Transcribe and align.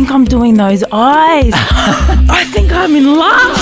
think 0.00 0.12
I'm 0.12 0.24
doing 0.24 0.54
those 0.54 0.82
eyes. 0.92 1.52
I 1.54 2.46
think 2.54 2.72
I'm 2.72 2.96
in 2.96 3.04
love. 3.04 3.54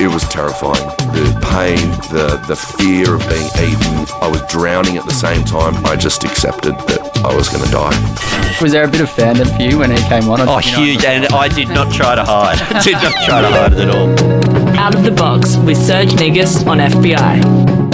It 0.00 0.06
was 0.06 0.22
terrifying. 0.28 0.86
The 1.10 1.26
pain, 1.50 1.90
the 2.14 2.40
the 2.46 2.54
fear 2.54 3.16
of 3.16 3.20
being 3.28 3.50
eaten. 3.58 4.06
I 4.22 4.28
was 4.28 4.40
drowning 4.42 4.98
at 4.98 5.04
the 5.06 5.12
same 5.12 5.44
time. 5.44 5.84
I 5.84 5.96
just 5.96 6.22
accepted 6.22 6.74
that 6.86 7.00
I 7.24 7.34
was 7.34 7.48
going 7.48 7.64
to 7.64 7.70
die. 7.72 8.60
Was 8.62 8.70
there 8.70 8.84
a 8.84 8.88
bit 8.88 9.00
of 9.00 9.08
fandom 9.08 9.50
for 9.56 9.62
you 9.62 9.78
when 9.80 9.90
he 9.90 9.98
came 10.08 10.28
on? 10.28 10.42
Oh, 10.42 10.58
huge. 10.58 11.04
And 11.04 11.26
I 11.34 11.48
did 11.48 11.70
not 11.70 11.92
try 11.92 12.14
to 12.14 12.24
hide. 12.24 12.58
did 12.84 12.92
not 12.92 13.14
try 13.26 13.40
to 13.42 13.48
hide 13.48 13.72
it 13.72 13.80
at 13.80 13.90
all. 13.90 14.78
Out 14.78 14.94
of 14.94 15.02
the 15.02 15.10
Box 15.10 15.56
with 15.56 15.76
Serge 15.76 16.14
Negus 16.14 16.64
on 16.68 16.78
FBI. 16.78 17.89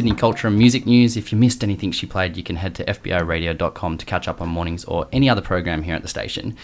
Sydney 0.00 0.14
culture 0.14 0.48
and 0.48 0.56
music 0.56 0.86
news. 0.86 1.18
If 1.18 1.30
you 1.30 1.36
missed 1.36 1.62
anything 1.62 1.92
she 1.92 2.06
played, 2.06 2.34
you 2.34 2.42
can 2.42 2.56
head 2.56 2.74
to 2.76 2.84
FBIRadio.com 2.86 3.98
to 3.98 4.06
catch 4.06 4.28
up 4.28 4.40
on 4.40 4.48
mornings 4.48 4.82
or 4.86 5.06
any 5.12 5.28
other 5.28 5.42
program 5.42 5.82
here 5.82 5.94
at 5.94 6.00
the 6.00 6.08
station. 6.08 6.56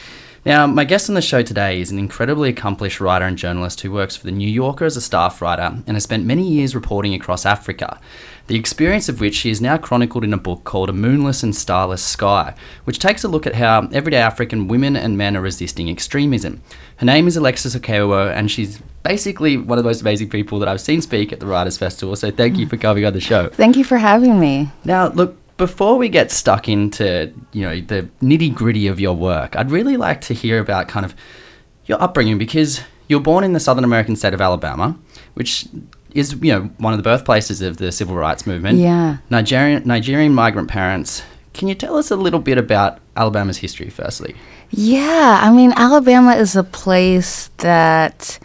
Now, 0.47 0.67
my 0.67 0.85
guest 0.85 1.11
on 1.11 1.15
the 1.17 1.21
show 1.21 1.43
today 1.43 1.79
is 1.79 1.91
an 1.91 1.99
incredibly 1.99 2.49
accomplished 2.49 2.99
writer 2.99 3.27
and 3.27 3.37
journalist 3.37 3.83
who 3.83 3.93
works 3.93 4.17
for 4.17 4.25
The 4.25 4.33
New 4.33 4.49
Yorker 4.49 4.87
as 4.87 4.97
a 4.97 5.03
staff 5.03 5.43
writer 5.43 5.77
and 5.87 5.97
has 5.97 6.05
spent 6.05 6.25
many 6.25 6.49
years 6.49 6.75
reporting 6.75 7.13
across 7.13 7.45
Africa. 7.45 8.01
The 8.47 8.57
experience 8.57 9.09
of 9.09 9.21
which 9.21 9.35
she 9.35 9.49
has 9.49 9.61
now 9.61 9.77
chronicled 9.77 10.23
in 10.23 10.33
a 10.33 10.39
book 10.39 10.63
called 10.63 10.89
A 10.89 10.93
Moonless 10.93 11.43
and 11.43 11.55
Starless 11.55 12.05
Sky, 12.05 12.55
which 12.85 13.01
takes 13.01 13.25
a 13.25 13.29
look 13.29 13.47
at 13.47 13.57
how 13.57 13.89
everyday 13.93 14.19
African 14.19 14.69
women 14.69 14.95
and 14.95 15.19
men 15.19 15.37
are 15.37 15.41
resisting 15.41 15.89
extremism. 15.91 16.63
Her 16.99 17.07
name 17.07 17.27
is 17.27 17.37
Alexis 17.37 17.75
Okeowo, 17.75 18.33
and 18.33 18.49
she's 18.49 18.81
basically 19.03 19.57
one 19.57 19.79
of 19.79 19.85
the 19.85 19.89
most 19.89 20.01
amazing 20.01 20.31
people 20.31 20.61
that 20.61 20.69
I've 20.69 20.81
seen 20.81 21.03
speak 21.03 21.33
at 21.33 21.41
the 21.41 21.47
Writers' 21.47 21.77
Festival. 21.77 22.15
So 22.15 22.31
thank 22.31 22.57
you 22.57 22.69
for 22.69 22.77
coming 22.77 23.05
on 23.05 23.13
the 23.13 23.21
show. 23.21 23.49
Thank 23.49 23.77
you 23.77 23.83
for 23.83 23.99
having 23.99 24.39
me. 24.39 24.71
Now, 24.85 25.09
look, 25.09 25.37
before 25.57 25.97
we 25.97 26.09
get 26.09 26.31
stuck 26.31 26.69
into 26.69 27.33
you 27.53 27.63
know 27.63 27.81
the 27.81 28.09
nitty 28.23 28.55
gritty 28.55 28.87
of 28.87 29.01
your 29.01 29.15
work, 29.15 29.57
I'd 29.57 29.71
really 29.71 29.97
like 29.97 30.21
to 30.23 30.35
hear 30.35 30.61
about 30.61 30.87
kind 30.87 31.05
of 31.05 31.15
your 31.87 32.01
upbringing 32.01 32.39
because 32.39 32.81
you're 33.09 33.21
born 33.21 33.43
in 33.43 33.55
the 33.55 33.61
Southern 33.61 33.85
American 33.85 34.17
state 34.17 34.35
of 34.35 34.41
Alabama, 34.41 34.99
which 35.35 35.67
is 36.15 36.33
you 36.41 36.53
know 36.53 36.71
one 36.79 36.93
of 36.93 36.99
the 36.99 37.03
birthplaces 37.03 37.63
of 37.63 37.77
the 37.77 37.93
civil 37.93 38.17
rights 38.17 38.47
movement. 38.47 38.79
Yeah. 38.79 39.19
Nigerian 39.31 39.87
Nigerian 39.87 40.35
migrant 40.35 40.69
parents. 40.69 41.23
Can 41.57 41.69
you 41.69 41.75
tell 41.75 41.97
us 41.97 42.11
a 42.11 42.17
little 42.17 42.41
bit 42.41 42.59
about 42.59 42.99
Alabama's 43.17 43.57
history, 43.57 43.89
firstly? 43.89 44.37
Yeah, 44.71 45.41
I 45.43 45.51
mean, 45.51 45.73
Alabama 45.75 46.35
is 46.35 46.55
a 46.55 46.63
place 46.63 47.49
that 47.59 48.39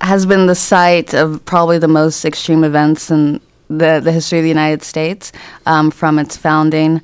has 0.00 0.24
been 0.24 0.46
the 0.46 0.54
site 0.54 1.14
of 1.14 1.44
probably 1.46 1.78
the 1.78 1.88
most 1.88 2.24
extreme 2.24 2.62
events 2.62 3.10
in 3.10 3.40
the, 3.68 4.00
the 4.00 4.12
history 4.12 4.38
of 4.38 4.44
the 4.44 4.48
United 4.48 4.84
States 4.84 5.32
um, 5.66 5.90
from 5.90 6.18
its 6.18 6.36
founding 6.36 7.00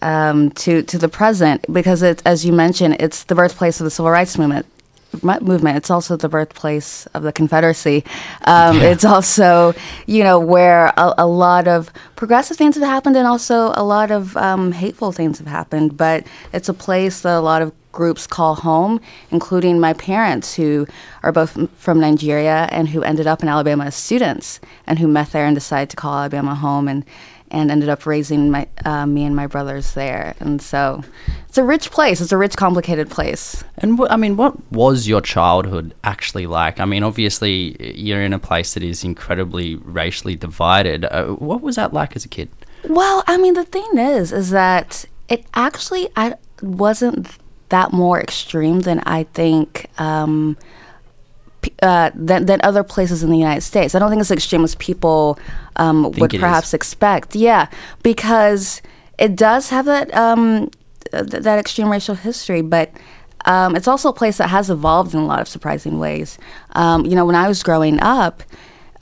um, 0.00 0.50
to, 0.52 0.82
to 0.82 0.98
the 0.98 1.08
present. 1.08 1.64
Because, 1.72 2.02
it, 2.02 2.20
as 2.24 2.44
you 2.44 2.52
mentioned, 2.52 2.96
it's 2.98 3.24
the 3.24 3.36
birthplace 3.36 3.80
of 3.80 3.84
the 3.84 3.90
civil 3.90 4.10
rights 4.10 4.36
movement. 4.36 4.66
Movement. 5.22 5.76
It's 5.76 5.90
also 5.90 6.16
the 6.16 6.28
birthplace 6.28 7.06
of 7.14 7.22
the 7.22 7.32
Confederacy. 7.32 8.04
Um, 8.46 8.80
It's 8.80 9.04
also, 9.04 9.74
you 10.06 10.24
know, 10.24 10.38
where 10.40 10.86
a, 10.96 11.14
a 11.18 11.26
lot 11.26 11.68
of 11.68 11.92
progressive 12.16 12.56
things 12.56 12.76
have 12.76 12.84
happened 12.84 13.16
and 13.16 13.26
also 13.26 13.72
a 13.74 13.84
lot 13.84 14.10
of 14.10 14.36
um, 14.36 14.72
hateful 14.72 15.12
things 15.12 15.38
have 15.38 15.46
happened. 15.46 15.96
But 15.96 16.26
it's 16.52 16.68
a 16.68 16.74
place 16.74 17.20
that 17.22 17.36
a 17.36 17.40
lot 17.40 17.62
of 17.62 17.72
groups 17.92 18.26
call 18.26 18.54
home, 18.54 19.00
including 19.30 19.78
my 19.78 19.92
parents, 19.92 20.54
who 20.54 20.86
are 21.22 21.30
both 21.30 21.58
from 21.78 22.00
Nigeria 22.00 22.66
and 22.70 22.88
who 22.88 23.02
ended 23.02 23.26
up 23.26 23.42
in 23.42 23.48
Alabama 23.48 23.84
as 23.84 23.94
students 23.94 24.60
and 24.86 24.98
who 24.98 25.06
met 25.06 25.30
there 25.32 25.44
and 25.44 25.54
decided 25.54 25.90
to 25.90 25.96
call 25.96 26.14
Alabama 26.14 26.54
home 26.54 26.88
and, 26.88 27.04
and 27.52 27.70
ended 27.70 27.88
up 27.88 28.06
raising 28.06 28.50
my, 28.50 28.66
uh, 28.84 29.06
me 29.06 29.24
and 29.24 29.36
my 29.36 29.46
brothers 29.46 29.94
there. 29.94 30.34
And 30.40 30.60
so 30.60 31.04
it's 31.48 31.58
a 31.58 31.62
rich 31.62 31.90
place. 31.90 32.20
It's 32.20 32.32
a 32.32 32.36
rich, 32.36 32.56
complicated 32.56 33.10
place. 33.10 33.62
And 33.78 33.98
wh- 33.98 34.10
I 34.10 34.16
mean, 34.16 34.36
what 34.36 34.54
was 34.72 35.06
your 35.06 35.20
childhood 35.20 35.94
actually 36.02 36.46
like? 36.46 36.80
I 36.80 36.86
mean, 36.86 37.02
obviously, 37.02 37.76
you're 37.94 38.22
in 38.22 38.32
a 38.32 38.38
place 38.38 38.74
that 38.74 38.82
is 38.82 39.04
incredibly 39.04 39.76
racially 39.76 40.34
divided. 40.34 41.04
Uh, 41.04 41.26
what 41.34 41.60
was 41.60 41.76
that 41.76 41.92
like 41.92 42.16
as 42.16 42.24
a 42.24 42.28
kid? 42.28 42.48
Well, 42.88 43.22
I 43.26 43.36
mean, 43.36 43.54
the 43.54 43.64
thing 43.64 43.90
is, 43.96 44.32
is 44.32 44.50
that 44.50 45.04
it 45.28 45.46
actually 45.54 46.08
I 46.16 46.34
wasn't 46.62 47.28
that 47.68 47.92
more 47.92 48.20
extreme 48.20 48.80
than 48.80 49.00
I 49.00 49.24
think 49.24 49.88
um, 49.98 50.56
uh, 51.82 52.10
than 52.14 52.46
than 52.46 52.60
other 52.62 52.82
places 52.82 53.22
in 53.22 53.30
the 53.30 53.38
United 53.38 53.62
States. 53.62 53.94
I 53.94 53.98
don't 53.98 54.10
think 54.10 54.20
it's 54.20 54.30
as 54.30 54.36
extreme 54.36 54.64
as 54.64 54.74
people 54.76 55.38
um, 55.76 56.04
would 56.12 56.32
it 56.32 56.36
is. 56.36 56.40
perhaps 56.40 56.74
expect. 56.74 57.34
Yeah, 57.34 57.68
because 58.02 58.82
it 59.18 59.36
does 59.36 59.70
have 59.70 59.84
that 59.86 60.12
um, 60.14 60.70
th- 61.10 61.42
that 61.42 61.58
extreme 61.58 61.90
racial 61.90 62.14
history, 62.14 62.62
but. 62.62 62.90
Um, 63.44 63.74
it's 63.74 63.88
also 63.88 64.10
a 64.10 64.12
place 64.12 64.36
that 64.36 64.50
has 64.50 64.70
evolved 64.70 65.14
in 65.14 65.20
a 65.20 65.26
lot 65.26 65.40
of 65.40 65.48
surprising 65.48 65.98
ways. 65.98 66.38
Um, 66.76 67.04
you 67.04 67.16
know, 67.16 67.26
when 67.26 67.34
I 67.34 67.48
was 67.48 67.60
growing 67.64 67.98
up, 67.98 68.44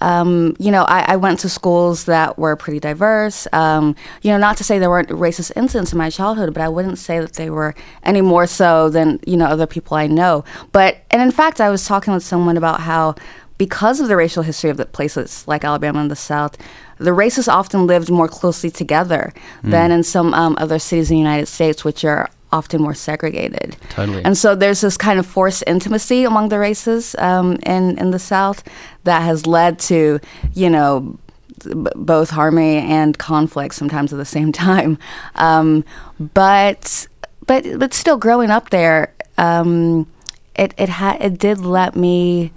um, 0.00 0.56
you 0.58 0.70
know, 0.70 0.84
I, 0.84 1.12
I 1.12 1.16
went 1.16 1.40
to 1.40 1.48
schools 1.48 2.04
that 2.04 2.38
were 2.38 2.56
pretty 2.56 2.80
diverse. 2.80 3.46
Um, 3.52 3.94
you 4.22 4.30
know, 4.30 4.38
not 4.38 4.56
to 4.58 4.64
say 4.64 4.78
there 4.78 4.90
weren't 4.90 5.08
racist 5.08 5.52
incidents 5.56 5.92
in 5.92 5.98
my 5.98 6.10
childhood, 6.10 6.54
but 6.54 6.62
I 6.62 6.68
wouldn't 6.68 6.98
say 6.98 7.20
that 7.20 7.34
they 7.34 7.50
were 7.50 7.74
any 8.02 8.20
more 8.20 8.46
so 8.46 8.88
than, 8.88 9.20
you 9.26 9.36
know, 9.36 9.46
other 9.46 9.66
people 9.66 9.96
I 9.96 10.06
know. 10.06 10.44
But, 10.72 10.98
and 11.10 11.20
in 11.20 11.30
fact, 11.30 11.60
I 11.60 11.70
was 11.70 11.84
talking 11.84 12.14
with 12.14 12.24
someone 12.24 12.56
about 12.56 12.80
how 12.80 13.14
because 13.58 14.00
of 14.00 14.08
the 14.08 14.16
racial 14.16 14.42
history 14.42 14.70
of 14.70 14.78
the 14.78 14.86
places 14.86 15.46
like 15.46 15.64
Alabama 15.64 16.00
and 16.00 16.10
the 16.10 16.16
South, 16.16 16.56
the 16.96 17.12
races 17.12 17.46
often 17.46 17.86
lived 17.86 18.10
more 18.10 18.26
closely 18.28 18.70
together 18.70 19.34
than 19.62 19.90
in 19.90 20.02
some 20.02 20.32
um, 20.32 20.56
other 20.58 20.78
cities 20.78 21.10
in 21.10 21.16
the 21.16 21.18
United 21.18 21.46
States, 21.46 21.84
which 21.84 22.02
are 22.02 22.30
often 22.52 22.82
more 22.82 22.94
segregated. 22.94 23.76
Totally. 23.90 24.24
And 24.24 24.36
so 24.36 24.54
there's 24.54 24.80
this 24.80 24.96
kind 24.96 25.18
of 25.18 25.26
forced 25.26 25.62
intimacy 25.66 26.24
among 26.24 26.48
the 26.48 26.58
races 26.58 27.14
um, 27.18 27.58
in 27.64 27.98
in 27.98 28.10
the 28.10 28.18
South 28.18 28.64
that 29.04 29.22
has 29.22 29.46
led 29.46 29.78
to, 29.80 30.20
you 30.54 30.70
know, 30.70 31.18
b- 31.64 31.90
both 31.96 32.30
harmony 32.30 32.78
and 32.78 33.16
conflict 33.18 33.74
sometimes 33.74 34.12
at 34.12 34.16
the 34.16 34.24
same 34.24 34.52
time. 34.68 34.98
Um, 35.34 35.84
but 36.18 37.06
but 37.46 37.78
but 37.78 37.94
still, 37.94 38.16
growing 38.16 38.50
up 38.50 38.70
there, 38.70 39.14
um, 39.38 40.06
it 40.54 40.74
it 40.76 40.88
had 40.88 41.20
it 41.20 41.38
did 41.38 41.58
let 41.58 41.96
me. 41.96 42.52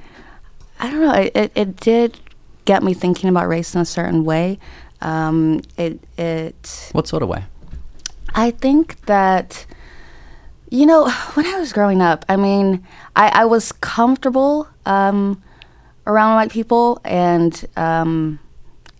I 0.79 0.89
don't 0.89 1.01
know. 1.01 1.13
It, 1.13 1.31
it, 1.35 1.51
it 1.55 1.75
did 1.77 2.19
get 2.65 2.83
me 2.83 2.93
thinking 2.93 3.29
about 3.29 3.47
race 3.47 3.73
in 3.75 3.81
a 3.81 3.85
certain 3.85 4.25
way. 4.25 4.59
Um, 5.01 5.61
it 5.77 5.99
it 6.17 6.89
What 6.93 7.07
sort 7.07 7.23
of 7.23 7.29
way? 7.29 7.45
I 8.35 8.51
think 8.51 9.05
that, 9.05 9.65
you 10.69 10.85
know, 10.85 11.09
when 11.33 11.45
I 11.45 11.59
was 11.59 11.73
growing 11.73 12.01
up, 12.01 12.25
I 12.27 12.35
mean, 12.35 12.85
I, 13.15 13.29
I 13.29 13.45
was 13.45 13.71
comfortable 13.71 14.67
um, 14.85 15.41
around 16.06 16.36
white 16.36 16.52
people, 16.52 17.00
and, 17.03 17.66
um, 17.78 18.40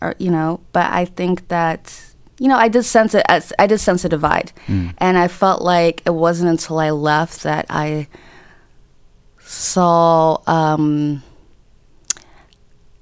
or, 0.02 0.16
you 0.19 0.31
know, 0.31 0.59
but 0.72 0.91
I 0.91 1.06
think 1.06 1.47
that, 1.50 2.02
you 2.40 2.47
know, 2.47 2.58
I 2.58 2.68
did 2.68 2.84
sense 2.84 3.14
it. 3.14 3.25
as- 3.30 3.53
I 3.59 3.68
did 3.68 3.80
sense 3.80 4.03
a 4.06 4.09
divide, 4.09 4.52
and 4.97 5.18
I 5.18 5.28
felt 5.28 5.62
like 5.62 6.02
it 6.06 6.14
wasn't 6.14 6.50
until 6.50 6.80
I 6.80 6.90
left 6.91 7.44
that 7.44 7.66
I 7.69 8.08
saw. 9.40 10.38
Um, 10.47 11.24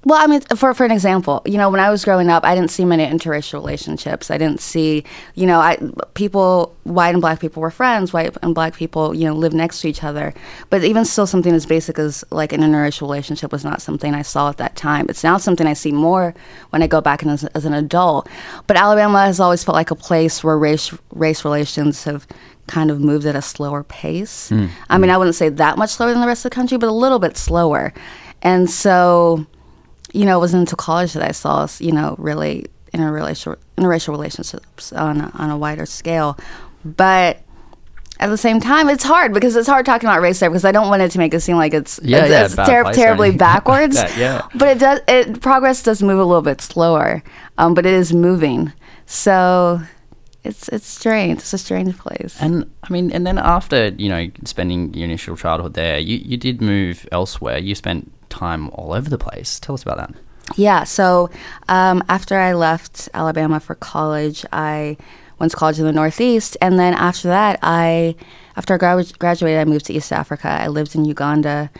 well, 0.04 0.20
I 0.20 0.26
mean, 0.26 0.40
for 0.56 0.74
for 0.74 0.84
an 0.84 0.90
example, 0.90 1.42
you 1.44 1.56
know, 1.56 1.70
when 1.70 1.78
I 1.78 1.88
was 1.88 2.04
growing 2.04 2.28
up, 2.28 2.44
I 2.44 2.56
didn't 2.56 2.72
see 2.72 2.84
many 2.84 3.06
interracial 3.06 3.54
relationships. 3.54 4.32
I 4.32 4.38
didn't 4.38 4.60
see, 4.60 5.04
you 5.36 5.46
know, 5.46 5.60
I 5.60 5.78
people, 6.14 6.74
white 6.82 7.14
and 7.14 7.20
black 7.20 7.38
people 7.38 7.62
were 7.62 7.70
friends. 7.70 8.12
White 8.12 8.36
and 8.42 8.52
black 8.52 8.74
people, 8.74 9.14
you 9.14 9.26
know, 9.26 9.34
lived 9.34 9.54
next 9.54 9.80
to 9.82 9.88
each 9.88 10.02
other. 10.02 10.34
But 10.70 10.82
even 10.82 11.04
still, 11.04 11.26
something 11.28 11.54
as 11.54 11.66
basic 11.66 12.00
as 12.00 12.24
like 12.30 12.52
an 12.52 12.62
interracial 12.62 13.02
relationship 13.02 13.52
was 13.52 13.64
not 13.64 13.80
something 13.80 14.12
I 14.12 14.22
saw 14.22 14.48
at 14.48 14.56
that 14.56 14.74
time. 14.74 15.06
It's 15.08 15.22
now 15.22 15.36
something 15.36 15.68
I 15.68 15.74
see 15.74 15.92
more 15.92 16.34
when 16.70 16.82
I 16.82 16.88
go 16.88 17.00
back 17.00 17.22
and 17.22 17.30
as, 17.30 17.44
as 17.44 17.64
an 17.64 17.72
adult. 17.72 18.28
But 18.66 18.76
Alabama 18.76 19.26
has 19.26 19.38
always 19.38 19.62
felt 19.62 19.76
like 19.76 19.92
a 19.92 19.96
place 19.96 20.42
where 20.42 20.58
race 20.58 20.92
race 21.12 21.44
relations 21.44 22.02
have 22.04 22.26
kind 22.66 22.90
of 22.90 23.00
moved 23.00 23.26
at 23.26 23.36
a 23.36 23.42
slower 23.42 23.84
pace. 23.84 24.48
Hmm. 24.48 24.66
I 24.90 24.98
mean, 24.98 25.10
I 25.10 25.16
wouldn't 25.16 25.36
say 25.36 25.48
that 25.48 25.78
much 25.78 25.90
slower 25.90 26.10
than 26.10 26.20
the 26.20 26.26
rest 26.26 26.44
of 26.44 26.50
the 26.50 26.54
country, 26.56 26.76
but 26.76 26.88
a 26.88 26.92
little 26.92 27.20
bit 27.20 27.36
slower. 27.36 27.92
And 28.42 28.68
so 28.68 29.46
you 30.12 30.24
know, 30.24 30.36
it 30.36 30.40
wasn't 30.40 30.60
until 30.60 30.76
college 30.76 31.12
that 31.14 31.22
I 31.22 31.32
saw, 31.32 31.66
you 31.78 31.92
know, 31.92 32.14
really 32.18 32.66
interracial 32.92 33.56
interracial 33.76 34.08
relationships 34.10 34.92
on 34.92 35.20
a, 35.20 35.30
on 35.34 35.50
a 35.50 35.56
wider 35.58 35.86
scale. 35.86 36.38
But 36.84 37.38
at 38.20 38.28
the 38.28 38.36
same 38.36 38.60
time, 38.60 38.88
it's 38.88 39.04
hard 39.04 39.32
because 39.32 39.56
it's 39.56 39.68
hard 39.68 39.86
talking 39.86 40.08
about 40.08 40.20
race 40.20 40.38
there 40.40 40.50
because 40.50 40.64
I 40.64 40.72
don't 40.72 40.88
want 40.88 41.02
it 41.02 41.10
to 41.12 41.18
make 41.18 41.32
it 41.34 41.40
seem 41.40 41.56
like 41.56 41.74
it's 41.74 41.98
Yeah, 42.02 42.18
it's, 42.24 42.30
yeah, 42.30 42.44
it's 42.44 42.54
ter- 42.54 42.92
terribly 42.92 43.30
backwards. 43.36 43.96
that, 43.96 44.16
yeah. 44.16 44.46
But 44.54 44.68
it 44.68 44.78
does 44.78 45.00
it 45.08 45.40
progress 45.40 45.82
does 45.82 46.02
move 46.02 46.18
a 46.18 46.24
little 46.24 46.42
bit 46.42 46.60
slower, 46.60 47.22
um, 47.58 47.74
but 47.74 47.86
it 47.86 47.94
is 47.94 48.12
moving. 48.12 48.72
So 49.06 49.80
it's 50.44 50.68
it's 50.68 50.86
strange. 50.86 51.38
It's 51.38 51.52
a 51.52 51.58
strange 51.58 51.96
place. 51.96 52.36
And 52.40 52.70
I 52.82 52.92
mean, 52.92 53.10
and 53.12 53.26
then 53.26 53.38
after 53.38 53.88
you 53.88 54.08
know 54.08 54.28
spending 54.44 54.92
your 54.94 55.04
initial 55.04 55.36
childhood 55.36 55.74
there, 55.74 55.98
you 55.98 56.18
you 56.18 56.36
did 56.36 56.60
move 56.60 57.08
elsewhere. 57.10 57.58
You 57.58 57.74
spent 57.74 58.12
time 58.32 58.70
all 58.70 58.92
over 58.92 59.08
the 59.08 59.18
place. 59.18 59.60
Tell 59.60 59.74
us 59.74 59.82
about 59.82 59.98
that. 59.98 60.14
Yeah, 60.56 60.84
so 60.84 61.30
um, 61.68 62.02
after 62.08 62.36
I 62.36 62.52
left 62.52 63.08
Alabama 63.14 63.60
for 63.60 63.74
college, 63.74 64.44
I 64.52 64.96
went 65.38 65.52
to 65.52 65.56
college 65.56 65.78
in 65.78 65.84
the 65.84 65.92
Northeast, 65.92 66.56
and 66.60 66.78
then 66.78 66.94
after 66.94 67.28
that, 67.28 67.58
I 67.62 68.16
after 68.56 68.74
I 68.74 68.78
gradu- 68.78 69.18
graduated, 69.18 69.60
I 69.60 69.64
moved 69.64 69.86
to 69.86 69.92
East 69.92 70.12
Africa. 70.12 70.48
I 70.48 70.68
lived 70.68 70.94
in 70.94 71.04
Uganda 71.04 71.70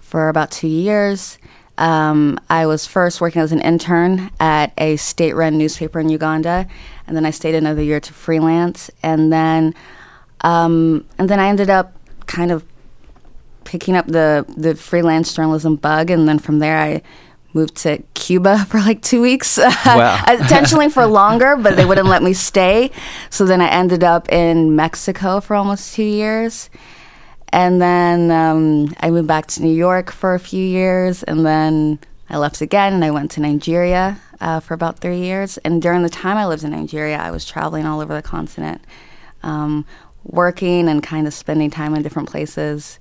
for 0.00 0.28
about 0.28 0.50
two 0.50 0.68
years. 0.68 1.38
Um, 1.78 2.38
I 2.48 2.66
was 2.66 2.86
first 2.86 3.20
working 3.20 3.42
as 3.42 3.52
an 3.52 3.60
intern 3.60 4.30
at 4.38 4.72
a 4.78 4.96
state-run 4.96 5.58
newspaper 5.58 6.00
in 6.00 6.08
Uganda, 6.08 6.66
and 7.06 7.16
then 7.16 7.26
I 7.26 7.30
stayed 7.30 7.54
another 7.54 7.82
year 7.82 8.00
to 8.00 8.12
freelance, 8.12 8.90
and 9.02 9.32
then 9.32 9.74
um, 10.42 11.04
and 11.18 11.28
then 11.28 11.40
I 11.40 11.48
ended 11.48 11.70
up 11.70 11.94
kind 12.26 12.50
of 12.50 12.64
picking 13.64 13.96
up 13.96 14.06
the 14.06 14.44
the 14.56 14.74
freelance 14.74 15.34
journalism 15.34 15.76
bug, 15.76 16.10
and 16.10 16.28
then 16.28 16.38
from 16.38 16.58
there 16.58 16.78
I 16.78 17.02
moved 17.54 17.76
to 17.76 18.02
Cuba 18.14 18.64
for 18.68 18.78
like 18.80 19.02
two 19.02 19.20
weeks, 19.22 19.58
Wow. 19.86 20.22
intentionally 20.28 20.88
for 20.88 21.06
longer, 21.06 21.56
but 21.56 21.76
they 21.76 21.84
wouldn't 21.84 22.08
let 22.08 22.22
me 22.22 22.32
stay. 22.32 22.90
So 23.30 23.44
then 23.44 23.60
I 23.60 23.68
ended 23.68 24.02
up 24.02 24.30
in 24.32 24.74
Mexico 24.74 25.40
for 25.40 25.54
almost 25.54 25.94
two 25.94 26.02
years. 26.04 26.70
And 27.54 27.82
then 27.82 28.30
um, 28.30 28.94
I 29.00 29.10
moved 29.10 29.28
back 29.28 29.46
to 29.48 29.62
New 29.62 29.74
York 29.74 30.10
for 30.10 30.34
a 30.34 30.40
few 30.40 30.64
years, 30.64 31.22
and 31.22 31.44
then 31.44 31.98
I 32.30 32.38
left 32.38 32.62
again, 32.62 32.94
and 32.94 33.04
I 33.04 33.10
went 33.10 33.30
to 33.32 33.42
Nigeria 33.42 34.18
uh, 34.40 34.60
for 34.60 34.72
about 34.72 35.00
three 35.00 35.18
years. 35.20 35.58
And 35.58 35.82
during 35.82 36.02
the 36.02 36.08
time 36.08 36.38
I 36.38 36.46
lived 36.46 36.64
in 36.64 36.70
Nigeria, 36.70 37.18
I 37.18 37.30
was 37.30 37.44
traveling 37.44 37.84
all 37.84 38.00
over 38.00 38.14
the 38.14 38.22
continent, 38.22 38.80
um, 39.42 39.84
working 40.24 40.88
and 40.88 41.02
kind 41.02 41.26
of 41.26 41.34
spending 41.34 41.68
time 41.70 41.94
in 41.94 42.02
different 42.02 42.30
places. 42.30 42.98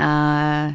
Uh, 0.00 0.74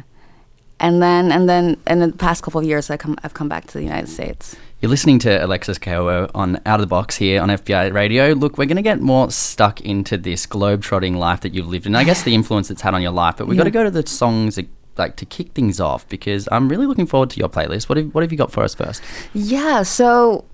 and 0.78 1.02
then, 1.02 1.30
and 1.30 1.48
then, 1.48 1.76
in 1.86 1.98
the 1.98 2.12
past 2.12 2.42
couple 2.42 2.60
of 2.60 2.66
years, 2.66 2.90
I 2.90 2.96
come, 2.96 3.16
I've 3.22 3.34
come 3.34 3.48
back 3.48 3.66
to 3.66 3.74
the 3.74 3.82
United 3.82 4.08
States. 4.08 4.56
You're 4.80 4.88
listening 4.88 5.18
to 5.20 5.44
Alexis 5.44 5.78
Ko 5.78 6.30
on 6.34 6.58
Out 6.64 6.80
of 6.80 6.80
the 6.80 6.86
Box 6.86 7.16
here 7.16 7.42
on 7.42 7.50
FBI 7.50 7.92
Radio. 7.92 8.32
Look, 8.32 8.56
we're 8.56 8.64
going 8.64 8.76
to 8.76 8.82
get 8.82 9.00
more 9.00 9.30
stuck 9.30 9.82
into 9.82 10.16
this 10.16 10.46
globe-trotting 10.46 11.16
life 11.16 11.42
that 11.42 11.52
you've 11.52 11.68
lived, 11.68 11.84
and 11.84 11.98
I 11.98 12.04
guess 12.04 12.22
the 12.22 12.34
influence 12.40 12.70
it's 12.70 12.80
had 12.80 12.94
on 12.94 13.02
your 13.02 13.12
life. 13.12 13.36
But 13.36 13.46
we've 13.46 13.58
got 13.58 13.64
to 13.64 13.70
go 13.70 13.84
to 13.84 13.90
the 13.90 14.06
songs 14.06 14.58
like 14.96 15.16
to 15.16 15.26
kick 15.26 15.52
things 15.52 15.80
off 15.80 16.08
because 16.08 16.48
I'm 16.52 16.68
really 16.68 16.86
looking 16.86 17.06
forward 17.06 17.30
to 17.30 17.38
your 17.38 17.48
playlist. 17.48 17.88
What 17.88 17.98
have, 17.98 18.14
what 18.14 18.22
have 18.22 18.32
you 18.32 18.38
got 18.38 18.52
for 18.52 18.62
us 18.62 18.74
first? 18.74 19.02
Yeah, 19.34 19.82
so 19.82 20.44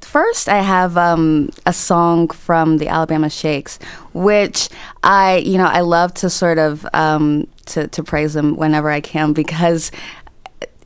first 0.00 0.48
I 0.48 0.60
have 0.60 0.96
um, 0.96 1.50
a 1.66 1.72
song 1.72 2.28
from 2.28 2.78
the 2.78 2.88
Alabama 2.88 3.30
Shakes, 3.30 3.78
which 4.12 4.68
I, 5.02 5.38
you 5.38 5.58
know, 5.58 5.66
I 5.66 5.80
love 5.80 6.14
to 6.14 6.30
sort 6.30 6.58
of 6.58 6.86
um, 6.92 7.48
to, 7.66 7.88
to 7.88 8.02
praise 8.02 8.34
them 8.34 8.56
whenever 8.56 8.90
I 8.90 9.00
can 9.00 9.32
because 9.32 9.90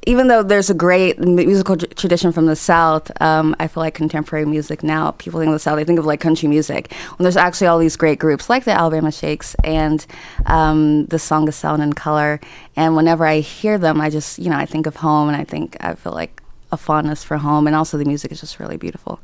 even 0.07 0.29
though 0.29 0.45
there's 0.45 0.71
a 0.71 0.75
great 0.75 1.19
musical 1.19 1.77
tr- 1.77 1.87
tradition 1.87 2.31
from 2.31 2.47
the 2.47 2.55
South, 2.55 3.11
um, 3.21 3.57
I 3.59 3.67
feel 3.67 3.83
like 3.83 3.95
contemporary 3.95 4.47
music 4.47 4.85
now, 4.85 5.11
people 5.11 5.41
think 5.41 5.49
of 5.49 5.55
the 5.55 5.59
South, 5.59 5.77
they 5.77 5.85
think 5.85 5.99
of 5.99 6.07
like 6.07 6.21
country 6.21 6.49
music. 6.49 6.93
When 7.17 7.25
there's 7.25 7.37
actually 7.37 7.67
all 7.67 7.79
these 7.81 7.97
great 7.97 8.21
groups 8.21 8.49
like 8.49 8.65
the 8.65 8.71
Alabama 8.71 9.11
Shakes 9.11 9.57
and 9.65 10.07
um, 10.47 11.07
the 11.07 11.19
Song 11.19 11.49
of 11.49 11.55
Sound 11.55 11.83
and 11.83 11.97
Color. 11.97 12.41
And 12.77 12.95
whenever 12.95 13.27
I 13.27 13.41
hear 13.41 13.79
them, 13.79 14.01
I 14.01 14.09
just, 14.09 14.39
you 14.39 14.49
know, 14.49 14.57
I 14.57 14.65
think 14.65 14.87
of 14.87 14.95
home 14.95 15.27
and 15.29 15.37
I 15.37 15.43
think 15.43 15.77
I 15.81 15.97
feel 15.97 16.13
like 16.13 16.41
a 16.77 16.79
fondness 16.79 17.25
for 17.25 17.39
home. 17.39 17.67
And 17.67 17.75
also 17.75 17.99
the 17.99 18.05
music 18.05 18.31
is 18.31 18.41
just 18.41 18.61
really 18.61 18.77
beautiful. 18.77 19.19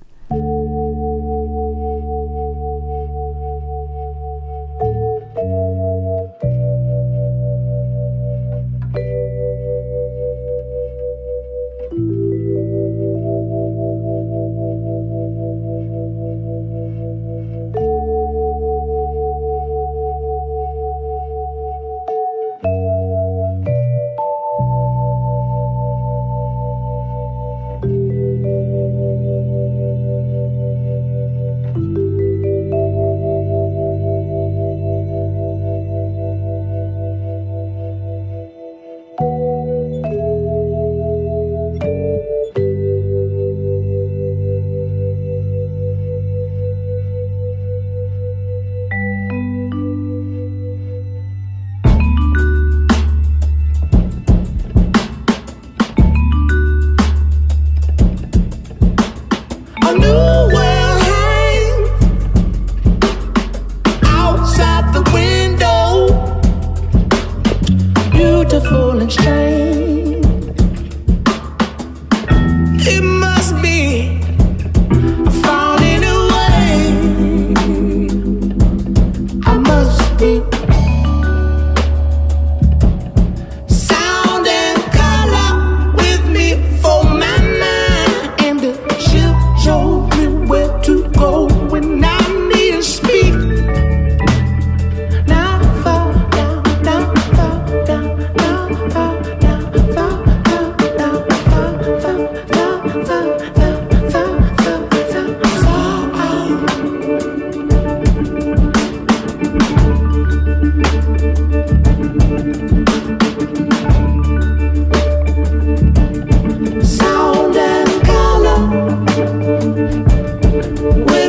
We. 120.62 121.21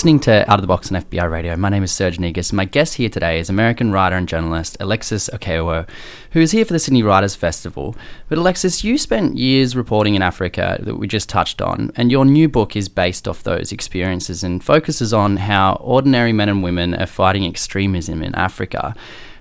Listening 0.00 0.18
to 0.18 0.50
Out 0.50 0.58
of 0.58 0.62
the 0.62 0.66
Box 0.66 0.90
on 0.90 1.02
FBI 1.02 1.30
Radio. 1.30 1.54
My 1.56 1.68
name 1.68 1.82
is 1.82 1.92
Serge 1.92 2.18
Negus. 2.18 2.54
My 2.54 2.64
guest 2.64 2.94
here 2.94 3.10
today 3.10 3.38
is 3.38 3.50
American 3.50 3.92
writer 3.92 4.16
and 4.16 4.26
journalist 4.26 4.78
Alexis 4.80 5.28
Okeowo, 5.28 5.86
who 6.30 6.40
is 6.40 6.52
here 6.52 6.64
for 6.64 6.72
the 6.72 6.78
Sydney 6.78 7.02
Writers 7.02 7.34
Festival. 7.34 7.94
But 8.30 8.38
Alexis, 8.38 8.82
you 8.82 8.96
spent 8.96 9.36
years 9.36 9.76
reporting 9.76 10.14
in 10.14 10.22
Africa 10.22 10.78
that 10.80 10.94
we 10.94 11.06
just 11.06 11.28
touched 11.28 11.60
on, 11.60 11.92
and 11.96 12.10
your 12.10 12.24
new 12.24 12.48
book 12.48 12.76
is 12.76 12.88
based 12.88 13.28
off 13.28 13.42
those 13.42 13.72
experiences 13.72 14.42
and 14.42 14.64
focuses 14.64 15.12
on 15.12 15.36
how 15.36 15.74
ordinary 15.82 16.32
men 16.32 16.48
and 16.48 16.62
women 16.62 16.94
are 16.94 17.04
fighting 17.04 17.44
extremism 17.44 18.22
in 18.22 18.34
Africa. 18.34 18.94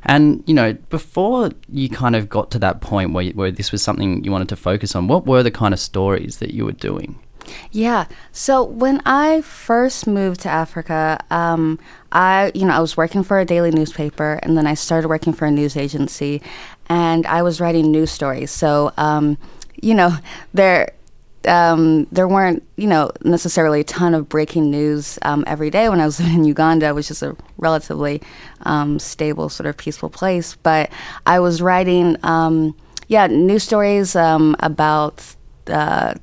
And 0.03 0.43
you 0.45 0.53
know, 0.53 0.73
before 0.89 1.51
you 1.69 1.87
kind 1.87 2.17
of 2.17 2.27
got 2.27 2.51
to 2.51 2.59
that 2.59 2.81
point 2.81 3.13
where 3.13 3.29
where 3.29 3.49
this 3.49 3.71
was 3.71 3.81
something 3.81 4.25
you 4.25 4.31
wanted 4.33 4.49
to 4.49 4.57
focus 4.57 4.93
on, 4.93 5.07
what 5.07 5.25
were 5.25 5.41
the 5.41 5.51
kind 5.51 5.73
of 5.73 5.79
stories 5.79 6.39
that 6.39 6.53
you 6.53 6.65
were 6.65 6.73
doing? 6.73 7.17
Yeah. 7.71 8.05
So 8.31 8.63
when 8.63 9.01
I 9.05 9.41
first 9.41 10.07
moved 10.07 10.41
to 10.41 10.49
Africa, 10.49 11.19
um, 11.29 11.79
I, 12.11 12.51
you 12.55 12.65
know, 12.65 12.73
I 12.73 12.79
was 12.79 12.97
working 12.97 13.23
for 13.23 13.39
a 13.39 13.45
daily 13.45 13.71
newspaper, 13.71 14.39
and 14.43 14.57
then 14.57 14.65
I 14.65 14.73
started 14.73 15.07
working 15.07 15.33
for 15.33 15.45
a 15.45 15.51
news 15.51 15.77
agency, 15.77 16.41
and 16.87 17.25
I 17.25 17.41
was 17.43 17.61
writing 17.61 17.91
news 17.91 18.11
stories. 18.11 18.51
So, 18.51 18.91
um, 18.97 19.37
you 19.81 19.93
know, 19.93 20.15
there. 20.53 20.93
Um, 21.45 22.05
there 22.11 22.27
weren't, 22.27 22.63
you 22.75 22.85
know, 22.85 23.11
necessarily 23.23 23.79
a 23.79 23.83
ton 23.85 24.13
of 24.13 24.27
breaking 24.27 24.69
news 24.69 25.17
um, 25.21 25.45
every 25.47 25.69
day 25.69 25.87
when 25.87 26.01
I 26.01 26.05
was 26.05 26.19
in 26.19 26.43
Uganda, 26.43 26.93
which 26.93 27.09
is 27.09 27.23
a 27.23 27.33
relatively 27.57 28.21
um, 28.63 28.99
stable, 28.99 29.47
sort 29.47 29.65
of 29.65 29.77
peaceful 29.77 30.09
place. 30.09 30.55
But 30.55 30.91
I 31.25 31.39
was 31.39 31.61
writing, 31.61 32.17
um, 32.23 32.75
yeah, 33.07 33.27
news 33.27 33.63
stories 33.63 34.17
about 34.17 35.23
uh, 35.67 36.15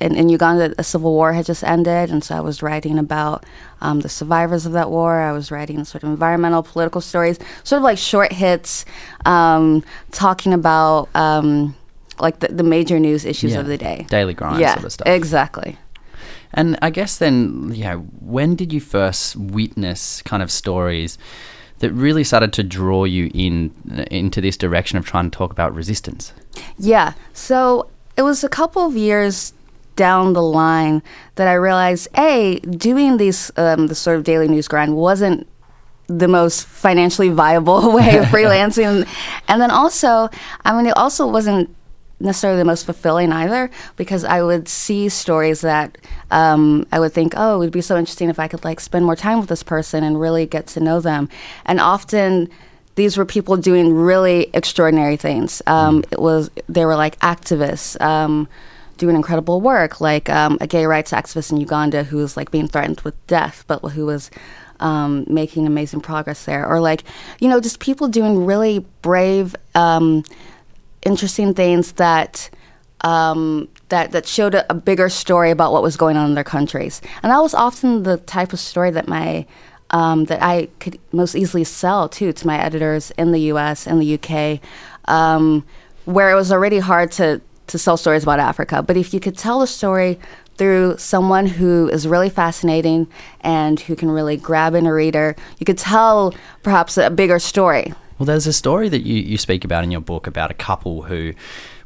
in, 0.00 0.14
in 0.14 0.28
Uganda, 0.28 0.74
a 0.78 0.84
civil 0.84 1.12
war 1.12 1.32
had 1.32 1.46
just 1.46 1.64
ended, 1.64 2.10
and 2.10 2.22
so 2.22 2.36
I 2.36 2.40
was 2.40 2.62
writing 2.62 2.98
about 2.98 3.44
um, 3.80 4.00
the 4.00 4.08
survivors 4.08 4.66
of 4.66 4.72
that 4.72 4.90
war. 4.90 5.20
I 5.20 5.32
was 5.32 5.50
writing 5.50 5.84
sort 5.84 6.04
of 6.04 6.10
environmental, 6.10 6.62
political 6.62 7.00
stories, 7.00 7.38
sort 7.64 7.78
of 7.78 7.84
like 7.84 7.98
short 7.98 8.32
hits, 8.32 8.84
um, 9.26 9.82
talking 10.12 10.52
about 10.52 11.08
um, 11.14 11.74
like 12.20 12.40
the, 12.40 12.48
the, 12.48 12.62
major 12.62 12.98
news 12.98 13.24
issues 13.24 13.52
yeah. 13.52 13.60
of 13.60 13.66
the 13.66 13.76
day, 13.76 14.06
daily 14.08 14.34
grind 14.34 14.60
yeah, 14.60 14.74
sort 14.74 14.84
of 14.86 14.92
stuff. 14.92 15.08
Exactly. 15.08 15.76
And 16.54 16.78
I 16.80 16.90
guess 16.90 17.18
then, 17.18 17.72
yeah, 17.74 17.96
when 17.96 18.56
did 18.56 18.72
you 18.72 18.80
first 18.80 19.36
witness 19.36 20.22
kind 20.22 20.42
of 20.42 20.50
stories? 20.50 21.18
that 21.80 21.92
really 21.92 22.24
started 22.24 22.52
to 22.52 22.62
draw 22.62 23.04
you 23.04 23.30
in 23.32 23.72
into 24.10 24.40
this 24.40 24.56
direction 24.56 24.98
of 24.98 25.06
trying 25.06 25.30
to 25.30 25.36
talk 25.36 25.52
about 25.52 25.74
resistance? 25.74 26.32
Yeah. 26.76 27.12
So 27.32 27.88
it 28.16 28.22
was 28.22 28.42
a 28.42 28.48
couple 28.48 28.84
of 28.84 28.96
years 28.96 29.52
down 29.98 30.32
the 30.32 30.42
line 30.42 31.02
that 31.34 31.48
I 31.48 31.54
realized, 31.54 32.08
a 32.16 32.60
doing 32.60 33.18
these 33.18 33.50
um, 33.56 33.88
the 33.88 33.94
sort 33.94 34.16
of 34.16 34.24
daily 34.24 34.46
news 34.46 34.68
grind 34.68 34.96
wasn't 34.96 35.46
the 36.06 36.28
most 36.28 36.64
financially 36.64 37.28
viable 37.28 37.92
way 37.96 38.16
of 38.16 38.24
freelancing, 38.34 39.06
and 39.48 39.60
then 39.60 39.70
also, 39.70 40.30
I 40.64 40.74
mean, 40.74 40.86
it 40.86 40.96
also 40.96 41.26
wasn't 41.26 41.74
necessarily 42.20 42.58
the 42.58 42.64
most 42.64 42.84
fulfilling 42.86 43.32
either 43.32 43.70
because 43.96 44.24
I 44.24 44.42
would 44.42 44.68
see 44.68 45.08
stories 45.08 45.60
that 45.60 45.98
um, 46.30 46.86
I 46.90 46.98
would 46.98 47.12
think, 47.12 47.34
oh, 47.36 47.56
it 47.56 47.58
would 47.58 47.72
be 47.72 47.80
so 47.80 47.96
interesting 47.96 48.28
if 48.28 48.38
I 48.38 48.48
could 48.48 48.64
like 48.64 48.80
spend 48.80 49.04
more 49.04 49.16
time 49.16 49.40
with 49.40 49.48
this 49.48 49.62
person 49.62 50.02
and 50.04 50.20
really 50.20 50.46
get 50.46 50.68
to 50.68 50.80
know 50.80 51.00
them, 51.00 51.28
and 51.66 51.80
often 51.80 52.48
these 52.94 53.16
were 53.16 53.24
people 53.24 53.56
doing 53.56 53.92
really 53.92 54.48
extraordinary 54.54 55.16
things. 55.16 55.60
Um, 55.66 56.04
it 56.12 56.20
was 56.20 56.50
they 56.68 56.84
were 56.84 56.96
like 56.96 57.18
activists. 57.18 58.00
Um, 58.00 58.48
doing 58.98 59.16
incredible 59.16 59.60
work, 59.60 60.00
like 60.00 60.28
um, 60.28 60.58
a 60.60 60.66
gay 60.66 60.84
rights 60.84 61.12
activist 61.12 61.50
in 61.50 61.56
Uganda 61.56 62.04
who 62.04 62.18
was 62.18 62.36
like 62.36 62.50
being 62.50 62.68
threatened 62.68 63.00
with 63.00 63.14
death, 63.26 63.64
but 63.66 63.78
who 63.80 64.04
was 64.04 64.30
um, 64.80 65.24
making 65.28 65.66
amazing 65.66 66.00
progress 66.00 66.44
there, 66.44 66.66
or 66.66 66.80
like 66.80 67.04
you 67.40 67.48
know 67.48 67.60
just 67.60 67.80
people 67.80 68.08
doing 68.08 68.44
really 68.44 68.80
brave, 69.02 69.56
um, 69.74 70.24
interesting 71.02 71.54
things 71.54 71.92
that. 71.92 72.50
Um, 73.02 73.68
that 73.90 74.10
that 74.10 74.26
showed 74.26 74.56
a, 74.56 74.72
a, 74.72 74.74
bigger 74.74 75.08
story 75.08 75.52
about 75.52 75.72
what 75.72 75.84
was 75.84 75.96
going 75.96 76.16
on 76.16 76.30
in 76.30 76.34
their 76.34 76.42
countries, 76.42 77.00
and 77.22 77.30
that 77.30 77.38
was 77.38 77.54
often 77.54 78.02
the 78.02 78.16
type 78.16 78.52
of 78.52 78.58
story 78.58 78.90
that 78.90 79.06
my 79.06 79.46
um, 79.90 80.24
that 80.24 80.42
I 80.42 80.68
could 80.80 80.98
most 81.12 81.36
easily 81.36 81.62
sell 81.62 82.08
too 82.08 82.32
to 82.32 82.46
my 82.46 82.58
editors 82.58 83.12
in 83.12 83.30
the 83.30 83.38
U.S. 83.52 83.86
and 83.86 84.00
the 84.00 84.06
U.K., 84.06 84.60
um, 85.04 85.64
where 86.04 86.30
it 86.30 86.34
was 86.34 86.50
already 86.50 86.80
hard 86.80 87.12
to 87.12 87.40
to 87.68 87.78
sell 87.78 87.96
stories 87.96 88.22
about 88.22 88.38
Africa. 88.38 88.82
But 88.82 88.96
if 88.96 89.14
you 89.14 89.20
could 89.20 89.36
tell 89.36 89.62
a 89.62 89.66
story 89.66 90.18
through 90.56 90.96
someone 90.98 91.46
who 91.46 91.88
is 91.88 92.06
really 92.08 92.30
fascinating 92.30 93.06
and 93.40 93.78
who 93.80 93.94
can 93.94 94.10
really 94.10 94.36
grab 94.36 94.74
in 94.74 94.86
a 94.86 94.92
reader, 94.92 95.36
you 95.58 95.64
could 95.64 95.78
tell 95.78 96.34
perhaps 96.62 96.98
a 96.98 97.10
bigger 97.10 97.38
story. 97.38 97.94
Well, 98.18 98.26
there's 98.26 98.48
a 98.48 98.52
story 98.52 98.88
that 98.88 99.02
you, 99.02 99.16
you 99.16 99.38
speak 99.38 99.64
about 99.64 99.84
in 99.84 99.92
your 99.92 100.00
book 100.00 100.26
about 100.26 100.50
a 100.50 100.54
couple 100.54 101.02
who 101.02 101.34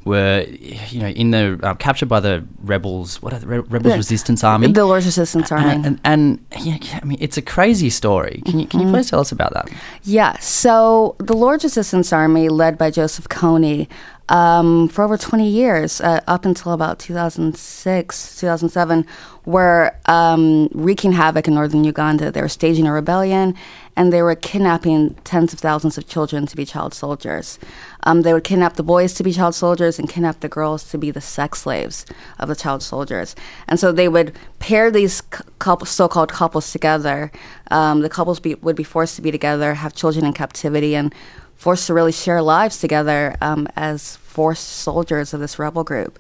were, 0.05 0.45
you 0.89 1.01
know, 1.01 1.09
in 1.09 1.31
the 1.31 1.61
uh, 1.63 1.75
captured 1.75 2.09
by 2.09 2.21
the 2.21 2.45
rebels. 2.63 3.21
What 3.23 3.33
are 3.33 3.39
the 3.39 3.47
Re- 3.47 3.59
rebels 3.59 3.97
resistance 3.97 4.43
army? 4.43 4.73
The 4.73 4.85
Lord's 4.85 5.07
Resistance 5.07 5.53
Army. 5.53 5.71
And, 5.71 5.87
and, 5.87 6.01
and 6.05 6.65
yeah, 6.65 7.01
I 7.01 7.05
mean, 7.05 7.19
it's 7.21 7.37
a 7.37 7.43
crazy 7.43 7.91
story. 7.91 8.43
Can 8.47 8.59
you 8.61 8.67
can 8.67 8.81
you 8.81 8.87
mm-hmm. 8.87 8.95
please 8.95 9.11
tell 9.11 9.21
us 9.21 9.31
about 9.31 9.53
that? 9.55 9.69
Yeah. 10.03 10.37
So 10.39 11.15
the 11.19 11.35
Lord's 11.35 11.65
Resistance 11.65 12.13
Army, 12.13 12.49
led 12.49 12.79
by 12.79 12.91
Joseph 12.91 13.29
Kony, 13.29 13.87
um, 14.33 14.89
for 14.89 15.05
over 15.05 15.19
20 15.19 15.47
years, 15.47 16.01
uh, 16.01 16.23
up 16.27 16.47
until 16.47 16.73
about 16.73 16.99
2006, 16.99 18.41
2007, 18.41 19.07
were 19.45 19.95
um, 20.07 20.69
wreaking 20.73 21.13
havoc 21.13 21.47
in 21.47 21.55
northern 21.55 21.85
Uganda. 21.85 22.33
They 22.33 22.41
were 22.41 22.49
staging 22.49 22.87
a 22.87 22.93
rebellion 22.93 23.55
and 23.95 24.11
they 24.11 24.23
were 24.23 24.35
kidnapping 24.35 25.17
tens 25.25 25.53
of 25.53 25.59
thousands 25.59 25.99
of 25.99 26.09
children 26.09 26.47
to 26.47 26.57
be 26.57 26.65
child 26.65 26.95
soldiers. 26.95 27.59
Um, 28.05 28.23
they 28.23 28.33
would 28.33 28.45
kidnap 28.45 28.77
the 28.77 28.83
boys 28.83 29.13
to 29.15 29.23
be 29.23 29.35
child 29.35 29.55
soldiers 29.55 29.99
and 29.99 30.09
kidnap 30.09 30.41
the 30.41 30.49
girls 30.49 30.89
to 30.93 30.97
be 30.97 31.11
the 31.11 31.21
sex 31.21 31.61
slaves 31.61 32.07
of 32.39 32.49
the 32.49 32.57
child 32.57 32.83
soldiers. 32.83 33.37
And 33.69 33.79
so 33.79 33.93
they 33.93 34.09
would 34.09 34.35
pair 34.61 34.91
these 34.91 35.21
couple, 35.59 35.87
so-called 35.87 36.33
couples 36.33 36.73
together. 36.73 37.31
Um, 37.71 38.01
the 38.01 38.09
couples 38.09 38.41
be, 38.41 38.55
would 38.55 38.77
be 38.77 38.85
forced 38.85 39.17
to 39.17 39.23
be 39.23 39.31
together, 39.31 39.75
have 39.75 39.95
children 39.95 40.25
in 40.25 40.33
captivity, 40.33 40.97
and 40.97 41.15
forced 41.63 41.87
to 41.87 41.95
really 41.95 42.11
share 42.11 42.43
lives 42.43 42.81
together 42.81 43.37
um, 43.41 43.69
as 43.77 44.19
forced 44.33 44.67
soldiers 44.67 45.35
of 45.35 45.41
this 45.41 45.59
rebel 45.59 45.85
group. 45.85 46.19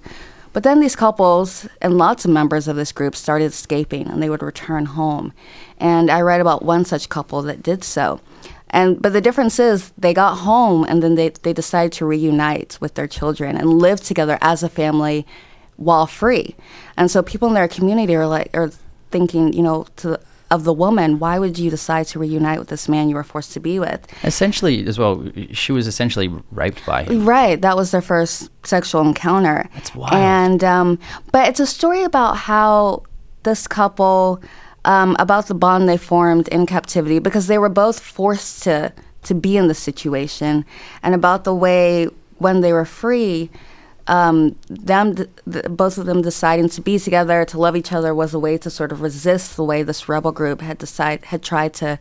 But 0.52 0.64
then 0.64 0.80
these 0.80 0.94
couples 0.94 1.66
and 1.80 1.96
lots 1.96 2.26
of 2.26 2.30
members 2.30 2.68
of 2.68 2.76
this 2.76 2.92
group 2.92 3.16
started 3.16 3.46
escaping 3.46 4.06
and 4.06 4.22
they 4.22 4.28
would 4.28 4.42
return 4.42 4.84
home. 4.84 5.32
And 5.78 6.10
I 6.10 6.20
read 6.20 6.42
about 6.42 6.62
one 6.62 6.84
such 6.84 7.08
couple 7.08 7.40
that 7.42 7.62
did 7.62 7.82
so. 7.82 8.20
And 8.68 9.00
but 9.00 9.14
the 9.14 9.20
difference 9.20 9.58
is 9.58 9.92
they 9.96 10.12
got 10.12 10.36
home 10.38 10.84
and 10.84 11.02
then 11.02 11.14
they, 11.14 11.30
they 11.30 11.54
decided 11.54 11.92
to 11.92 12.06
reunite 12.06 12.78
with 12.80 12.94
their 12.94 13.06
children 13.06 13.56
and 13.56 13.78
live 13.78 14.02
together 14.02 14.38
as 14.42 14.62
a 14.62 14.68
family 14.68 15.26
while 15.76 16.06
free. 16.06 16.54
And 16.98 17.10
so 17.10 17.22
people 17.22 17.48
in 17.48 17.54
their 17.54 17.68
community 17.68 18.14
are 18.14 18.26
like 18.26 18.50
are 18.52 18.70
thinking, 19.10 19.52
you 19.54 19.62
know, 19.62 19.86
to 19.96 20.20
of 20.52 20.64
the 20.64 20.72
woman, 20.72 21.18
why 21.18 21.38
would 21.38 21.58
you 21.58 21.70
decide 21.70 22.06
to 22.08 22.18
reunite 22.18 22.58
with 22.58 22.68
this 22.68 22.86
man 22.86 23.08
you 23.08 23.14
were 23.14 23.24
forced 23.24 23.52
to 23.54 23.60
be 23.60 23.78
with? 23.78 24.06
Essentially, 24.22 24.86
as 24.86 24.98
well, 24.98 25.26
she 25.50 25.72
was 25.72 25.86
essentially 25.86 26.28
raped 26.50 26.84
by 26.84 27.04
him. 27.04 27.26
Right, 27.26 27.60
that 27.62 27.74
was 27.74 27.90
their 27.90 28.02
first 28.02 28.50
sexual 28.64 29.00
encounter. 29.00 29.68
That's 29.74 29.94
wild. 29.94 30.12
And 30.12 30.62
um, 30.62 30.98
but 31.32 31.48
it's 31.48 31.58
a 31.58 31.66
story 31.66 32.04
about 32.04 32.36
how 32.36 33.02
this 33.44 33.66
couple, 33.66 34.42
um, 34.84 35.16
about 35.18 35.46
the 35.46 35.54
bond 35.54 35.88
they 35.88 35.96
formed 35.96 36.48
in 36.48 36.66
captivity, 36.66 37.18
because 37.18 37.46
they 37.46 37.58
were 37.58 37.70
both 37.70 37.98
forced 37.98 38.62
to 38.64 38.92
to 39.22 39.34
be 39.34 39.56
in 39.56 39.68
the 39.68 39.74
situation, 39.74 40.64
and 41.02 41.14
about 41.14 41.44
the 41.44 41.54
way 41.54 42.08
when 42.38 42.60
they 42.60 42.72
were 42.72 42.84
free 42.84 43.50
um, 44.06 44.56
them, 44.68 45.14
th- 45.14 45.28
both 45.70 45.98
of 45.98 46.06
them 46.06 46.22
deciding 46.22 46.68
to 46.70 46.80
be 46.80 46.98
together, 46.98 47.44
to 47.46 47.58
love 47.58 47.76
each 47.76 47.92
other, 47.92 48.14
was 48.14 48.34
a 48.34 48.38
way 48.38 48.58
to 48.58 48.70
sort 48.70 48.92
of 48.92 49.00
resist 49.00 49.56
the 49.56 49.64
way 49.64 49.82
this 49.82 50.08
rebel 50.08 50.32
group 50.32 50.60
had 50.60 50.78
decide 50.78 51.24
had 51.24 51.42
tried 51.42 51.74
to, 51.74 51.98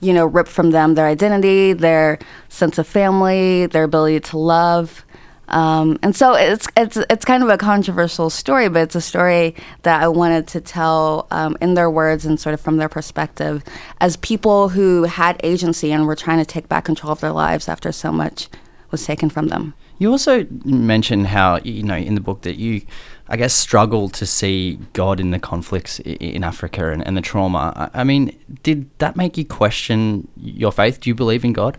you 0.00 0.12
know, 0.12 0.26
rip 0.26 0.48
from 0.48 0.70
them 0.70 0.94
their 0.94 1.06
identity, 1.06 1.72
their 1.72 2.18
sense 2.48 2.78
of 2.78 2.86
family, 2.86 3.66
their 3.66 3.84
ability 3.84 4.20
to 4.20 4.38
love. 4.38 5.04
Um, 5.48 5.98
and 6.02 6.14
so 6.14 6.34
it's 6.34 6.68
it's 6.76 6.98
it's 7.08 7.24
kind 7.24 7.42
of 7.42 7.48
a 7.48 7.56
controversial 7.56 8.28
story, 8.28 8.68
but 8.68 8.82
it's 8.82 8.94
a 8.94 9.00
story 9.00 9.54
that 9.82 10.02
I 10.02 10.08
wanted 10.08 10.46
to 10.48 10.60
tell 10.60 11.26
um, 11.30 11.56
in 11.62 11.72
their 11.74 11.90
words 11.90 12.26
and 12.26 12.38
sort 12.38 12.52
of 12.52 12.60
from 12.60 12.76
their 12.76 12.90
perspective, 12.90 13.64
as 14.00 14.18
people 14.18 14.68
who 14.68 15.04
had 15.04 15.40
agency 15.42 15.90
and 15.90 16.06
were 16.06 16.16
trying 16.16 16.38
to 16.38 16.44
take 16.44 16.68
back 16.68 16.84
control 16.84 17.12
of 17.12 17.20
their 17.20 17.32
lives 17.32 17.68
after 17.68 17.92
so 17.92 18.12
much 18.12 18.48
was 18.90 19.06
taken 19.06 19.30
from 19.30 19.48
them. 19.48 19.72
You 19.98 20.10
also 20.10 20.46
mentioned 20.64 21.26
how 21.26 21.58
you 21.64 21.82
know 21.82 21.96
in 21.96 22.14
the 22.14 22.20
book 22.20 22.42
that 22.42 22.56
you, 22.56 22.82
I 23.28 23.36
guess, 23.36 23.52
struggle 23.52 24.08
to 24.10 24.24
see 24.24 24.78
God 24.92 25.20
in 25.20 25.32
the 25.32 25.38
conflicts 25.38 25.98
in 26.00 26.44
Africa 26.44 26.92
and, 26.92 27.04
and 27.06 27.16
the 27.16 27.20
trauma. 27.20 27.90
I 27.92 28.04
mean, 28.04 28.38
did 28.62 28.88
that 28.98 29.16
make 29.16 29.36
you 29.36 29.44
question 29.44 30.28
your 30.36 30.72
faith? 30.72 31.00
Do 31.00 31.10
you 31.10 31.14
believe 31.14 31.44
in 31.44 31.52
God? 31.52 31.78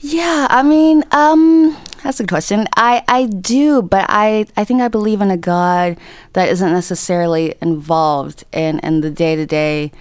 Yeah, 0.00 0.48
I 0.50 0.64
mean, 0.64 1.04
um, 1.12 1.76
that's 2.02 2.18
a 2.18 2.24
good 2.24 2.30
question. 2.30 2.66
I, 2.74 3.04
I 3.06 3.26
do, 3.26 3.82
but 3.82 4.06
I, 4.08 4.46
I 4.56 4.64
think 4.64 4.80
I 4.80 4.88
believe 4.88 5.20
in 5.20 5.30
a 5.30 5.36
God 5.36 5.96
that 6.32 6.48
isn't 6.48 6.72
necessarily 6.72 7.54
involved 7.62 8.44
in, 8.50 8.80
in 8.80 9.02
the 9.02 9.10
day 9.10 9.36
to 9.36 9.46
day 9.46 9.92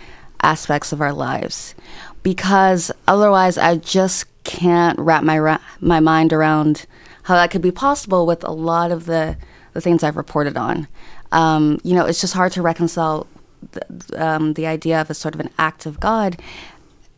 aspects 0.41 0.91
of 0.91 1.01
our 1.01 1.13
lives 1.13 1.75
because 2.23 2.91
otherwise 3.07 3.59
I 3.59 3.75
just 3.75 4.25
can't 4.43 4.97
wrap 4.97 5.23
my 5.23 5.37
ra- 5.37 5.61
my 5.79 5.99
mind 5.99 6.33
around 6.33 6.87
how 7.23 7.35
that 7.35 7.51
could 7.51 7.61
be 7.61 7.71
possible 7.71 8.25
with 8.25 8.43
a 8.43 8.51
lot 8.51 8.91
of 8.91 9.05
the 9.05 9.37
the 9.73 9.81
things 9.81 10.03
I've 10.03 10.17
reported 10.17 10.57
on. 10.57 10.87
Um, 11.31 11.79
you 11.83 11.95
know, 11.95 12.05
it's 12.05 12.19
just 12.19 12.33
hard 12.33 12.51
to 12.53 12.61
reconcile 12.61 13.25
the, 13.71 14.25
um, 14.25 14.53
the 14.53 14.67
idea 14.67 14.99
of 14.99 15.09
a 15.09 15.13
sort 15.13 15.33
of 15.33 15.39
an 15.39 15.49
act 15.57 15.85
of 15.85 15.99
God 15.99 16.41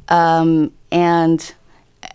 um, 0.09 0.71
and 0.91 1.53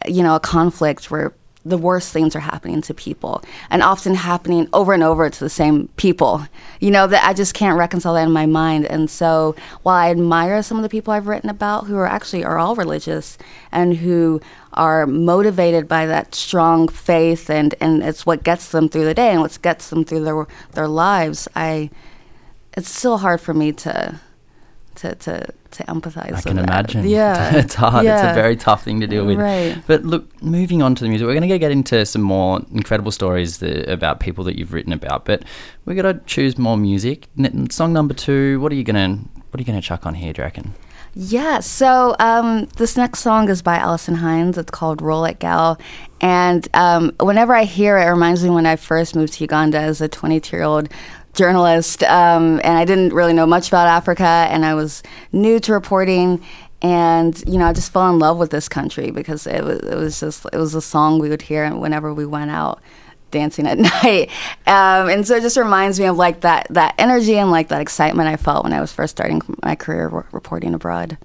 you 0.06 0.22
know 0.22 0.34
a 0.34 0.40
conflict 0.40 1.10
where 1.10 1.32
the 1.68 1.78
worst 1.78 2.12
things 2.12 2.34
are 2.34 2.40
happening 2.40 2.80
to 2.82 2.94
people 2.94 3.42
and 3.70 3.82
often 3.82 4.14
happening 4.14 4.68
over 4.72 4.92
and 4.92 5.02
over 5.02 5.28
to 5.28 5.40
the 5.40 5.50
same 5.50 5.88
people. 5.96 6.46
You 6.80 6.90
know 6.90 7.06
that 7.06 7.24
i 7.24 7.32
just 7.32 7.54
can't 7.54 7.78
reconcile 7.78 8.14
that 8.14 8.26
in 8.26 8.32
my 8.32 8.46
mind. 8.46 8.86
And 8.86 9.10
so 9.10 9.54
while 9.82 9.96
i 9.96 10.10
admire 10.10 10.62
some 10.62 10.78
of 10.78 10.82
the 10.82 10.88
people 10.88 11.12
i've 11.12 11.26
written 11.26 11.50
about 11.50 11.86
who 11.86 11.96
are 11.96 12.06
actually 12.06 12.44
are 12.44 12.58
all 12.58 12.74
religious 12.74 13.38
and 13.72 13.96
who 13.96 14.40
are 14.72 15.06
motivated 15.06 15.88
by 15.88 16.06
that 16.06 16.34
strong 16.34 16.88
faith 16.88 17.50
and 17.50 17.74
and 17.80 18.02
it's 18.02 18.24
what 18.24 18.44
gets 18.44 18.70
them 18.70 18.88
through 18.88 19.04
the 19.04 19.14
day 19.14 19.30
and 19.30 19.40
what 19.40 19.58
gets 19.62 19.90
them 19.90 20.04
through 20.04 20.24
their 20.24 20.46
their 20.72 20.88
lives 20.88 21.48
i 21.56 21.90
it's 22.74 22.88
still 22.88 23.18
hard 23.18 23.40
for 23.40 23.54
me 23.54 23.72
to 23.72 24.20
to 24.98 25.14
to, 25.14 25.46
to 25.70 25.84
empathize 25.84 26.32
I 26.32 26.40
can 26.40 26.56
that. 26.56 26.64
imagine. 26.64 27.06
yeah 27.08 27.54
it's 27.56 27.74
hard. 27.74 28.06
It's 28.06 28.22
a 28.22 28.34
very 28.34 28.56
tough 28.56 28.84
thing 28.84 29.00
to 29.00 29.06
deal 29.06 29.24
with. 29.24 29.38
Right. 29.38 29.80
But 29.86 30.04
look, 30.04 30.42
moving 30.42 30.82
on 30.82 30.94
to 30.94 31.04
the 31.04 31.08
music, 31.08 31.26
we're 31.26 31.34
going 31.34 31.48
to 31.48 31.58
get 31.58 31.70
into 31.70 32.04
some 32.06 32.22
more 32.22 32.60
incredible 32.72 33.10
stories 33.10 33.58
that, 33.58 33.90
about 33.90 34.20
people 34.20 34.44
that 34.44 34.58
you've 34.58 34.72
written 34.72 34.92
about. 34.92 35.24
But 35.24 35.44
we're 35.84 36.00
going 36.00 36.18
to 36.18 36.24
choose 36.26 36.58
more 36.58 36.76
music. 36.76 37.28
N- 37.38 37.70
song 37.70 37.92
number 37.92 38.14
two. 38.14 38.60
What 38.60 38.72
are 38.72 38.76
you 38.76 38.84
going 38.84 38.96
to 38.96 39.22
What 39.50 39.58
are 39.58 39.62
you 39.62 39.66
going 39.66 39.80
to 39.80 39.86
chuck 39.86 40.06
on 40.06 40.14
here? 40.14 40.32
Do 40.32 40.42
you 40.42 40.44
reckon? 40.44 40.74
Yeah, 41.14 41.60
so 41.60 42.14
um, 42.20 42.66
this 42.76 42.96
next 42.96 43.20
song 43.20 43.48
is 43.48 43.62
by 43.62 43.76
Alison 43.76 44.14
Hinds. 44.16 44.56
It's 44.56 44.70
called 44.70 45.02
Roll 45.02 45.24
It 45.24 45.40
Gal. 45.40 45.80
And 46.20 46.68
um, 46.74 47.12
whenever 47.18 47.54
I 47.54 47.64
hear 47.64 47.98
it, 47.98 48.06
it 48.06 48.10
reminds 48.10 48.44
me 48.44 48.50
when 48.50 48.66
I 48.66 48.76
first 48.76 49.16
moved 49.16 49.32
to 49.34 49.44
Uganda 49.44 49.78
as 49.78 50.00
a 50.00 50.08
22 50.08 50.56
year 50.56 50.64
old 50.64 50.88
journalist. 51.38 52.02
Um, 52.02 52.60
and 52.64 52.76
I 52.76 52.84
didn't 52.84 53.14
really 53.14 53.32
know 53.32 53.46
much 53.46 53.68
about 53.68 53.86
Africa, 53.86 54.46
and 54.50 54.64
I 54.64 54.74
was 54.74 55.02
new 55.32 55.58
to 55.60 55.72
reporting. 55.72 56.44
And 56.82 57.42
you 57.46 57.58
know, 57.58 57.66
I 57.66 57.72
just 57.72 57.92
fell 57.92 58.10
in 58.10 58.18
love 58.18 58.38
with 58.38 58.50
this 58.50 58.68
country 58.68 59.10
because 59.10 59.46
it 59.46 59.64
was 59.64 59.80
it 59.80 59.96
was 59.96 60.20
just 60.20 60.44
it 60.52 60.58
was 60.58 60.74
a 60.74 60.82
song 60.82 61.18
we 61.18 61.28
would 61.28 61.42
hear 61.42 61.74
whenever 61.74 62.12
we 62.12 62.26
went 62.26 62.50
out 62.50 62.80
dancing 63.30 63.66
at 63.66 63.78
night. 64.04 64.30
Um, 64.66 65.08
and 65.08 65.26
so 65.26 65.36
it 65.36 65.42
just 65.42 65.56
reminds 65.56 65.98
me 65.98 66.06
of 66.06 66.16
like 66.16 66.42
that 66.42 66.66
that 66.70 66.94
energy 66.98 67.36
and 67.38 67.50
like 67.50 67.68
that 67.68 67.80
excitement 67.80 68.28
I 68.28 68.36
felt 68.36 68.64
when 68.64 68.72
I 68.72 68.80
was 68.80 68.92
first 68.92 69.16
starting 69.16 69.40
my 69.62 69.74
career 69.74 70.08
re- 70.08 70.22
reporting 70.32 70.74
abroad. 70.74 71.18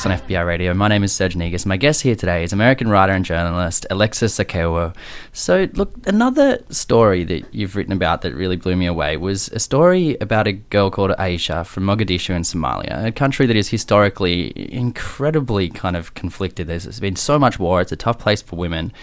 Talks 0.00 0.22
on 0.22 0.28
FBI 0.28 0.46
Radio. 0.46 0.72
My 0.72 0.88
name 0.88 1.02
is 1.04 1.12
Serge 1.12 1.36
Negus. 1.36 1.66
My 1.66 1.76
guest 1.76 2.00
here 2.00 2.14
today 2.14 2.42
is 2.42 2.54
American 2.54 2.88
writer 2.88 3.12
and 3.12 3.22
journalist 3.22 3.86
Alexis 3.90 4.38
Okeowo. 4.38 4.96
So, 5.34 5.68
look, 5.74 5.92
another 6.06 6.64
story 6.70 7.22
that 7.24 7.54
you've 7.54 7.76
written 7.76 7.92
about 7.92 8.22
that 8.22 8.34
really 8.34 8.56
blew 8.56 8.76
me 8.76 8.86
away 8.86 9.18
was 9.18 9.48
a 9.48 9.58
story 9.58 10.16
about 10.22 10.46
a 10.46 10.52
girl 10.52 10.90
called 10.90 11.10
Aisha 11.18 11.66
from 11.66 11.84
Mogadishu 11.84 12.30
in 12.30 12.42
Somalia, 12.42 13.04
a 13.04 13.12
country 13.12 13.44
that 13.44 13.56
is 13.56 13.68
historically 13.68 14.72
incredibly 14.72 15.68
kind 15.68 15.96
of 15.96 16.14
conflicted. 16.14 16.66
There's, 16.66 16.98
been 16.98 17.16
so 17.16 17.38
much 17.38 17.58
war. 17.58 17.82
It's 17.82 17.92
a 17.92 17.96
tough 17.96 18.18
place 18.18 18.40
for 18.40 18.56
women, 18.56 18.94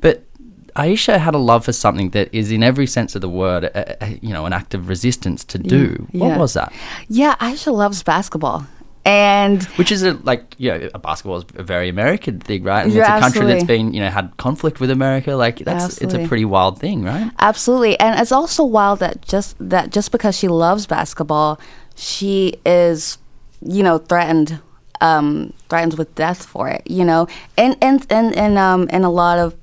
but 0.00 0.22
Aisha 0.76 1.18
had 1.18 1.34
a 1.34 1.38
love 1.38 1.64
for 1.64 1.72
something 1.72 2.10
that 2.10 2.28
is, 2.34 2.52
in 2.52 2.62
every 2.62 2.86
sense 2.86 3.14
of 3.14 3.22
the 3.22 3.28
word, 3.28 3.64
a, 3.64 4.04
a, 4.04 4.18
you 4.20 4.34
know, 4.34 4.44
an 4.44 4.52
act 4.52 4.74
of 4.74 4.90
resistance 4.90 5.44
to 5.44 5.58
do. 5.58 6.06
yeah. 6.12 6.26
What 6.26 6.38
was 6.38 6.52
that? 6.52 6.74
Yeah, 7.08 7.36
Aisha 7.36 7.72
loves 7.72 8.02
basketball. 8.02 8.66
And 9.04 9.64
Which 9.76 9.90
is 9.90 10.04
a, 10.04 10.12
like 10.22 10.54
you 10.58 10.70
know, 10.70 10.88
a 10.94 10.98
basketball 10.98 11.38
is 11.38 11.44
a 11.56 11.64
very 11.64 11.88
American 11.88 12.38
thing, 12.38 12.62
right? 12.62 12.84
And 12.84 12.94
it's 12.94 13.08
a 13.08 13.18
country 13.18 13.44
that's 13.46 13.64
been 13.64 13.92
you 13.92 14.00
know 14.00 14.08
had 14.10 14.36
conflict 14.36 14.78
with 14.78 14.90
America. 14.92 15.34
Like 15.34 15.58
that's 15.58 15.98
it's 15.98 16.14
a 16.14 16.26
pretty 16.28 16.44
wild 16.44 16.78
thing, 16.78 17.02
right? 17.02 17.30
Absolutely, 17.40 17.98
and 17.98 18.20
it's 18.20 18.30
also 18.30 18.62
wild 18.62 19.00
that 19.00 19.22
just 19.22 19.56
that 19.58 19.90
just 19.90 20.12
because 20.12 20.38
she 20.38 20.46
loves 20.46 20.86
basketball, 20.86 21.58
she 21.96 22.60
is, 22.64 23.18
you 23.60 23.82
know, 23.82 23.98
threatened, 23.98 24.60
um, 25.00 25.52
threatened 25.68 25.98
with 25.98 26.14
death 26.14 26.46
for 26.46 26.68
it. 26.68 26.82
You 26.86 27.04
know, 27.04 27.26
and 27.58 27.76
and 27.82 28.06
and 28.08 28.36
and 28.36 28.56
um, 28.56 28.88
in 28.90 29.02
a 29.02 29.10
lot 29.10 29.40
of 29.40 29.56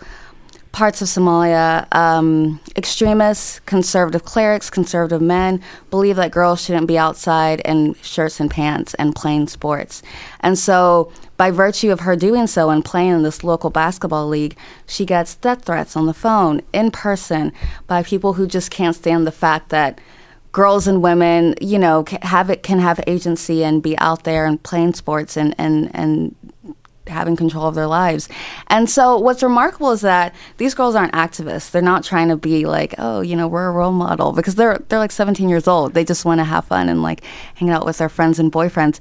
parts 0.71 1.01
of 1.01 1.07
Somalia, 1.07 1.87
um, 1.95 2.59
extremists, 2.75 3.59
conservative 3.61 4.23
clerics, 4.23 4.69
conservative 4.69 5.21
men 5.21 5.61
believe 5.89 6.15
that 6.17 6.31
girls 6.31 6.61
shouldn't 6.63 6.87
be 6.87 6.97
outside 6.97 7.59
in 7.61 7.95
shirts 7.95 8.39
and 8.39 8.51
pants 8.51 8.93
and 8.95 9.15
playing 9.15 9.47
sports. 9.47 10.01
And 10.41 10.57
so, 10.57 11.11
by 11.37 11.51
virtue 11.51 11.91
of 11.91 12.01
her 12.01 12.15
doing 12.15 12.47
so 12.47 12.69
and 12.69 12.83
playing 12.83 13.11
in 13.11 13.23
this 13.23 13.43
local 13.43 13.69
basketball 13.69 14.27
league, 14.27 14.57
she 14.85 15.05
gets 15.05 15.35
death 15.35 15.63
threats 15.63 15.95
on 15.95 16.05
the 16.05 16.13
phone, 16.13 16.61
in 16.73 16.91
person, 16.91 17.51
by 17.87 18.03
people 18.03 18.33
who 18.33 18.45
just 18.45 18.71
can't 18.71 18.95
stand 18.95 19.25
the 19.25 19.31
fact 19.31 19.69
that 19.69 19.99
girls 20.51 20.87
and 20.87 21.01
women, 21.01 21.55
you 21.61 21.77
know, 21.77 22.03
have 22.21 22.49
it 22.49 22.63
can 22.63 22.79
have 22.79 22.99
agency 23.07 23.63
and 23.63 23.83
be 23.83 23.97
out 23.99 24.23
there 24.23 24.45
and 24.45 24.61
playing 24.63 24.93
sports 24.93 25.37
and 25.37 25.55
and 25.57 25.89
and 25.95 26.35
having 27.09 27.35
control 27.35 27.67
of 27.67 27.75
their 27.75 27.87
lives. 27.87 28.29
And 28.67 28.89
so 28.89 29.17
what's 29.17 29.43
remarkable 29.43 29.91
is 29.91 30.01
that 30.01 30.33
these 30.57 30.73
girls 30.73 30.95
aren't 30.95 31.13
activists. 31.13 31.71
They're 31.71 31.81
not 31.81 32.03
trying 32.03 32.29
to 32.29 32.37
be 32.37 32.65
like, 32.65 32.95
oh, 32.97 33.21
you 33.21 33.35
know, 33.35 33.47
we're 33.47 33.67
a 33.67 33.71
role 33.71 33.91
model 33.91 34.31
because 34.31 34.55
they're 34.55 34.79
they're 34.89 34.99
like 34.99 35.11
17 35.11 35.49
years 35.49 35.67
old. 35.67 35.93
They 35.93 36.05
just 36.05 36.25
want 36.25 36.39
to 36.39 36.45
have 36.45 36.65
fun 36.65 36.89
and 36.89 37.01
like 37.01 37.23
hang 37.55 37.69
out 37.69 37.85
with 37.85 37.97
their 37.97 38.09
friends 38.09 38.39
and 38.39 38.51
boyfriends. 38.51 38.99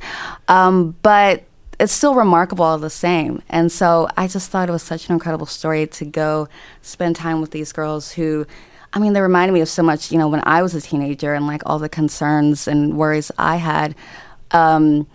Um, 0.49 0.97
but 1.03 1.44
it's 1.79 1.92
still 1.92 2.14
remarkable 2.14 2.64
all 2.64 2.79
the 2.79 2.90
same. 2.90 3.42
And 3.49 3.71
so 3.71 4.09
I 4.16 4.27
just 4.27 4.51
thought 4.51 4.68
it 4.68 4.73
was 4.73 4.83
such 4.83 5.09
an 5.09 5.12
incredible 5.12 5.47
story 5.47 5.87
to 5.87 6.05
go 6.05 6.49
spend 6.83 7.16
time 7.16 7.40
with 7.40 7.53
these 7.53 7.73
girls 7.73 8.12
who 8.12 8.47
I 8.92 8.99
mean, 9.01 9.12
they 9.12 9.21
reminded 9.21 9.53
me 9.53 9.61
of 9.61 9.68
so 9.68 9.83
much, 9.83 10.11
you 10.11 10.18
know, 10.18 10.29
when 10.29 10.42
I 10.44 10.62
was 10.62 10.75
a 10.75 10.81
teenager 10.81 11.35
and 11.35 11.47
like 11.47 11.62
all 11.66 11.79
the 11.79 11.88
concerns 11.88 12.66
and 12.66 12.97
worries 12.97 13.31
I 13.37 13.57
had. 13.57 13.94
Um, 14.51 15.07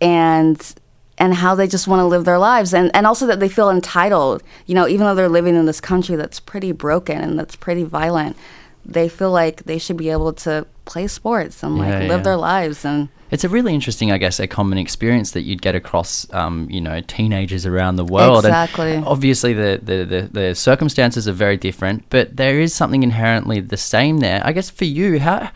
and 0.00 0.74
and 1.18 1.34
how 1.34 1.54
they 1.54 1.66
just 1.66 1.86
want 1.86 2.00
to 2.00 2.04
live 2.04 2.24
their 2.24 2.38
lives 2.38 2.74
and, 2.74 2.90
and 2.94 3.06
also 3.06 3.26
that 3.26 3.38
they 3.40 3.48
feel 3.48 3.70
entitled 3.70 4.42
you 4.66 4.74
know 4.74 4.86
even 4.88 5.06
though 5.06 5.14
they're 5.14 5.28
living 5.28 5.54
in 5.54 5.66
this 5.66 5.80
country 5.80 6.16
that's 6.16 6.40
pretty 6.40 6.72
broken 6.72 7.20
and 7.20 7.38
that's 7.38 7.56
pretty 7.56 7.84
violent 7.84 8.36
they 8.84 9.08
feel 9.08 9.30
like 9.30 9.64
they 9.64 9.78
should 9.78 9.96
be 9.96 10.10
able 10.10 10.32
to 10.32 10.66
play 10.84 11.06
sports 11.06 11.62
and 11.62 11.78
like 11.78 11.88
Yeah, 11.88 11.98
live 12.00 12.10
yeah. 12.10 12.22
their 12.22 12.36
lives 12.36 12.84
and 12.84 13.08
It's 13.30 13.42
a 13.44 13.48
really 13.48 13.72
interesting, 13.74 14.12
I 14.12 14.18
guess, 14.18 14.38
a 14.38 14.46
common 14.46 14.78
experience 14.78 15.30
that 15.32 15.42
you'd 15.42 15.62
get 15.62 15.74
across, 15.74 16.26
um, 16.32 16.68
you 16.70 16.80
know, 16.80 17.00
teenagers 17.00 17.64
around 17.66 17.96
the 17.96 18.04
world. 18.04 18.44
And 18.44 18.52
Exactly. 18.52 18.96
obviously, 18.98 19.54
the, 19.54 19.80
the, 19.82 20.04
the, 20.04 20.28
the 20.40 20.54
circumstances 20.54 21.26
are 21.26 21.32
very 21.32 21.56
different, 21.56 22.04
but 22.10 22.36
there 22.36 22.60
is 22.60 22.74
something 22.74 23.02
inherently 23.02 23.58
the 23.60 23.78
same 23.78 24.18
there. 24.18 24.40
I 24.44 24.52
guess 24.52 24.70
for 24.70 24.84
you, 24.84 25.18
how 25.18 25.50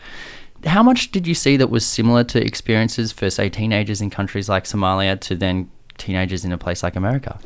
how 0.65 0.83
much 0.83 1.11
did 1.11 1.25
you 1.27 1.33
see 1.33 1.57
that 1.57 1.69
was 1.69 1.85
similar 1.85 2.23
to 2.25 2.43
experiences 2.43 3.11
for, 3.11 3.29
say, 3.29 3.49
teenagers 3.49 4.01
in 4.01 4.09
countries 4.09 4.49
like 4.49 4.65
Somalia 4.65 5.19
to 5.21 5.35
then 5.35 5.69
teenagers 5.97 6.43
in 6.45 6.51
a 6.51 6.57
place 6.57 6.83
like 6.83 6.95
America? 6.95 7.39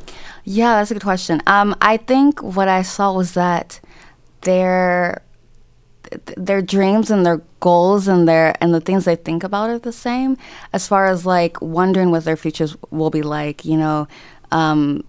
Yeah, 0.44 0.76
that's 0.76 0.90
a 0.90 0.94
good 0.94 1.02
question. 1.02 1.42
Um, 1.46 1.76
I 1.80 1.96
think 1.96 2.42
what 2.42 2.68
I 2.68 2.82
saw 2.82 3.12
was 3.12 3.34
that 3.34 3.80
their 4.42 5.22
their 6.36 6.62
dreams 6.62 7.10
and 7.10 7.24
their 7.24 7.40
goals 7.60 8.06
and 8.06 8.28
their 8.28 8.54
and 8.60 8.74
the 8.74 8.80
things 8.80 9.04
they 9.04 9.16
think 9.16 9.42
about 9.42 9.70
are 9.70 9.78
the 9.78 9.92
same. 9.92 10.36
As 10.72 10.86
far 10.86 11.06
as 11.06 11.26
like 11.26 11.60
wondering 11.60 12.10
what 12.10 12.24
their 12.24 12.36
futures 12.36 12.76
will 12.90 13.10
be 13.10 13.22
like, 13.22 13.64
you 13.64 13.76
know, 13.76 14.06
um, 14.50 15.04